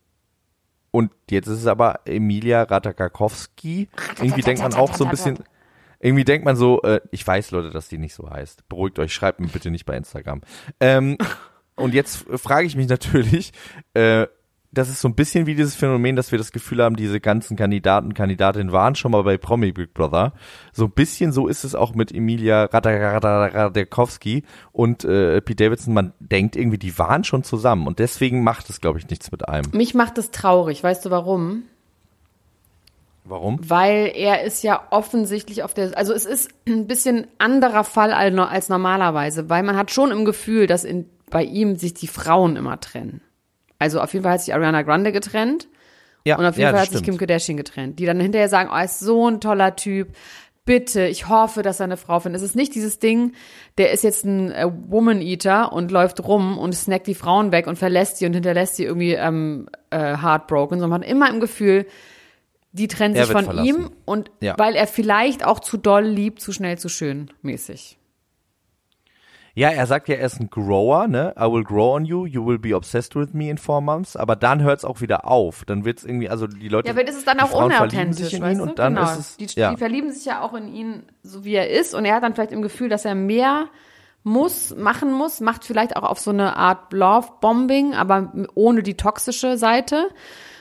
und 0.91 1.13
jetzt 1.31 1.49
ist 1.49 1.59
es 1.59 1.67
aber 1.67 2.01
Emilia 2.07 2.63
Ratajkowski. 2.63 3.89
Irgendwie 4.21 4.43
denkt 4.43 4.63
man 4.63 4.75
auch 4.75 4.95
so 4.95 5.05
ein 5.05 5.11
bisschen, 5.11 5.39
irgendwie 6.01 6.25
denkt 6.25 6.45
man 6.45 6.57
so, 6.57 6.81
äh, 6.83 7.01
ich 7.11 7.27
weiß, 7.27 7.51
Leute, 7.51 7.71
dass 7.71 7.89
die 7.89 7.99
nicht 7.99 8.15
so 8.15 8.31
heißt. 8.31 8.69
Beruhigt 8.69 8.99
euch, 8.99 9.13
schreibt 9.13 9.41
mir 9.41 9.49
bitte 9.49 9.71
nicht 9.71 9.85
bei 9.85 9.97
Instagram. 9.97 10.41
Ähm, 10.81 11.19
und 11.77 11.95
jetzt 11.95 12.27
frage 12.37 12.67
ich 12.67 12.75
mich 12.75 12.89
natürlich, 12.89 13.53
äh, 13.95 14.27
das 14.79 14.89
ist 14.89 15.01
so 15.01 15.09
ein 15.09 15.15
bisschen 15.15 15.47
wie 15.47 15.57
dieses 15.57 15.75
Phänomen, 15.75 16.15
dass 16.15 16.31
wir 16.31 16.39
das 16.39 16.53
Gefühl 16.53 16.83
haben, 16.83 16.95
diese 16.95 17.19
ganzen 17.19 17.57
Kandidaten, 17.57 18.15
Kandidatinnen 18.15 18.73
waren 18.73 18.95
schon 18.95 19.11
mal 19.11 19.25
bei 19.25 19.37
Promi 19.37 19.73
Big 19.73 19.93
Brother. 19.93 20.33
So 20.73 20.85
ein 20.85 20.93
bisschen 20.93 21.33
so 21.33 21.49
ist 21.49 21.65
es 21.65 21.75
auch 21.75 21.95
mit 21.95 22.15
Emilia 22.15 22.65
Ratajkowski 22.65 24.45
und 24.71 25.05
äh, 25.05 25.41
Pete 25.41 25.65
Davidson. 25.65 25.95
Man 25.95 26.13
denkt 26.21 26.55
irgendwie, 26.55 26.79
die 26.79 26.97
waren 26.97 27.25
schon 27.25 27.43
zusammen 27.43 27.89
und 27.89 27.99
deswegen 27.99 28.45
macht 28.45 28.71
es, 28.71 28.81
glaube 28.81 29.01
ich, 29.01 29.09
nichts 29.09 29.33
mit 29.33 29.49
einem. 29.49 29.69
Mich 29.73 29.95
macht 29.95 30.17
es 30.17 30.31
traurig. 30.31 30.85
Weißt 30.85 31.05
du 31.05 31.11
warum? 31.11 31.65
Warum? 33.25 33.59
Weil 33.69 34.13
er 34.15 34.45
ist 34.45 34.63
ja 34.63 34.87
offensichtlich 34.91 35.65
auf 35.65 35.75
der, 35.75 35.99
also 35.99 36.13
es 36.15 36.25
ist 36.25 36.51
ein 36.69 36.87
bisschen 36.87 37.27
anderer 37.39 37.83
Fall 37.83 38.13
als, 38.13 38.35
als 38.39 38.69
normalerweise, 38.69 39.51
weil 39.51 39.65
man 39.65 39.77
hat 39.77 39.91
schon 39.91 40.13
im 40.13 40.25
Gefühl, 40.25 40.69
dass 40.69 40.85
in, 40.85 41.07
bei 41.31 41.43
ihm 41.43 41.77
sich 41.77 41.95
die 41.95 42.07
Frauen 42.07 42.55
immer 42.55 42.81
trennen. 42.81 43.21
Also 43.79 44.01
auf 44.01 44.13
jeden 44.13 44.23
Fall 44.25 44.33
hat 44.35 44.41
sich 44.43 44.55
Ariana 44.55 44.83
Grande 44.83 45.13
getrennt 45.13 45.69
Ja, 46.25 46.37
und 46.39 46.45
auf 46.45 46.57
jeden 46.57 46.63
ja, 46.67 46.71
Fall 46.71 46.81
hat 46.81 46.89
sich 46.89 46.99
stimmt. 46.99 47.05
Kim 47.05 47.19
Kardashian 47.19 47.57
getrennt, 47.57 47.99
die 47.99 48.07
dann 48.07 48.21
hinterher 48.21 48.49
sagen, 48.49 48.71
oh, 48.73 48.77
er 48.77 48.85
ist 48.85 49.01
so 49.01 49.29
ein 49.29 49.41
toller 49.41 49.77
Typ. 49.77 50.09
Bitte, 50.65 51.07
ich 51.07 51.29
hoffe, 51.31 51.63
dass 51.63 51.81
er 51.81 51.85
eine 51.85 51.97
Frau 51.97 52.21
findet. 52.21 52.43
Es 52.43 52.47
ist 52.51 52.55
nicht 52.55 52.75
dieses 52.75 52.99
Ding, 52.99 53.33
der 53.79 53.91
ist 53.93 54.05
jetzt 54.05 54.27
ein 54.27 54.53
äh, 54.53 54.67
Woman-Eater 54.89 55.73
und 55.73 55.91
läuft 55.91 56.23
rum 56.23 56.59
und 56.59 56.75
snackt 56.75 57.07
die 57.07 57.15
Frauen 57.15 57.53
weg 57.53 57.67
und 57.67 57.77
verlässt 57.79 58.21
die 58.21 58.27
und 58.27 58.35
hinterlässt 58.35 58.77
sie 58.77 58.85
irgendwie 58.85 59.15
ähm, 59.15 59.71
äh, 59.89 60.19
heartbroken, 60.19 60.79
sondern 60.79 61.01
man 61.01 61.09
hat 61.09 61.11
immer 61.11 61.31
im 61.31 61.41
Gefühl, 61.41 61.87
die 62.73 62.87
trennen 62.87 63.15
sich 63.15 63.25
von 63.33 63.47
verlassen. 63.47 63.67
ihm 63.67 63.91
und 64.05 64.31
Ja. 64.43 64.57
weil 64.59 64.75
er 64.77 64.87
vielleicht 64.87 65.43
auch 65.43 65.61
zu 65.61 65.79
doll 65.79 66.05
liebt, 66.05 66.43
zu 66.43 66.53
schnell, 66.53 66.77
zu 66.77 66.91
schön 66.91 67.31
mäßig. 67.41 67.97
Ja, 69.59 69.71
er 69.71 69.89
sagt 69.89 70.09
ja, 70.09 70.15
er 70.15 70.27
ist 70.27 70.39
ein 70.39 70.51
Grower, 70.51 71.09
ne? 71.09 71.35
I 71.37 71.43
will 71.43 71.65
grow 71.65 71.97
on 71.97 72.05
you, 72.05 72.27
you 72.27 72.47
will 72.47 72.61
be 72.61 72.77
obsessed 72.77 73.17
with 73.17 73.33
me 73.33 73.51
in 73.51 73.59
four 73.59 73.81
months. 73.81 74.15
Aber 74.15 74.37
dann 74.37 74.63
hört 74.63 74.79
es 74.79 74.85
auch 74.85 75.01
wieder 75.01 75.27
auf. 75.27 75.65
Dann 75.65 75.85
wird 75.85 75.99
es 75.99 76.05
irgendwie, 76.05 76.29
also 76.29 76.47
die 76.47 76.69
Leute. 76.69 76.87
Ja, 76.87 77.03
das 77.03 77.17
ist 77.17 77.27
dann 77.27 77.41
auch 77.41 77.49
Frauen 77.49 77.73
unauthentisch, 77.73 78.35
in 78.35 78.45
ihn 78.45 78.61
und 78.61 78.79
dann 78.79 78.95
genau. 78.95 79.11
ist 79.11 79.19
es. 79.19 79.37
die, 79.37 79.47
ja. 79.59 79.73
die 79.73 79.77
verlieben 79.77 80.13
sich 80.13 80.25
ja 80.27 80.43
auch 80.43 80.55
in 80.55 80.73
ihn, 80.73 81.03
so 81.25 81.45
wie 81.45 81.55
er 81.55 81.71
ist, 81.71 81.93
und 81.93 82.05
er 82.05 82.15
hat 82.15 82.23
dann 82.23 82.35
vielleicht 82.35 82.53
im 82.53 82.63
Gefühl, 82.63 82.89
dass 82.89 83.05
er 83.05 83.17
mehr 83.17 83.67
muss, 84.23 84.77
machen 84.77 85.11
muss, 85.11 85.41
macht 85.41 85.65
vielleicht 85.65 85.97
auch 85.97 86.05
auf 86.05 86.21
so 86.21 86.31
eine 86.31 86.57
Art 86.57 86.93
Love-Bombing, 86.93 87.95
aber 87.95 88.33
ohne 88.55 88.85
die 88.85 88.97
toxische 88.97 89.59
Seite. 89.59 90.09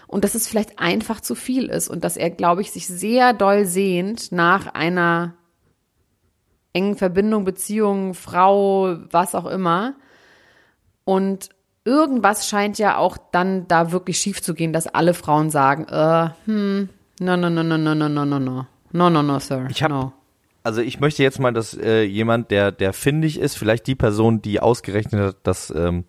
Und 0.07 0.23
dass 0.23 0.33
es 0.33 0.47
vielleicht 0.47 0.79
einfach 0.79 1.21
zu 1.21 1.35
viel 1.35 1.65
ist 1.65 1.87
und 1.87 2.03
dass 2.03 2.17
er, 2.17 2.31
glaube 2.31 2.61
ich, 2.61 2.71
sich 2.71 2.87
sehr 2.87 3.33
doll 3.33 3.65
sehnt 3.65 4.31
nach 4.31 4.73
einer 4.73 5.35
engen 6.77 6.95
Verbindung, 6.95 7.43
Beziehung, 7.43 8.13
Frau, 8.13 8.95
was 9.11 9.33
auch 9.35 9.45
immer. 9.45 9.93
Und 11.03 11.49
irgendwas 11.85 12.47
scheint 12.47 12.77
ja 12.77 12.97
auch 12.97 13.17
dann 13.31 13.67
da 13.67 13.91
wirklich 13.91 14.17
schief 14.19 14.41
zu 14.41 14.53
gehen, 14.53 14.73
dass 14.73 14.87
alle 14.87 15.13
Frauen 15.13 15.49
sagen, 15.49 15.85
äh, 15.89 16.29
hm, 16.45 16.89
no, 17.19 17.37
no, 17.37 17.49
no, 17.49 17.63
no, 17.63 17.77
no, 17.77 17.95
no, 17.95 18.09
no, 18.09 18.25
no, 18.25 18.39
no, 18.39 18.65
no, 18.91 19.09
no, 19.09 19.23
no, 19.23 19.39
sir, 19.39 19.67
Ich 19.69 19.81
hab- 19.83 19.89
no. 19.91 20.13
Also 20.63 20.81
ich 20.81 20.99
möchte 20.99 21.23
jetzt 21.23 21.39
mal, 21.39 21.53
dass 21.53 21.73
äh, 21.77 22.03
jemand, 22.03 22.51
der 22.51 22.73
der 22.73 22.91
findig 22.91 23.39
ist, 23.39 23.57
vielleicht 23.57 23.87
die 23.87 23.95
Person, 23.95 24.41
die 24.41 24.59
ausgerechnet 24.59 25.21
hat, 25.21 25.37
dass 25.43 25.73
ähm, 25.73 26.03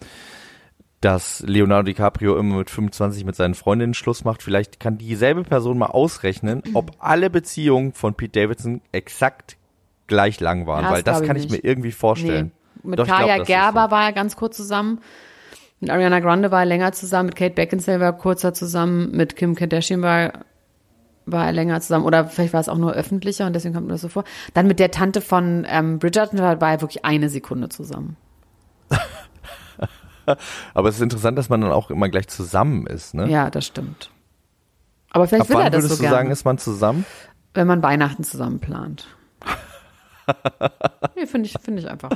dass 1.01 1.45
Leonardo 1.47 1.85
DiCaprio 1.85 2.37
immer 2.37 2.57
mit 2.57 2.69
25 2.71 3.25
mit 3.25 3.37
seinen 3.37 3.55
Freundinnen 3.55 3.95
Schluss 3.95 4.25
macht, 4.25 4.43
vielleicht 4.43 4.81
kann 4.81 4.99
dieselbe 4.99 5.45
Person 5.45 5.79
mal 5.79 5.87
ausrechnen, 5.87 6.61
ob 6.75 6.91
alle 6.99 7.31
Beziehungen 7.31 7.93
von 7.93 8.15
Pete 8.15 8.41
Davidson 8.41 8.81
exakt 8.91 9.57
gleich 10.09 10.41
lang 10.41 10.67
waren, 10.67 10.83
das 10.83 10.93
weil 10.93 11.03
das 11.03 11.13
glaub 11.13 11.23
ich 11.23 11.29
kann 11.29 11.37
ich 11.37 11.51
nicht. 11.51 11.63
mir 11.63 11.69
irgendwie 11.69 11.93
vorstellen. 11.93 12.53
Nee. 12.83 12.91
Mit 12.91 12.99
Doch, 12.99 13.05
ich 13.05 13.09
glaub, 13.11 13.21
Kaya 13.21 13.37
ist 13.43 13.47
Gerber 13.47 13.85
so. 13.87 13.91
war 13.93 14.05
er 14.05 14.13
ganz 14.13 14.37
kurz 14.37 14.57
zusammen. 14.57 15.01
Mit 15.81 15.91
Ariana 15.91 16.21
Grande 16.21 16.51
war 16.51 16.61
er 16.61 16.67
länger 16.67 16.93
zusammen. 16.93 17.27
Mit 17.27 17.37
Kate 17.37 17.55
Beckinsale 17.55 18.01
war 18.01 18.07
er 18.09 18.13
kurzer 18.13 18.53
zusammen. 18.55 19.11
Mit 19.13 19.37
Kim 19.37 19.55
Kardashian 19.55 20.03
war, 20.03 20.33
war 21.27 21.47
er 21.47 21.53
länger 21.53 21.81
zusammen. 21.81 22.05
Oder 22.05 22.27
vielleicht 22.27 22.53
war 22.53 22.61
es 22.61 22.69
auch 22.69 22.79
nur 22.79 22.93
öffentlicher 22.93 23.47
und 23.47 23.53
deswegen 23.55 23.75
kommt 23.75 23.87
mir 23.87 23.93
das 23.93 24.01
so 24.01 24.09
vor. 24.09 24.25
Dann 24.55 24.67
mit 24.67 24.81
der 24.81 24.91
Tante 24.91 25.21
von 25.21 25.67
ähm, 25.69 25.99
Bridgerton 25.99 26.39
war 26.39 26.61
er 26.61 26.81
wirklich 26.81 27.05
eine 27.05 27.29
Sekunde 27.29 27.69
zusammen. 27.69 28.17
Aber 30.75 30.89
es 30.89 30.97
ist 30.97 31.03
interessant, 31.03 31.39
dass 31.39 31.49
man 31.49 31.61
dann 31.61 31.73
auch 31.73 31.91
immer 31.91 32.09
gleich 32.09 32.29
zusammen 32.29 32.87
ist, 32.87 33.15
ne? 33.15 33.29
Ja, 33.29 33.51
das 33.51 33.65
stimmt. 33.67 34.11
Aber 35.11 35.27
vielleicht 35.27 35.43
Ab 35.43 35.49
will 35.49 35.57
er 35.57 35.65
wann 35.65 35.73
das 35.73 35.85
würdest 35.85 35.91
so 35.91 35.97
du 35.97 36.03
gerne, 36.03 36.17
sagen, 36.17 36.31
ist 36.31 36.45
man 36.45 36.59
zusammen? 36.59 37.07
wenn 37.55 37.67
man 37.67 37.83
Weihnachten 37.83 38.25
zusammen 38.25 38.61
plant. 38.61 39.09
nee, 41.17 41.27
finde 41.27 41.47
ich, 41.47 41.55
finde 41.61 41.81
ich 41.83 41.91
einfach. 41.91 42.11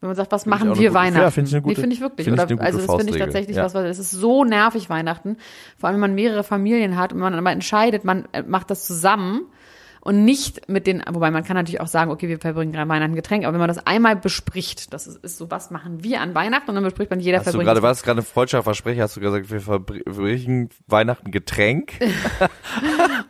Wenn 0.00 0.08
man 0.08 0.16
sagt, 0.16 0.32
was 0.32 0.42
auch 0.42 0.46
machen 0.46 0.68
wir 0.68 0.74
gute- 0.76 0.94
Weihnachten? 0.94 1.22
ja, 1.22 1.30
finde 1.30 1.48
ich 1.48 1.54
eine 1.54 1.62
gute- 1.62 1.74
nee, 1.76 1.80
finde 1.80 1.94
ich 1.94 2.00
wirklich. 2.02 2.24
finde 2.26 2.44
ich 2.44 2.52
Oder, 2.52 2.62
also 2.62 2.78
das 2.78 2.96
finde 2.96 3.12
ich 3.12 3.18
tatsächlich 3.18 3.56
Ja. 3.56 3.64
was, 3.64 3.74
weil 3.74 3.86
es 3.86 3.98
ist 3.98 4.10
so 4.10 4.44
nervig 4.44 4.90
Weihnachten. 4.90 5.38
Vor 5.78 5.88
allem, 5.88 5.94
wenn 5.96 6.00
man 6.10 6.14
mehrere 6.14 6.44
Familien 6.44 6.96
hat 6.98 7.12
und 7.12 7.20
man 7.20 7.34
aber 7.34 7.50
entscheidet, 7.52 8.04
man 8.04 8.26
äh, 8.32 8.42
macht 8.42 8.70
das 8.70 8.84
zusammen 8.84 9.46
und 10.04 10.24
nicht 10.24 10.68
mit 10.68 10.86
den, 10.86 11.02
wobei 11.10 11.30
man 11.30 11.44
kann 11.44 11.56
natürlich 11.56 11.80
auch 11.80 11.86
sagen, 11.86 12.10
okay, 12.10 12.28
wir 12.28 12.38
verbringen 12.38 12.72
gerade 12.72 12.88
Weihnachten 12.88 13.14
Getränk, 13.14 13.44
aber 13.44 13.54
wenn 13.54 13.60
man 13.60 13.68
das 13.68 13.86
einmal 13.86 14.16
bespricht, 14.16 14.92
das 14.92 15.06
ist, 15.06 15.24
ist 15.24 15.38
so, 15.38 15.50
was 15.50 15.70
machen 15.70 16.04
wir 16.04 16.20
an 16.20 16.34
Weihnachten 16.34 16.68
und 16.68 16.74
dann 16.76 16.84
bespricht 16.84 17.10
man, 17.10 17.20
jeder 17.20 17.38
Hast 17.38 17.46
du 17.46 17.52
verbringt 17.52 17.68
gerade, 17.68 17.82
war 17.82 17.90
das 17.90 18.02
gerade 18.02 18.20
ein 18.20 18.24
freudscher 18.24 18.62
Versprecher? 18.62 19.02
Hast 19.02 19.16
du 19.16 19.20
gesagt, 19.20 19.50
wir 19.50 19.60
verbringen 19.60 20.68
Weihnachten 20.86 21.30
Getränk? 21.30 21.94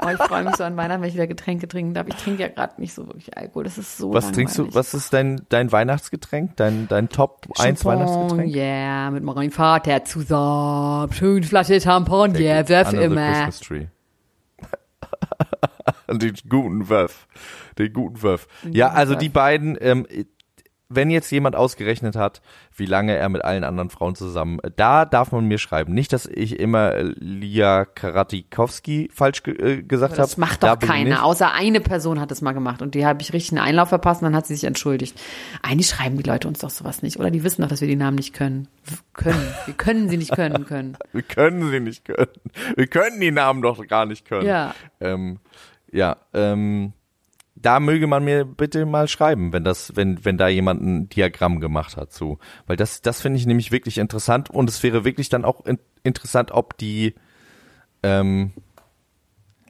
Oh, 0.05 0.09
ich 0.09 0.19
freue 0.19 0.45
mich 0.45 0.57
so 0.57 0.65
an 0.65 0.77
Weihnachten, 0.77 1.03
wenn 1.03 1.09
ich 1.09 1.15
wieder 1.15 1.27
Getränke 1.27 1.69
trinken 1.69 1.95
darf. 1.95 2.07
Ich 2.09 2.17
trinke 2.17 2.43
ja 2.43 2.49
gerade 2.49 2.81
nicht 2.81 2.93
so 2.93 3.07
wirklich 3.07 3.37
Alkohol. 3.37 3.65
Das 3.65 3.79
ist 3.79 3.97
so 3.97 4.13
Was 4.13 4.33
trinkst 4.33 4.59
du, 4.59 4.63
langweilig. 4.63 4.75
was 4.75 4.95
ist 4.95 5.13
dein, 5.13 5.43
dein 5.49 5.73
Weihnachtsgetränk? 5.73 6.57
Dein, 6.57 6.89
dein 6.89 7.09
Top 7.09 7.47
1 7.57 7.81
Champagne, 7.81 8.01
Weihnachtsgetränk? 8.01 8.55
Yeah, 8.55 9.11
mit 9.11 9.23
meinem 9.23 9.51
Vater 9.51 10.05
zusammen. 10.05 11.13
Schön 11.13 11.45
Flasche 11.45 11.75
wirf 11.75 11.87
Under 11.87 13.01
the 13.01 13.07
immer. 13.07 13.33
Christmas 13.33 13.61
Tree. 13.61 13.87
Den 16.19 16.35
guten 16.49 16.89
Wurf. 16.89 17.27
Den 17.79 17.93
guten 17.93 18.23
Wurf. 18.23 18.47
Ja, 18.71 18.91
also 18.91 19.15
die 19.15 19.29
beiden, 19.29 19.77
ähm, 19.81 20.07
wenn 20.89 21.11
jetzt 21.11 21.31
jemand 21.31 21.57
ausgerechnet 21.57 22.17
hat, 22.17 22.43
wie 22.77 22.87
lange 22.87 23.17
er 23.17 23.29
mit 23.29 23.45
allen 23.45 23.65
anderen 23.65 23.91
Frauen 23.91 24.15
zusammen, 24.15 24.59
da 24.77 25.05
darf 25.05 25.33
man 25.33 25.47
mir 25.47 25.59
schreiben. 25.59 25.95
Nicht, 25.95 26.13
dass 26.13 26.27
ich 26.27 26.59
immer 26.59 26.93
äh, 26.93 27.03
Lia 27.03 27.85
Karatikowski 27.85 29.11
falsch 29.13 29.43
ge 29.43 29.55
äh, 29.55 29.83
gesagt 29.83 30.15
habe. 30.15 30.23
Das 30.23 30.37
macht 30.37 30.63
doch 30.63 30.79
keiner, 30.79 31.25
außer 31.25 31.53
eine 31.53 31.81
Person 31.81 32.21
hat 32.21 32.31
es 32.33 32.43
mal 32.43 32.53
gemacht 32.53 32.83
und 32.83 32.95
die 32.95 33.07
habe 33.07 33.23
ich 33.23 33.33
richtig 33.33 33.53
einen 33.53 33.67
Einlauf 33.67 33.89
verpasst 33.89 34.23
und 34.23 34.27
dann 34.27 34.37
hat 34.37 34.47
sie 34.47 34.55
sich 34.55 34.65
entschuldigt. 34.65 35.21
Eigentlich 35.63 35.89
schreiben 35.89 36.17
die 36.17 36.29
Leute 36.29 36.49
uns 36.49 36.59
doch 36.59 36.71
sowas 36.71 37.03
nicht, 37.03 37.19
oder? 37.19 37.31
Die 37.31 37.45
wissen 37.45 37.63
doch, 37.63 37.69
dass 37.69 37.81
wir 37.81 37.89
die 37.89 37.97
Namen 37.97 38.17
nicht 38.17 38.35
können. 38.35 38.69
Können. 39.15 39.55
Wir 39.67 39.75
können 39.75 40.09
sie 40.09 40.17
nicht 40.17 40.33
können 40.33 40.67
können. 40.67 40.97
Wir 41.13 41.23
können 41.23 41.71
sie 41.71 41.81
nicht 41.81 42.05
können. 42.05 42.29
Wir 42.77 42.87
können 42.87 43.21
die 43.21 43.31
Namen 43.31 43.63
doch 43.63 43.87
gar 43.87 44.05
nicht 44.05 44.27
können. 44.27 44.47
Ja. 44.47 44.75
Ähm, 45.01 45.39
ja, 45.95 46.17
ähm, 46.35 46.93
da 47.55 47.79
möge 47.79 48.07
man 48.09 48.25
mir 48.25 48.45
bitte 48.45 48.85
mal 48.85 49.07
schreiben, 49.07 49.53
wenn 49.53 49.63
das, 49.63 49.95
wenn, 49.95 50.25
wenn 50.25 50.37
da 50.37 50.49
jemand 50.49 50.83
ein 50.83 51.09
Diagramm 51.09 51.61
gemacht 51.61 51.97
hat 51.97 52.13
zu. 52.13 52.39
Weil 52.67 52.77
das, 52.77 53.01
das 53.01 53.23
finde 53.23 53.39
ich 53.39 53.47
nämlich 53.47 53.71
wirklich 53.71 53.99
interessant 53.99 54.51
und 54.51 54.69
es 54.69 54.83
wäre 54.83 55.05
wirklich 55.05 55.29
dann 55.29 55.45
auch 55.45 55.65
in, 55.65 55.79
interessant, 56.03 56.51
ob 56.51 56.77
die, 56.77 57.15
ähm, 58.03 58.53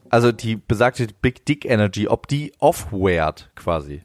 also 0.08 0.32
die 0.32 0.56
besagte 0.56 1.06
Big 1.20 1.44
Dick 1.44 1.66
Energy, 1.66 2.08
ob 2.08 2.26
die 2.26 2.52
off-weared 2.58 3.50
quasi. 3.54 4.02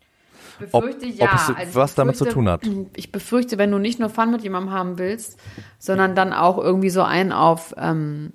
Ob- 0.74 0.84
Befürchte 0.84 1.08
ob 1.08 1.16
ja. 1.16 1.36
es 1.36 1.56
Also 1.56 1.80
was 1.80 1.96
damit 1.96 2.18
zu 2.18 2.26
tun 2.26 2.50
hat. 2.50 2.64
Ich 2.98 3.14
befürchte, 3.14 3.58
wenn 3.58 3.72
du 3.72 3.78
nicht 3.78 3.98
nur 3.98 4.10
Fun 4.10 4.30
mit 4.32 4.44
jemandem 4.44 4.74
haben 4.74 4.98
willst, 4.98 5.40
sondern 5.78 6.16
dann 6.16 6.34
auch 6.34 6.58
irgendwie 6.58 6.90
so 6.90 7.02
einen 7.02 7.32
auf 7.32 7.74
ähm, 7.78 8.34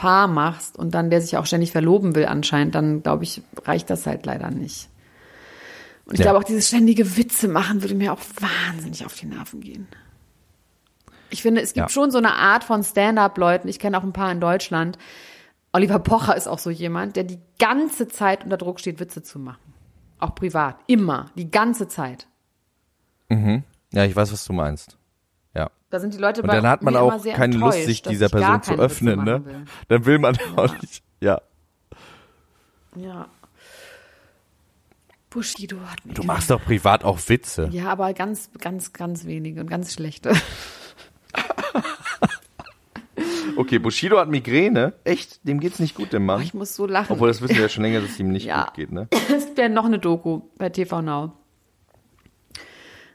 Paar 0.00 0.28
machst 0.28 0.78
und 0.78 0.94
dann 0.94 1.10
der 1.10 1.20
sich 1.20 1.36
auch 1.36 1.44
ständig 1.44 1.72
verloben 1.72 2.14
will 2.14 2.24
anscheinend, 2.24 2.74
dann 2.74 3.02
glaube 3.02 3.24
ich, 3.24 3.42
reicht 3.66 3.90
das 3.90 4.06
halt 4.06 4.24
leider 4.24 4.50
nicht. 4.50 4.88
Und 6.06 6.14
ich 6.14 6.20
Ja. 6.20 6.24
glaube 6.24 6.38
auch 6.38 6.44
dieses 6.44 6.68
ständige 6.68 7.18
Witze 7.18 7.48
machen 7.48 7.82
würde 7.82 7.94
mir 7.94 8.12
auch 8.14 8.20
wahnsinnig 8.40 9.04
auf 9.04 9.14
die 9.14 9.26
Nerven 9.26 9.60
gehen. 9.60 9.86
Ich 11.28 11.42
finde, 11.42 11.60
es 11.60 11.74
gibt 11.74 11.88
Ja. 11.88 11.92
schon 11.92 12.10
so 12.10 12.16
eine 12.18 12.32
Art 12.34 12.64
von 12.64 12.82
Stand-up-Leuten, 12.82 13.68
ich 13.68 13.78
kenne 13.78 13.98
auch 13.98 14.02
ein 14.02 14.14
paar 14.14 14.32
in 14.32 14.40
Deutschland. 14.40 14.96
Oliver 15.72 15.98
Pocher 15.98 16.34
ist 16.34 16.48
auch 16.48 16.58
so 16.58 16.70
jemand, 16.70 17.16
der 17.16 17.24
die 17.24 17.38
ganze 17.58 18.08
Zeit 18.08 18.42
unter 18.42 18.56
Druck 18.56 18.80
steht, 18.80 19.00
Witze 19.00 19.22
zu 19.22 19.38
machen. 19.38 19.74
Auch 20.18 20.34
privat. 20.34 20.76
Immer. 20.86 21.30
Die 21.36 21.50
ganze 21.50 21.86
Zeit. 21.88 22.26
Ja, 23.92 24.04
ich 24.04 24.16
weiß, 24.16 24.32
was 24.32 24.44
du 24.46 24.52
meinst. 24.54 24.96
Ja. 25.54 25.70
Da 25.90 25.98
sind 26.00 26.14
die 26.14 26.18
Leute 26.18 26.42
Und 26.42 26.46
bei 26.48 26.54
dann 26.56 26.66
hat 26.68 26.82
man 26.82 26.96
auch 26.96 27.22
keine 27.24 27.56
Lust, 27.56 27.84
sich 27.84 28.02
dieser 28.02 28.28
Person 28.28 28.62
zu 28.62 28.74
öffnen, 28.74 29.24
ne? 29.24 29.44
will. 29.44 29.64
Dann 29.88 30.06
will 30.06 30.18
man 30.18 30.36
auch 30.56 30.80
nicht. 30.80 31.02
Ja. 31.20 31.40
Ja. 32.96 33.26
Bushido 35.30 35.76
hat 35.88 35.98
Du 36.04 36.22
machst 36.24 36.50
doch 36.50 36.60
privat 36.62 37.04
auch 37.04 37.18
Witze. 37.28 37.68
Ja, 37.72 37.86
aber 37.90 38.12
ganz, 38.14 38.50
ganz, 38.58 38.92
ganz 38.92 39.26
wenige 39.26 39.60
und 39.60 39.68
ganz 39.68 39.92
schlechte. 39.92 40.32
Okay, 43.56 43.78
Bushido 43.78 44.18
hat 44.18 44.28
Migräne. 44.28 44.94
Echt? 45.04 45.46
Dem 45.46 45.60
geht's 45.60 45.78
nicht 45.80 45.94
gut, 45.94 46.12
dem 46.14 46.22
Oh, 46.22 46.26
Mann. 46.26 46.42
ich 46.42 46.54
muss 46.54 46.74
so 46.74 46.86
lachen. 46.86 47.12
Obwohl, 47.12 47.28
das 47.28 47.42
wissen 47.42 47.56
wir 47.56 47.62
ja 47.62 47.68
schon 47.68 47.82
länger, 47.82 48.00
dass 48.00 48.10
es 48.10 48.20
ihm 48.20 48.30
nicht 48.30 48.46
Ja. 48.46 48.64
gut 48.64 48.74
geht, 48.74 48.90
ne? 48.92 49.08
Es 49.10 49.46
gibt 49.46 49.58
ja 49.58 49.68
noch 49.68 49.84
eine 49.84 49.98
Doku 49.98 50.42
bei 50.56 50.70
TV 50.70 51.02
Now. 51.02 51.32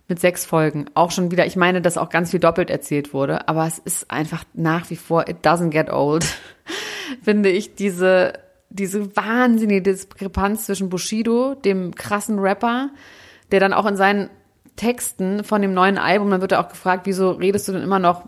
Mit 0.07 0.19
sechs 0.19 0.45
Folgen. 0.45 0.85
Auch 0.93 1.11
schon 1.11 1.31
wieder, 1.31 1.45
ich 1.45 1.55
meine, 1.55 1.81
dass 1.81 1.97
auch 1.97 2.09
ganz 2.09 2.31
viel 2.31 2.39
doppelt 2.39 2.69
erzählt 2.69 3.13
wurde, 3.13 3.47
aber 3.47 3.65
es 3.65 3.79
ist 3.79 4.11
einfach 4.11 4.43
nach 4.53 4.89
wie 4.89 4.95
vor, 4.95 5.27
it 5.27 5.37
doesn't 5.43 5.69
get 5.69 5.89
old. 5.89 6.25
Finde 7.23 7.49
ich 7.49 7.75
diese, 7.75 8.33
diese 8.69 9.15
wahnsinnige 9.15 9.81
Diskrepanz 9.81 10.67
zwischen 10.67 10.89
Bushido, 10.89 11.55
dem 11.55 11.95
krassen 11.95 12.39
Rapper, 12.39 12.91
der 13.51 13.59
dann 13.59 13.73
auch 13.73 13.85
in 13.85 13.95
seinen 13.95 14.29
Texten 14.75 15.43
von 15.43 15.61
dem 15.61 15.73
neuen 15.73 15.97
Album, 15.97 16.29
dann 16.29 16.41
wird 16.41 16.51
er 16.51 16.59
auch 16.59 16.69
gefragt, 16.69 17.05
wieso 17.05 17.31
redest 17.31 17.67
du 17.67 17.71
denn 17.71 17.81
immer 17.81 17.99
noch, 17.99 18.25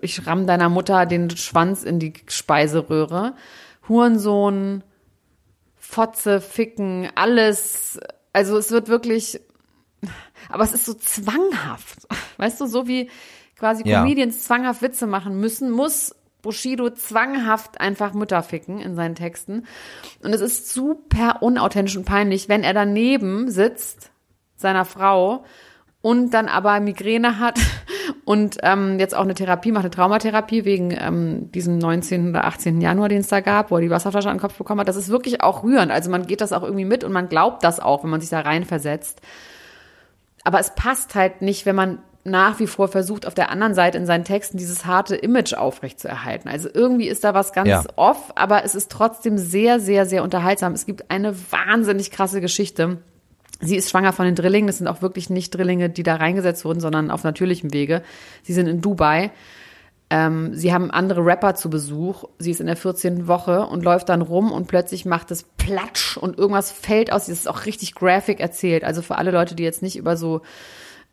ich 0.00 0.26
ramm 0.26 0.46
deiner 0.46 0.68
Mutter 0.68 1.04
den 1.06 1.30
Schwanz 1.30 1.82
in 1.82 1.98
die 1.98 2.14
Speiseröhre. 2.28 3.34
Hurensohn, 3.88 4.82
Fotze, 5.76 6.40
Ficken, 6.40 7.08
alles. 7.14 8.00
Also 8.32 8.56
es 8.56 8.70
wird 8.70 8.88
wirklich, 8.88 9.40
aber 10.48 10.64
es 10.64 10.72
ist 10.72 10.84
so 10.84 10.94
zwanghaft. 10.94 12.06
Weißt 12.36 12.60
du, 12.60 12.66
so 12.66 12.86
wie 12.86 13.10
quasi 13.58 13.86
Ja. 13.86 14.00
Comedians 14.00 14.44
zwanghaft 14.44 14.82
Witze 14.82 15.06
machen 15.06 15.40
müssen, 15.40 15.70
muss 15.70 16.14
Bushido 16.42 16.90
zwanghaft 16.90 17.80
einfach 17.80 18.12
Mütter 18.12 18.42
ficken 18.42 18.78
in 18.78 18.94
seinen 18.94 19.14
Texten. 19.14 19.66
Und 20.22 20.32
es 20.32 20.40
ist 20.40 20.72
super 20.72 21.38
unauthentisch 21.42 21.96
und 21.96 22.04
peinlich, 22.04 22.48
wenn 22.48 22.62
er 22.62 22.74
daneben 22.74 23.50
sitzt, 23.50 24.10
seiner 24.56 24.84
Frau, 24.84 25.44
und 26.06 26.30
dann 26.34 26.46
aber 26.46 26.78
Migräne 26.78 27.40
hat 27.40 27.58
und 28.24 28.58
ähm, 28.62 29.00
jetzt 29.00 29.16
auch 29.16 29.24
eine 29.24 29.34
Therapie 29.34 29.72
macht, 29.72 29.84
eine 29.84 29.90
Traumatherapie 29.90 30.64
wegen 30.64 30.92
ähm, 30.92 31.50
diesem 31.50 31.78
19. 31.78 32.30
oder 32.30 32.44
18. 32.44 32.80
Januar, 32.80 33.08
den 33.08 33.22
es 33.22 33.26
da 33.26 33.40
gab, 33.40 33.72
wo 33.72 33.74
er 33.74 33.80
die 33.80 33.90
Wasserflasche 33.90 34.28
an 34.30 34.36
den 34.36 34.40
Kopf 34.40 34.56
bekommen 34.56 34.80
hat. 34.80 34.86
Das 34.88 34.94
ist 34.94 35.08
wirklich 35.08 35.42
auch 35.42 35.64
rührend. 35.64 35.90
Also 35.90 36.08
man 36.08 36.28
geht 36.28 36.40
das 36.40 36.52
auch 36.52 36.62
irgendwie 36.62 36.84
mit 36.84 37.02
und 37.02 37.10
man 37.10 37.28
glaubt 37.28 37.64
das 37.64 37.80
auch, 37.80 38.04
wenn 38.04 38.10
man 38.10 38.20
sich 38.20 38.30
da 38.30 38.38
reinversetzt. 38.38 39.20
Aber 40.46 40.60
es 40.60 40.76
passt 40.76 41.16
halt 41.16 41.42
nicht, 41.42 41.66
wenn 41.66 41.74
man 41.74 41.98
nach 42.22 42.60
wie 42.60 42.68
vor 42.68 42.86
versucht, 42.86 43.26
auf 43.26 43.34
der 43.34 43.50
anderen 43.50 43.74
Seite 43.74 43.98
in 43.98 44.06
seinen 44.06 44.22
Texten 44.22 44.58
dieses 44.58 44.86
harte 44.86 45.16
Image 45.16 45.54
aufrechtzuerhalten. 45.54 46.48
Also 46.48 46.68
irgendwie 46.72 47.08
ist 47.08 47.24
da 47.24 47.34
was 47.34 47.52
ganz 47.52 47.68
Ja. 47.68 47.82
off, 47.96 48.32
aber 48.36 48.64
es 48.64 48.76
ist 48.76 48.92
trotzdem 48.92 49.38
sehr, 49.38 49.80
sehr, 49.80 50.06
sehr 50.06 50.22
unterhaltsam. 50.22 50.72
Es 50.72 50.86
gibt 50.86 51.10
eine 51.10 51.34
wahnsinnig 51.50 52.12
krasse 52.12 52.40
Geschichte. 52.40 52.98
Sie 53.60 53.74
ist 53.74 53.90
schwanger 53.90 54.12
von 54.12 54.24
den 54.24 54.36
Drillingen. 54.36 54.68
Das 54.68 54.78
sind 54.78 54.86
auch 54.86 55.02
wirklich 55.02 55.30
nicht 55.30 55.52
Drillinge, 55.52 55.90
die 55.90 56.04
da 56.04 56.14
reingesetzt 56.14 56.64
wurden, 56.64 56.78
sondern 56.78 57.10
auf 57.10 57.24
natürlichem 57.24 57.72
Wege. 57.72 58.02
Sie 58.44 58.52
sind 58.52 58.68
in 58.68 58.80
Dubai. 58.80 59.32
Ähm, 60.08 60.54
sie 60.54 60.72
haben 60.72 60.90
andere 60.90 61.24
Rapper 61.24 61.56
zu 61.56 61.68
Besuch. 61.68 62.24
Sie 62.38 62.52
ist 62.52 62.60
in 62.60 62.66
der 62.66 62.76
14. 62.76 63.26
Woche 63.26 63.66
und 63.66 63.82
läuft 63.82 64.08
dann 64.08 64.22
rum 64.22 64.52
und 64.52 64.68
plötzlich 64.68 65.04
macht 65.04 65.30
es 65.32 65.42
Platsch 65.42 66.16
und 66.16 66.38
irgendwas 66.38 66.70
fällt 66.70 67.12
aus. 67.12 67.26
Das 67.26 67.38
ist 67.38 67.48
auch 67.48 67.66
richtig 67.66 67.94
graphic 67.94 68.38
erzählt. 68.38 68.84
Also 68.84 69.02
für 69.02 69.18
alle 69.18 69.32
Leute, 69.32 69.56
die 69.56 69.64
jetzt 69.64 69.82
nicht 69.82 69.96
über 69.96 70.16
so 70.16 70.42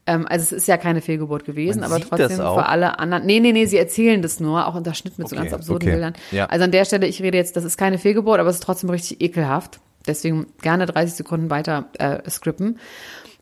ähm, 0.05 0.27
also 0.27 0.43
es 0.43 0.51
ist 0.51 0.67
ja 0.67 0.77
keine 0.77 1.01
Fehlgeburt 1.01 1.45
gewesen, 1.45 1.79
Man 1.79 1.91
aber 1.91 2.01
trotzdem 2.01 2.37
für 2.37 2.65
alle 2.65 2.99
anderen. 2.99 3.25
Nee, 3.25 3.39
nee, 3.39 3.53
nee, 3.53 3.65
sie 3.65 3.77
erzählen 3.77 4.21
das 4.21 4.39
nur, 4.39 4.67
auch 4.67 4.75
unterschnitten 4.75 5.21
mit 5.21 5.29
so 5.29 5.35
Okay, 5.35 5.43
ganz 5.43 5.53
absurden 5.53 5.87
okay. 5.87 5.91
Bildern. 5.91 6.13
Ja. 6.31 6.45
Also 6.47 6.65
an 6.65 6.71
der 6.71 6.85
Stelle, 6.85 7.07
ich 7.07 7.21
rede 7.21 7.37
jetzt, 7.37 7.55
das 7.55 7.63
ist 7.63 7.77
keine 7.77 7.97
Fehlgeburt, 7.97 8.39
aber 8.39 8.49
es 8.49 8.55
ist 8.55 8.63
trotzdem 8.63 8.89
richtig 8.89 9.21
ekelhaft. 9.21 9.79
Deswegen 10.05 10.47
gerne 10.61 10.85
30 10.85 11.15
Sekunden 11.15 11.49
weiter 11.49 11.85
äh, 11.97 12.29
scrippen. 12.29 12.79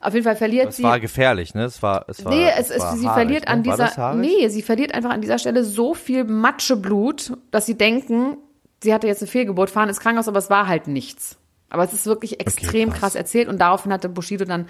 Auf 0.02 0.14
jeden 0.16 0.24
Fall 0.24 0.36
verliert 0.36 0.70
Es 0.70 0.78
sie. 0.78 0.84
war 0.84 1.00
gefährlich, 1.00 1.54
ne? 1.54 1.66
Es 1.66 1.84
war, 1.84 2.06
es 2.08 2.26
war, 2.26 2.34
Nee, 2.34 2.48
es, 2.58 2.72
es, 2.72 2.82
war 2.82 2.98
sie 2.98 3.08
haarig, 3.08 3.22
verliert 3.22 3.48
an 3.48 3.62
ne? 3.62 3.64
Dieser, 3.64 4.14
nee, 4.16 4.48
sie 4.50 4.64
verliert 4.64 4.96
einfach 4.96 5.12
an 5.12 5.22
dieser 5.22 5.38
Stelle 5.38 5.64
so 5.64 5.94
viel 5.94 6.24
Matscheblut, 6.24 7.38
dass 7.52 7.68
sie 7.68 7.78
denken, 7.78 8.38
sie 8.82 8.96
hatte 8.96 9.06
jetzt 9.06 9.22
eine 9.22 9.30
Fehlgeburt, 9.30 9.70
fahren 9.70 9.90
ins 9.90 10.00
Krankenhaus, 10.00 10.28
aber 10.28 10.40
es 10.40 10.50
war 10.50 10.68
halt 10.68 10.88
nichts. 10.88 11.38
Aber 11.70 11.84
es 11.84 11.94
ist 11.94 12.08
wirklich 12.08 12.40
extrem 12.40 12.90
krass. 12.90 13.00
krass. 13.00 13.16
erzählt 13.16 13.48
und 13.48 13.62
daraufhin 13.62 13.94
hatte 13.94 14.10
Bushido 14.10 14.44
dann, 14.44 14.66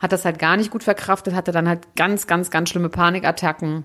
hat 0.00 0.10
das 0.10 0.24
halt 0.24 0.38
gar 0.38 0.56
nicht 0.56 0.70
gut 0.70 0.82
verkraftet, 0.82 1.34
hatte 1.34 1.52
dann 1.52 1.68
halt 1.68 1.94
ganz, 1.94 2.26
ganz, 2.26 2.50
ganz 2.50 2.70
schlimme 2.70 2.88
Panikattacken 2.88 3.84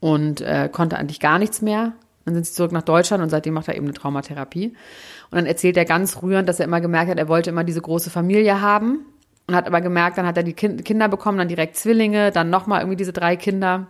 und 0.00 0.40
äh, 0.40 0.68
konnte 0.70 0.98
eigentlich 0.98 1.20
gar 1.20 1.38
nichts 1.38 1.62
mehr. 1.62 1.92
Dann 2.24 2.34
sind 2.34 2.46
sie 2.46 2.52
zurück 2.52 2.72
nach 2.72 2.82
Deutschland 2.82 3.22
und 3.22 3.30
seitdem 3.30 3.54
macht 3.54 3.68
er 3.68 3.76
eben 3.76 3.86
eine 3.86 3.94
Traumatherapie. 3.94 4.74
Und 5.30 5.36
dann 5.36 5.46
erzählt 5.46 5.76
er 5.76 5.84
ganz 5.84 6.20
rührend, 6.22 6.48
dass 6.48 6.58
er 6.58 6.66
immer 6.66 6.80
gemerkt 6.80 7.10
hat, 7.10 7.18
er 7.18 7.28
wollte 7.28 7.50
immer 7.50 7.62
diese 7.62 7.80
große 7.80 8.10
Familie 8.10 8.60
haben 8.60 9.06
und 9.46 9.54
hat 9.54 9.66
aber 9.66 9.80
gemerkt, 9.80 10.18
dann 10.18 10.26
hat 10.26 10.36
er 10.36 10.42
die 10.42 10.52
kind 10.52 10.84
Kinder 10.84 11.08
bekommen, 11.08 11.38
dann 11.38 11.48
direkt 11.48 11.76
Zwillinge, 11.76 12.30
dann 12.30 12.50
nochmal 12.50 12.80
irgendwie 12.80 12.96
diese 12.96 13.12
drei 13.12 13.36
Kinder. 13.36 13.86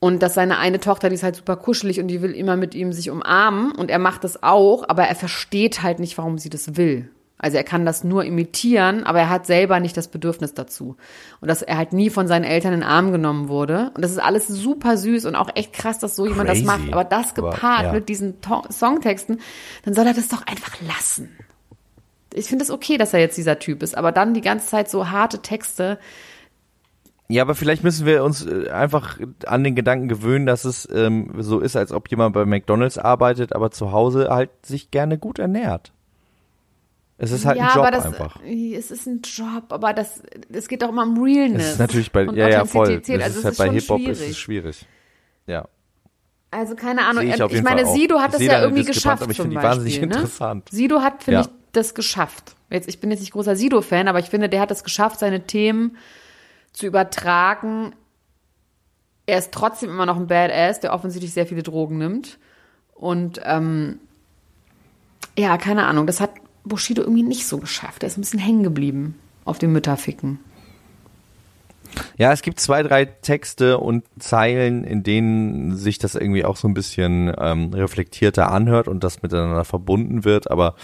Und 0.00 0.20
dass 0.20 0.34
seine 0.34 0.58
eine 0.58 0.80
Tochter, 0.80 1.08
die 1.08 1.14
ist 1.14 1.22
halt 1.22 1.36
super 1.36 1.56
kuschelig 1.56 2.00
und 2.00 2.08
die 2.08 2.22
will 2.22 2.32
immer 2.32 2.56
mit 2.56 2.74
ihm 2.74 2.92
sich 2.92 3.08
umarmen 3.08 3.70
und 3.72 3.88
er 3.88 4.00
macht 4.00 4.24
das 4.24 4.42
auch, 4.42 4.88
aber 4.88 5.04
er 5.04 5.14
versteht 5.14 5.82
halt 5.82 6.00
nicht, 6.00 6.18
warum 6.18 6.38
sie 6.38 6.50
das 6.50 6.76
will. 6.76 7.08
Also 7.42 7.56
er 7.56 7.64
kann 7.64 7.84
das 7.84 8.04
nur 8.04 8.24
imitieren, 8.24 9.02
aber 9.02 9.18
er 9.18 9.28
hat 9.28 9.46
selber 9.46 9.80
nicht 9.80 9.96
das 9.96 10.06
Bedürfnis 10.06 10.54
dazu. 10.54 10.96
Und 11.40 11.48
dass 11.48 11.62
er 11.62 11.76
halt 11.76 11.92
nie 11.92 12.08
von 12.08 12.28
seinen 12.28 12.44
Eltern 12.44 12.72
in 12.72 12.80
den 12.80 12.88
Arm 12.88 13.10
genommen 13.10 13.48
wurde. 13.48 13.90
Und 13.94 14.02
das 14.02 14.12
ist 14.12 14.22
alles 14.22 14.46
super 14.46 14.96
süß 14.96 15.24
und 15.24 15.34
auch 15.34 15.50
echt 15.56 15.72
krass, 15.72 15.98
dass 15.98 16.14
so 16.14 16.24
jemand 16.24 16.48
Crazy. 16.48 16.64
das 16.64 16.78
macht. 16.78 16.92
Aber 16.92 17.02
das 17.02 17.36
Aber, 17.36 17.50
gepaart 17.50 17.82
ja. 17.82 17.92
mit 17.92 18.08
diesen 18.08 18.40
To 18.42 18.62
Songtexten, 18.70 19.40
dann 19.84 19.92
soll 19.92 20.06
er 20.06 20.14
das 20.14 20.28
doch 20.28 20.46
einfach 20.46 20.80
lassen. 20.86 21.30
Ich 22.34 22.46
finde 22.46 22.62
es 22.62 22.68
das 22.68 22.74
okay, 22.76 22.96
dass 22.98 23.12
er 23.14 23.20
jetzt 23.20 23.36
dieser 23.36 23.58
Typ 23.58 23.82
ist, 23.82 23.96
aber 23.96 24.12
dann 24.12 24.34
die 24.34 24.40
ganze 24.40 24.66
Zeit 24.66 24.88
so 24.90 25.10
harte 25.10 25.40
Texte. 25.42 25.98
Ja, 27.28 27.42
aber 27.42 27.54
vielleicht 27.54 27.82
müssen 27.82 28.04
wir 28.04 28.24
uns 28.24 28.44
äh, 28.46 28.68
einfach 28.70 29.18
an 29.46 29.64
den 29.64 29.74
Gedanken 29.74 30.08
gewöhnen, 30.08 30.44
dass 30.44 30.64
es 30.64 30.86
ähm, 30.92 31.32
so 31.38 31.60
ist, 31.60 31.76
als 31.76 31.92
ob 31.92 32.10
jemand 32.10 32.34
bei 32.34 32.44
McDonalds 32.44 32.98
arbeitet, 32.98 33.54
aber 33.54 33.70
zu 33.70 33.92
Hause 33.92 34.28
halt 34.30 34.50
sich 34.64 34.90
gerne 34.90 35.16
gut 35.18 35.38
ernährt. 35.38 35.92
Es 37.18 37.30
ist 37.30 37.46
halt 37.46 37.56
ja, 37.58 37.68
ein 37.68 37.74
Job 37.76 37.90
das, 37.92 38.04
einfach. 38.04 38.36
es 38.44 38.90
ist 38.90 39.06
ein 39.06 39.22
Job, 39.22 39.64
aber 39.72 39.92
das, 39.92 40.22
es 40.52 40.66
geht 40.68 40.82
doch 40.82 40.88
immer 40.88 41.04
um 41.04 41.22
Realness. 41.22 41.62
Es 41.64 41.72
ist 41.74 41.78
natürlich 41.78 42.10
bei, 42.10 42.24
ja, 42.24 42.48
ja, 42.48 42.64
voll. 42.64 43.00
Das 43.00 43.08
Also 43.08 43.22
ist 43.22 43.36
es 43.36 43.44
halt 43.44 43.58
bei 43.58 43.66
schon 43.66 43.74
Hip-Hop 43.74 43.98
schwierig. 44.00 44.12
ist 44.20 44.28
es 44.30 44.38
schwierig. 44.38 44.86
Ja. 45.46 45.68
Also 46.50 46.74
keine 46.74 47.02
Ahnung. 47.06 47.22
Sehe 47.22 47.28
ich 47.30 47.36
Ich, 47.36 47.42
auf 47.42 47.52
jeden 47.52 47.64
meine, 47.64 47.86
auch. 47.86 47.94
Sido 47.94 48.18
hat 48.18 48.26
Ich 48.26 48.30
das 48.32 48.38
sehe 48.40 48.48
ja 48.48 48.60
irgendwie 48.62 48.84
geschafft 48.84 49.22
aber 49.22 49.30
ich 49.30 49.36
finde 49.36 49.50
die 49.50 49.54
Beispiel. 49.56 49.70
wahnsinnig 49.70 49.96
ne? 50.00 50.04
interessant. 50.04 50.68
Sido 50.70 51.00
hat, 51.00 51.22
finde 51.22 51.40
Ja. 51.40 51.46
ich, 51.46 51.61
das 51.72 51.94
geschafft. 51.94 52.54
Jetzt, 52.70 52.88
ich 52.88 53.00
bin 53.00 53.10
jetzt 53.10 53.20
nicht 53.20 53.32
großer 53.32 53.56
Sido-Fan, 53.56 54.08
aber 54.08 54.18
ich 54.18 54.26
finde, 54.26 54.48
der 54.48 54.60
hat 54.60 54.70
es 54.70 54.84
geschafft, 54.84 55.18
seine 55.18 55.46
Themen 55.46 55.96
zu 56.72 56.86
übertragen. 56.86 57.94
Er 59.26 59.38
ist 59.38 59.52
trotzdem 59.52 59.90
immer 59.90 60.06
noch 60.06 60.16
ein 60.16 60.26
Badass, 60.26 60.80
der 60.80 60.92
offensichtlich 60.92 61.32
sehr 61.32 61.46
viele 61.46 61.62
Drogen 61.62 61.98
nimmt. 61.98 62.38
Und 62.94 63.40
ähm, 63.44 63.98
ja, 65.36 65.56
keine 65.58 65.86
Ahnung, 65.86 66.06
das 66.06 66.20
hat 66.20 66.30
Bushido 66.64 67.02
irgendwie 67.02 67.22
nicht 67.22 67.46
so 67.46 67.58
geschafft. 67.58 68.02
Er 68.02 68.08
ist 68.08 68.16
ein 68.16 68.22
bisschen 68.22 68.38
hängen 68.38 68.62
geblieben 68.62 69.18
auf 69.44 69.58
dem 69.58 69.72
Mütterficken. 69.72 70.38
Ja, 72.16 72.32
es 72.32 72.42
gibt 72.42 72.60
zwei, 72.60 72.82
drei 72.82 73.04
Texte 73.04 73.78
und 73.78 74.04
Zeilen, 74.18 74.84
in 74.84 75.02
denen 75.02 75.76
sich 75.76 75.98
das 75.98 76.14
irgendwie 76.14 76.44
auch 76.44 76.56
so 76.56 76.68
ein 76.68 76.74
bisschen 76.74 77.32
ähm, 77.38 77.72
reflektierter 77.74 78.50
anhört 78.50 78.88
und 78.88 79.04
das 79.04 79.22
miteinander 79.22 79.64
verbunden 79.64 80.24
wird, 80.24 80.50
aber 80.50 80.74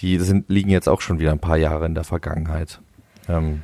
die 0.00 0.18
sind, 0.18 0.48
liegen 0.48 0.70
jetzt 0.70 0.88
auch 0.88 1.00
schon 1.00 1.18
wieder 1.18 1.32
ein 1.32 1.38
paar 1.38 1.56
Jahre 1.56 1.86
in 1.86 1.94
der 1.94 2.04
Vergangenheit. 2.04 2.80
Ähm, 3.28 3.62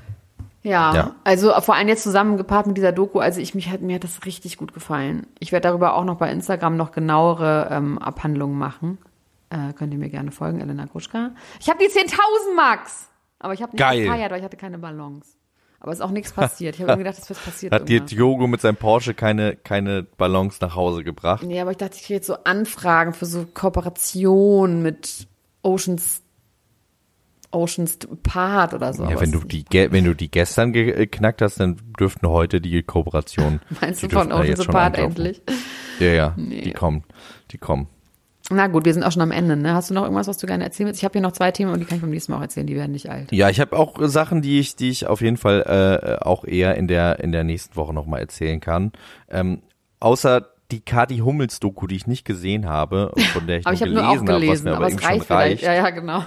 Ja, 0.63 0.95
Ja. 0.95 1.15
also 1.25 1.53
vor 1.61 1.75
allem 1.75 1.89
jetzt 1.89 2.05
zusammengepaart 2.05 2.67
mit 2.69 2.77
dieser 2.77 2.93
Doku, 2.93 3.19
also 3.19 3.41
ich 3.41 3.55
mich 3.55 3.69
hat 3.71 3.81
mir 3.81 3.97
hat 3.97 4.05
das 4.05 4.25
richtig 4.25 4.57
gut 4.57 4.73
gefallen. 4.73 5.27
Ich 5.41 5.51
werde 5.51 5.69
darüber 5.69 5.95
auch 5.95 6.05
noch 6.05 6.17
bei 6.19 6.31
Instagram 6.31 6.77
noch 6.77 6.93
genauere 6.93 7.69
ähm, 7.71 7.99
Abhandlungen 7.99 8.57
machen. 8.59 8.99
Äh, 9.51 9.73
könnt 9.75 9.93
ihr 9.93 9.99
mir 9.99 10.09
gerne 10.09 10.31
folgen, 10.31 10.61
Elena 10.61 10.87
Gruschka. 10.87 11.33
Ich 11.61 11.69
habe 11.69 11.79
die 11.85 11.91
10.000 11.91 12.15
Max, 12.57 13.09
aber 13.41 13.55
ich 13.55 13.61
habe 13.63 13.73
nicht 13.73 13.81
Geil. 13.81 14.05
gefeiert, 14.05 14.31
weil 14.31 14.39
ich 14.39 14.45
hatte 14.45 14.57
keine 14.57 14.79
Ballons. 14.79 15.37
Aber 15.83 15.91
es 15.91 15.99
ist 15.99 16.05
auch 16.05 16.12
nichts 16.12 16.30
passiert. 16.33 16.76
Ich 16.76 16.83
habe 16.83 16.97
gedacht, 16.99 17.18
es 17.18 17.28
wird 17.28 17.45
passiert. 17.45 17.72
hat 17.72 17.89
dir. 17.89 17.99
Diogo 18.01 18.47
mit 18.47 18.61
seinem 18.61 18.76
Porsche 18.76 19.14
keine, 19.14 19.57
keine 19.57 20.05
Ballons 20.05 20.61
nach 20.61 20.76
Hause 20.76 21.03
gebracht? 21.03 21.43
Nee, 21.43 21.61
aber 21.61 21.72
ich 21.72 21.76
dachte, 21.76 21.97
ich 21.97 22.03
kriege 22.05 22.14
jetzt 22.18 22.28
so 22.28 22.37
Anfragen 22.45 23.12
für 23.14 23.26
so 23.26 23.45
Kooperation 23.53 24.80
mit 24.83 25.26
Oceans 25.62 26.22
Oceans 27.51 27.99
Part 28.22 28.72
oder 28.74 28.95
so. 28.95 29.05
Ja, 29.05 29.20
wenn 29.20 29.33
du 29.33 29.41
die, 29.41 29.64
ge- 29.64 29.91
wenn 29.93 30.05
du 30.05 30.14
die 30.14 30.30
gestern 30.30 30.72
geknackt 30.72 31.43
hast, 31.43 31.61
dann 31.61 31.76
dürften 32.01 32.26
heute 32.28 32.61
die 32.62 32.83
Kooperation. 32.83 33.61
Meinst 33.80 34.03
du 34.03 34.09
von 34.09 34.33
Oceans 34.33 34.66
Part 34.66 34.97
endlich? 34.97 35.43
Ja, 35.99 36.07
ja, 36.07 36.35
die 36.39 36.72
kommen, 36.72 37.05
die 37.51 37.59
kommen. 37.59 37.89
Na 38.55 38.67
gut, 38.67 38.85
wir 38.85 38.95
sind 38.95 39.03
auch 39.03 39.13
schon 39.13 39.23
am 39.23 39.31
Ende. 39.31 39.57
Ne? 39.57 39.75
Hast 39.75 39.91
du 39.91 39.95
noch 39.95 40.03
irgendwas, 40.03 40.29
was 40.29 40.39
du 40.39 40.47
gerne 40.47 40.65
erzählen 40.65 40.89
willst? 40.89 41.01
Ich 41.01 41.05
habe 41.05 41.13
hier 41.13 41.23
noch 41.23 41.33
zwei 41.33 41.51
Themen 41.51 41.73
und 41.73 41.81
die 41.81 41.85
kann 41.87 41.97
ich 41.97 42.03
beim 42.03 42.11
nächsten 42.11 42.33
Mal 42.33 42.39
auch 42.39 42.43
erzählen. 42.43 42.67
Die 42.67 42.77
werden 42.77 42.93
nicht 42.93 43.11
alt. 43.11 43.33
Ja, 43.33 43.49
ich 43.49 43.61
habe 43.61 43.77
auch 43.77 43.97
Sachen, 44.03 44.43
die 44.43 44.61
ich, 44.61 44.77
die 44.77 44.91
ich 44.91 45.07
auf 45.07 45.21
jeden 45.21 45.37
Fall 45.37 46.19
äh, 46.21 46.25
auch 46.25 46.45
eher 46.45 46.77
in 46.77 46.89
der 46.89 47.21
in 47.21 47.33
der 47.33 47.45
nächsten 47.45 47.77
Woche 47.77 47.93
nochmal 47.93 48.21
erzählen 48.21 48.61
kann. 48.61 48.93
Ähm, 49.31 49.63
außer 50.01 50.49
die 50.71 50.81
Kati 50.81 51.19
Hummels 51.19 51.61
Doku, 51.61 51.87
die 51.87 51.97
ich 51.97 52.07
nicht 52.07 52.25
gesehen 52.25 52.67
habe, 52.67 53.13
von 53.33 53.47
der 53.47 53.59
ich 53.59 53.67
aber 53.67 53.77
nur 53.87 53.97
ich 53.97 54.03
habe 54.03 54.25
nur 54.25 54.25
gelesen 54.25 54.41
habe, 54.41 54.49
was 54.49 54.63
mir 54.65 54.71
aber, 54.71 54.77
aber 54.77 54.87
es 54.87 54.93
irgendwie 54.93 55.07
schon 55.07 55.13
reicht 55.15 55.31
reicht. 55.31 55.63
Ja, 55.63 55.75
ja, 55.75 55.91
genau. 55.91 56.25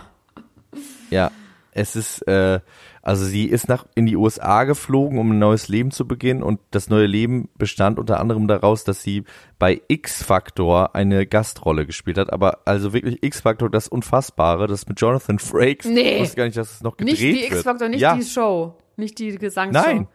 Ja, 1.09 1.31
es 1.71 1.95
ist, 1.95 2.21
äh, 2.27 2.59
also 3.05 3.23
sie 3.23 3.45
ist 3.45 3.69
nach 3.69 3.85
in 3.93 4.07
die 4.07 4.15
USA 4.17 4.63
geflogen, 4.63 5.19
um 5.19 5.31
ein 5.31 5.37
neues 5.39 5.67
Leben 5.67 5.91
zu 5.91 6.07
beginnen 6.07 6.41
und 6.41 6.59
das 6.71 6.89
neue 6.89 7.05
Leben 7.05 7.49
bestand 7.55 7.99
unter 7.99 8.19
anderem 8.19 8.47
daraus, 8.47 8.83
dass 8.83 9.03
sie 9.03 9.23
bei 9.59 9.79
X-Factor 9.87 10.95
eine 10.95 11.27
Gastrolle 11.27 11.85
gespielt 11.85 12.17
hat, 12.17 12.33
aber 12.33 12.61
also 12.65 12.93
wirklich 12.93 13.21
X-Factor, 13.21 13.69
das 13.69 13.87
Unfassbare, 13.87 14.65
das 14.65 14.87
mit 14.87 14.99
Jonathan 14.99 15.37
Frakes. 15.37 15.85
Nee. 15.85 16.15
Ich 16.15 16.21
wusste 16.21 16.35
gar 16.37 16.45
nicht, 16.45 16.57
dass 16.57 16.71
es 16.73 16.81
noch 16.81 16.97
gedreht 16.97 17.13
Nicht 17.13 17.23
die 17.23 17.41
wird. 17.43 17.51
X-Factor, 17.53 17.89
nicht 17.89 18.01
ja. 18.01 18.15
die 18.15 18.23
Show. 18.23 18.75
Nicht 18.97 19.19
die 19.19 19.37
Gesangsshow. 19.37 19.85
Nein. 19.85 20.07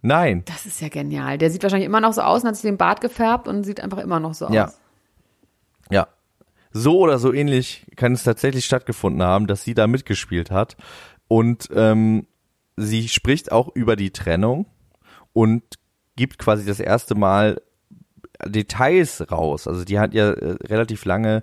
Nein. 0.00 0.42
Das 0.46 0.64
ist 0.64 0.80
ja 0.80 0.88
genial. 0.88 1.36
Der 1.36 1.50
sieht 1.50 1.62
wahrscheinlich 1.62 1.86
immer 1.86 2.00
noch 2.00 2.14
so 2.14 2.22
aus 2.22 2.42
und 2.42 2.48
hat 2.48 2.56
sich 2.56 2.62
den 2.62 2.78
Bart 2.78 3.02
gefärbt 3.02 3.46
und 3.46 3.62
sieht 3.64 3.80
einfach 3.80 3.98
immer 3.98 4.20
noch 4.20 4.32
so 4.32 4.48
Ja. 4.50 4.66
aus. 4.66 4.80
Ja. 5.90 6.08
So 6.72 6.98
oder 6.98 7.18
so 7.18 7.32
ähnlich 7.32 7.86
kann 7.96 8.12
es 8.12 8.22
tatsächlich 8.22 8.64
stattgefunden 8.64 9.22
haben, 9.22 9.46
dass 9.46 9.64
sie 9.64 9.74
da 9.74 9.86
mitgespielt 9.86 10.50
hat. 10.50 10.76
Und 11.28 11.68
ähm, 11.74 12.26
sie 12.76 13.08
spricht 13.08 13.52
auch 13.52 13.74
über 13.74 13.96
die 13.96 14.10
Trennung 14.10 14.66
und 15.32 15.62
gibt 16.16 16.38
quasi 16.38 16.64
das 16.64 16.80
erste 16.80 17.14
Mal 17.14 17.60
Details 18.44 19.30
raus. 19.30 19.66
Also 19.66 19.84
die 19.84 19.98
hat 19.98 20.14
ja 20.14 20.30
äh, 20.30 20.56
relativ 20.64 21.04
lange 21.04 21.42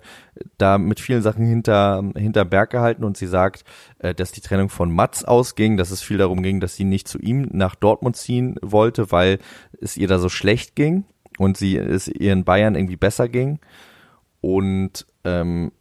da 0.58 0.78
mit 0.78 1.00
vielen 1.00 1.22
Sachen 1.22 1.44
hinter 1.44 2.04
hinter 2.16 2.44
Berg 2.44 2.70
gehalten 2.70 3.04
und 3.04 3.16
sie 3.16 3.26
sagt, 3.26 3.64
äh, 3.98 4.14
dass 4.14 4.32
die 4.32 4.40
Trennung 4.40 4.68
von 4.68 4.92
Mats 4.92 5.24
ausging, 5.24 5.76
dass 5.76 5.90
es 5.90 6.02
viel 6.02 6.18
darum 6.18 6.42
ging, 6.42 6.60
dass 6.60 6.76
sie 6.76 6.84
nicht 6.84 7.08
zu 7.08 7.18
ihm 7.18 7.48
nach 7.52 7.74
Dortmund 7.74 8.16
ziehen 8.16 8.56
wollte, 8.62 9.10
weil 9.10 9.38
es 9.80 9.96
ihr 9.96 10.08
da 10.08 10.18
so 10.18 10.28
schlecht 10.28 10.76
ging 10.76 11.04
und 11.38 11.56
sie 11.56 11.76
es 11.76 12.08
ihr 12.08 12.32
in 12.32 12.44
Bayern 12.44 12.76
irgendwie 12.76 12.96
besser 12.96 13.28
ging. 13.28 13.58
Und 14.40 15.06
ähm, 15.24 15.72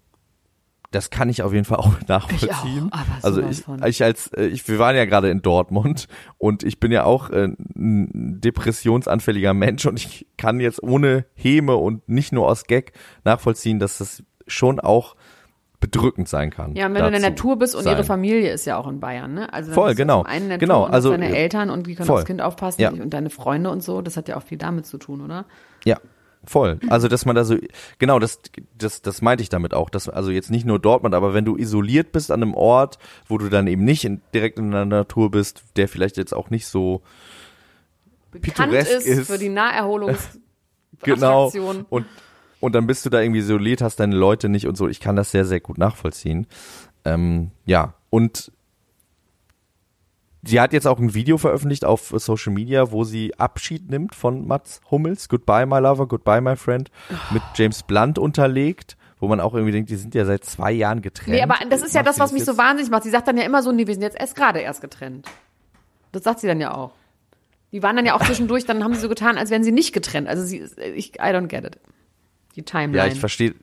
das 0.93 1.09
kann 1.09 1.27
ich 1.27 1.41
auf 1.43 1.51
jeden 1.53 1.65
Fall 1.65 1.77
auch 1.79 1.93
nachvollziehen. 2.07 2.89
aber 2.91 3.03
also 3.21 3.41
sowas 3.41 3.63
ich, 3.81 3.87
ich 3.89 4.03
als 4.03 4.27
äh, 4.33 4.45
ich, 4.45 4.67
wir 4.67 4.79
waren 4.79 4.95
ja 4.95 5.05
gerade 5.05 5.29
in 5.29 5.41
Dortmund 5.41 6.07
und 6.37 6.63
ich 6.63 6.79
bin 6.79 6.91
ja 6.91 7.03
auch 7.03 7.29
äh, 7.29 7.49
ein 7.75 8.39
depressionsanfälliger 8.41 9.53
Mensch 9.53 9.85
und 9.85 9.99
ich 9.99 10.27
kann 10.37 10.59
jetzt 10.59 10.81
ohne 10.81 11.25
Häme 11.33 11.75
und 11.75 12.07
nicht 12.07 12.31
nur 12.31 12.47
aus 12.47 12.65
Gag 12.65 12.93
nachvollziehen, 13.23 13.79
dass 13.79 13.97
das 13.97 14.23
schon 14.47 14.79
auch 14.79 15.15
bedrückend 15.79 16.29
sein 16.29 16.49
kann. 16.49 16.75
Ja, 16.75 16.85
und 16.85 16.93
wenn 16.93 17.01
du 17.01 17.07
in 17.07 17.21
der 17.21 17.29
Natur 17.31 17.57
bist 17.59 17.75
und 17.75 17.83
sein. 17.83 17.93
ihre 17.93 18.05
Familie 18.05 18.51
ist 18.53 18.63
ja 18.65 18.77
auch 18.77 18.87
in 18.87 19.01
Bayern, 19.01 19.33
ne? 19.33 19.51
Also 19.51 19.73
Voll, 19.73 19.95
genau. 19.95 20.23
Einen 20.23 20.57
Genau, 20.57 20.85
also, 20.85 21.11
deine 21.11 21.27
äh, 21.29 21.41
Eltern 21.41 21.69
und 21.69 21.87
die 21.87 21.95
können 21.95 22.07
voll. 22.07 22.19
aufs 22.19 22.25
Kind 22.25 22.41
aufpassen 22.41 22.79
Ja. 22.81 22.91
und 22.91 23.09
deine 23.13 23.29
Freunde 23.29 23.69
und 23.69 23.83
so, 23.83 24.01
das 24.01 24.15
hat 24.15 24.29
ja 24.29 24.37
auch 24.37 24.43
viel 24.43 24.57
damit 24.57 24.85
zu 24.85 24.97
tun, 24.97 25.19
oder? 25.19 25.43
Ja, 25.83 25.97
voll. 26.45 26.79
Also, 26.89 27.07
dass 27.07 27.25
man 27.25 27.35
da 27.35 27.43
so, 27.43 27.57
genau, 27.99 28.19
das, 28.19 28.39
das, 28.77 29.01
das 29.01 29.21
meinte 29.21 29.41
ich 29.41 29.49
damit 29.49 29.73
auch, 29.73 29.89
dass, 29.89 30.09
also 30.09 30.31
jetzt 30.31 30.51
nicht 30.51 30.65
nur 30.65 30.79
Dortmund, 30.79 31.15
aber 31.15 31.33
wenn 31.33 31.45
du 31.45 31.57
isoliert 31.57 32.11
bist 32.11 32.31
an 32.31 32.41
einem 32.41 32.53
Ort, 32.53 32.99
wo 33.27 33.37
du 33.37 33.49
dann 33.49 33.67
eben 33.67 33.83
nicht 33.83 34.05
in, 34.05 34.21
direkt 34.33 34.59
in 34.59 34.71
der 34.71 34.85
Natur 34.85 35.31
bist, 35.31 35.63
der 35.75 35.87
vielleicht 35.87 36.17
jetzt 36.17 36.33
auch 36.33 36.49
nicht 36.49 36.67
so, 36.67 37.01
Bekannt 38.31 38.73
ist, 38.73 39.05
ist. 39.05 39.27
für 39.27 39.37
die 39.37 39.49
Naherholungs 39.49 40.39
genau, 41.03 41.51
und, 41.89 42.05
und 42.59 42.75
dann 42.75 42.87
bist 42.87 43.05
du 43.05 43.09
da 43.09 43.21
irgendwie 43.21 43.41
isoliert, 43.41 43.81
hast 43.81 43.99
deine 43.99 44.15
Leute 44.15 44.49
nicht 44.49 44.67
und 44.67 44.75
so. 44.75 44.87
Ich 44.87 44.99
kann 44.99 45.15
das 45.15 45.31
sehr, 45.31 45.45
sehr 45.45 45.59
gut 45.59 45.77
nachvollziehen. 45.77 46.47
Ähm, 47.05 47.51
ja, 47.65 47.93
und 48.09 48.51
sie 50.43 50.59
hat 50.59 50.73
jetzt 50.73 50.87
auch 50.87 50.99
ein 50.99 51.13
Video 51.13 51.37
veröffentlicht 51.37 51.85
auf 51.85 52.13
Social 52.17 52.53
Media, 52.53 52.91
wo 52.91 53.03
sie 53.03 53.33
Abschied 53.37 53.89
nimmt 53.89 54.15
von 54.15 54.47
Mats 54.47 54.81
Hummels, 54.91 55.29
Goodbye 55.29 55.65
My 55.65 55.79
Lover, 55.79 56.07
Goodbye 56.07 56.41
My 56.41 56.55
Friend, 56.55 56.89
mit 57.31 57.41
James 57.55 57.83
Blunt 57.83 58.19
unterlegt, 58.19 58.97
wo 59.19 59.27
man 59.27 59.39
auch 59.39 59.53
irgendwie 59.53 59.71
denkt, 59.71 59.89
die 59.89 59.95
sind 59.95 60.13
ja 60.15 60.25
seit 60.25 60.43
zwei 60.43 60.71
Jahren 60.71 61.01
getrennt. 61.01 61.35
Nee, 61.35 61.43
aber 61.43 61.55
das 61.69 61.81
ist 61.81 61.95
ja 61.95 62.03
das, 62.03 62.19
was 62.19 62.33
mich 62.33 62.43
so 62.43 62.57
wahnsinnig 62.57 62.91
macht. 62.91 63.03
Sie 63.03 63.09
sagt 63.09 63.27
dann 63.27 63.37
ja 63.37 63.43
immer 63.43 63.63
so, 63.63 63.71
nee, 63.71 63.87
wir 63.87 63.93
sind 63.93 64.03
jetzt 64.03 64.19
erst 64.19 64.35
gerade 64.35 64.59
erst 64.59 64.81
getrennt. 64.81 65.27
Das 66.11 66.23
sagt 66.23 66.41
sie 66.41 66.47
dann 66.47 66.59
ja 66.59 66.73
auch. 66.73 66.91
Die 67.71 67.81
waren 67.81 67.95
dann 67.95 68.05
ja 68.05 68.15
auch 68.15 68.23
zwischendurch, 68.23 68.65
dann 68.65 68.83
haben 68.83 68.93
sie 68.93 69.01
so 69.01 69.09
getan, 69.09 69.37
als 69.37 69.49
wären 69.49 69.63
sie 69.63 69.71
nicht 69.71 69.93
getrennt. 69.93 70.27
Also 70.27 70.43
sie, 70.43 70.63
ich, 70.95 71.15
I 71.15 71.31
don't 71.31 71.47
get 71.47 71.63
it. 71.63 71.79
Die 72.55 72.63
Timeline. 72.63 73.07
Ja, 73.07 73.11
ich 73.11 73.19
verstehe. 73.19 73.55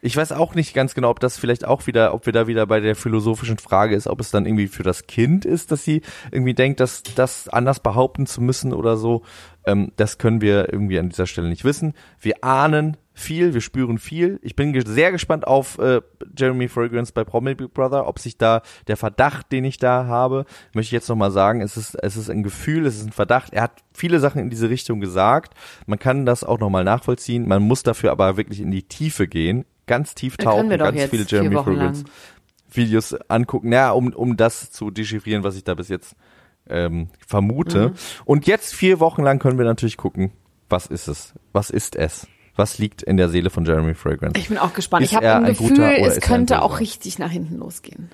Ich 0.00 0.16
weiß 0.16 0.32
auch 0.32 0.54
nicht 0.54 0.72
ganz 0.72 0.94
genau, 0.94 1.10
ob 1.10 1.18
das 1.18 1.36
vielleicht 1.36 1.64
auch 1.64 1.86
wieder, 1.86 2.14
ob 2.14 2.26
wir 2.26 2.32
da 2.32 2.46
wieder 2.46 2.66
bei 2.66 2.78
der 2.78 2.94
philosophischen 2.94 3.58
Frage 3.58 3.96
ist, 3.96 4.06
ob 4.06 4.20
es 4.20 4.30
dann 4.30 4.46
irgendwie 4.46 4.68
für 4.68 4.84
das 4.84 5.06
Kind 5.08 5.44
ist, 5.44 5.72
dass 5.72 5.82
sie 5.82 6.02
irgendwie 6.30 6.54
denkt, 6.54 6.78
dass 6.78 7.02
das 7.02 7.48
anders 7.48 7.80
behaupten 7.80 8.26
zu 8.26 8.40
müssen 8.40 8.72
oder 8.72 8.96
so. 8.96 9.22
Ähm, 9.64 9.92
das 9.96 10.18
können 10.18 10.40
wir 10.40 10.72
irgendwie 10.72 10.98
an 10.98 11.08
dieser 11.08 11.26
Stelle 11.26 11.48
nicht 11.48 11.64
wissen. 11.64 11.94
Wir 12.20 12.44
ahnen 12.44 12.96
viel, 13.16 13.54
wir 13.54 13.62
spüren 13.62 13.98
viel. 13.98 14.38
Ich 14.42 14.54
bin 14.54 14.78
sehr 14.86 15.10
gespannt 15.10 15.46
auf 15.46 15.78
äh, 15.78 16.02
Jeremy 16.36 16.68
Fragrance 16.68 17.12
bei 17.12 17.24
Promi 17.24 17.54
Big 17.54 17.72
Brother, 17.72 18.06
ob 18.06 18.18
sich 18.18 18.36
da 18.36 18.60
der 18.86 18.98
Verdacht, 18.98 19.50
den 19.50 19.64
ich 19.64 19.78
da 19.78 20.06
habe, 20.06 20.44
möchte 20.74 20.88
ich 20.88 20.92
jetzt 20.92 21.08
nochmal 21.08 21.30
sagen, 21.30 21.62
es 21.62 21.78
ist, 21.78 21.94
es 21.94 22.16
ist 22.16 22.28
ein 22.28 22.42
Gefühl, 22.42 22.84
es 22.86 22.96
ist 22.96 23.06
ein 23.06 23.12
Verdacht. 23.12 23.54
Er 23.54 23.62
hat 23.62 23.82
viele 23.94 24.20
Sachen 24.20 24.40
in 24.40 24.50
diese 24.50 24.68
Richtung 24.68 25.00
gesagt. 25.00 25.54
Man 25.86 25.98
kann 25.98 26.26
das 26.26 26.44
auch 26.44 26.60
nochmal 26.60 26.84
nachvollziehen. 26.84 27.48
Man 27.48 27.62
muss 27.62 27.82
dafür 27.82 28.12
aber 28.12 28.36
wirklich 28.36 28.60
in 28.60 28.70
die 28.70 28.82
Tiefe 28.82 29.26
gehen, 29.26 29.64
ganz 29.86 30.14
tief 30.14 30.36
tauchen, 30.36 30.68
doch 30.68 30.76
ganz 30.76 31.04
viele 31.04 31.24
Jeremy 31.26 31.54
Fragrance. 31.54 32.04
Videos 32.70 33.14
angucken, 33.28 33.72
ja, 33.72 33.92
um, 33.92 34.12
um 34.12 34.36
das 34.36 34.70
zu 34.70 34.90
dechiffrieren, 34.90 35.42
was 35.42 35.56
ich 35.56 35.64
da 35.64 35.74
bis 35.74 35.88
jetzt 35.88 36.16
ähm, 36.68 37.08
vermute. 37.26 37.88
Mhm. 37.88 37.94
Und 38.26 38.46
jetzt 38.46 38.74
vier 38.74 39.00
Wochen 39.00 39.22
lang 39.22 39.38
können 39.38 39.56
wir 39.56 39.64
natürlich 39.64 39.96
gucken, 39.96 40.32
was 40.68 40.86
ist 40.86 41.08
es? 41.08 41.32
Was 41.52 41.70
ist 41.70 41.96
es? 41.96 42.26
Was 42.56 42.78
liegt 42.78 43.02
in 43.02 43.16
der 43.16 43.28
Seele 43.28 43.50
von 43.50 43.64
Jeremy 43.64 43.94
Fragrance? 43.94 44.38
Ich 44.38 44.48
bin 44.48 44.58
auch 44.58 44.72
gespannt. 44.72 45.04
Ist 45.04 45.10
ich 45.10 45.16
habe 45.16 45.30
ein 45.30 45.44
ein 45.44 45.50
Gefühl, 45.52 45.78
oder 45.78 45.98
es 46.00 46.14
ein 46.16 46.20
könnte 46.20 46.62
auch 46.62 46.80
richtig 46.80 47.18
nach 47.18 47.30
hinten 47.30 47.56
losgehen. 47.58 48.10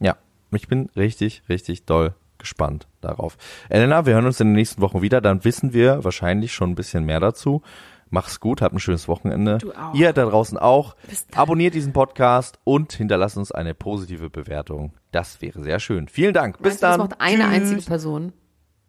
Ja, 0.00 0.16
ich 0.52 0.68
bin 0.68 0.88
richtig, 0.96 1.42
richtig 1.48 1.84
doll 1.84 2.14
gespannt 2.38 2.86
darauf. 3.00 3.36
Elena, 3.68 4.06
wir 4.06 4.14
hören 4.14 4.26
uns 4.26 4.40
in 4.40 4.48
den 4.48 4.56
nächsten 4.56 4.80
Wochen 4.82 5.02
wieder, 5.02 5.20
dann 5.20 5.44
wissen 5.44 5.72
wir 5.72 6.04
wahrscheinlich 6.04 6.52
schon 6.52 6.70
ein 6.70 6.74
bisschen 6.74 7.04
mehr 7.04 7.20
dazu. 7.20 7.62
Mach's 8.10 8.38
gut, 8.38 8.62
habt 8.62 8.74
ein 8.74 8.78
schönes 8.78 9.08
Wochenende. 9.08 9.58
Du 9.58 9.72
auch. 9.72 9.94
Ihr 9.94 10.12
da 10.12 10.24
draußen 10.26 10.56
auch. 10.58 10.94
Abonniert 11.34 11.74
diesen 11.74 11.92
Podcast 11.92 12.60
und 12.62 12.92
hinterlasst 12.92 13.36
uns 13.36 13.50
eine 13.50 13.74
positive 13.74 14.30
Bewertung. 14.30 14.92
Das 15.10 15.40
wäre 15.40 15.62
sehr 15.62 15.80
schön. 15.80 16.06
Vielen 16.06 16.32
Dank. 16.34 16.58
Bis 16.58 16.72
Meinst 16.74 16.82
dann. 16.84 17.00
das 17.00 17.08
macht 17.10 17.20
eine 17.20 17.42
Tschüss. 17.44 17.52
einzige 17.52 17.82
Person? 17.82 18.32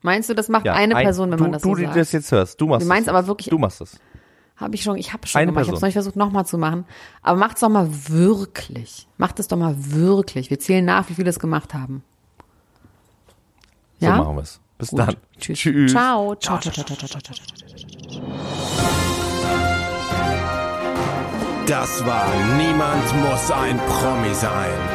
Meinst 0.06 0.30
du, 0.30 0.36
das 0.36 0.50
macht 0.50 0.66
Ja, 0.66 0.74
eine 0.74 0.96
ein- 0.96 1.04
Person, 1.04 1.32
wenn 1.32 1.38
du, 1.38 1.44
man 1.46 1.52
das 1.54 1.64
du, 1.64 1.70
so 1.70 1.76
die 1.76 1.84
sagt? 1.86 1.98
das 1.98 2.12
jetzt 2.12 2.32
hörst, 2.32 2.62
du 2.62 2.68
machst 2.68 2.84
Du 2.84 2.88
meinst 2.88 3.08
es. 3.08 3.14
aber 3.14 3.26
wirklich- 3.28 3.50
Du 3.50 3.58
machst 3.58 3.82
es. 3.82 4.00
Habe 4.56 4.76
ich 4.76 4.84
schon, 4.84 4.96
ich 4.98 5.12
habe 5.12 5.26
schon 5.28 5.42
Eine 5.42 5.52
gemacht. 5.52 5.64
Ich 5.64 5.68
habe 5.70 5.76
es 5.78 5.82
noch 5.82 5.88
nicht 5.88 5.94
versucht, 5.96 6.16
nochmal 6.16 6.46
zu 6.46 6.58
machen. 6.60 6.86
Aber 7.24 7.38
macht's 7.40 7.60
doch 7.62 7.70
mal 7.70 7.90
wirklich. 8.08 9.08
Macht 9.18 9.40
es 9.40 9.48
doch 9.48 9.58
mal 9.58 9.76
wirklich. 9.78 10.50
Wir 10.52 10.60
zählen 10.60 10.86
nach, 10.86 11.10
wie 11.10 11.14
viele 11.16 11.30
es 11.30 11.40
gemacht 11.40 11.74
haben. 11.74 12.04
Ja? 14.00 14.16
So 14.18 14.24
machen 14.24 14.36
wir 14.38 14.44
es. 14.44 14.62
Bis 14.78 14.90
Gut. 14.92 15.00
dann. 15.00 15.16
Tschüss. 15.40 15.60
Tschüss. 15.60 15.92
Ciao. 15.92 16.36
Ciao, 16.36 16.60
ciao, 16.60 16.72
ciao, 16.72 16.86
ciao, 16.86 16.96
ciao, 16.98 17.08
ciao, 17.10 17.20
ciao, 17.22 17.34
ciao. 17.34 18.36
Das 21.68 22.06
war 22.06 22.28
Niemand 22.58 23.06
muss 23.24 23.50
ein 23.52 23.78
Promi 23.88 24.34
sein. 24.36 24.95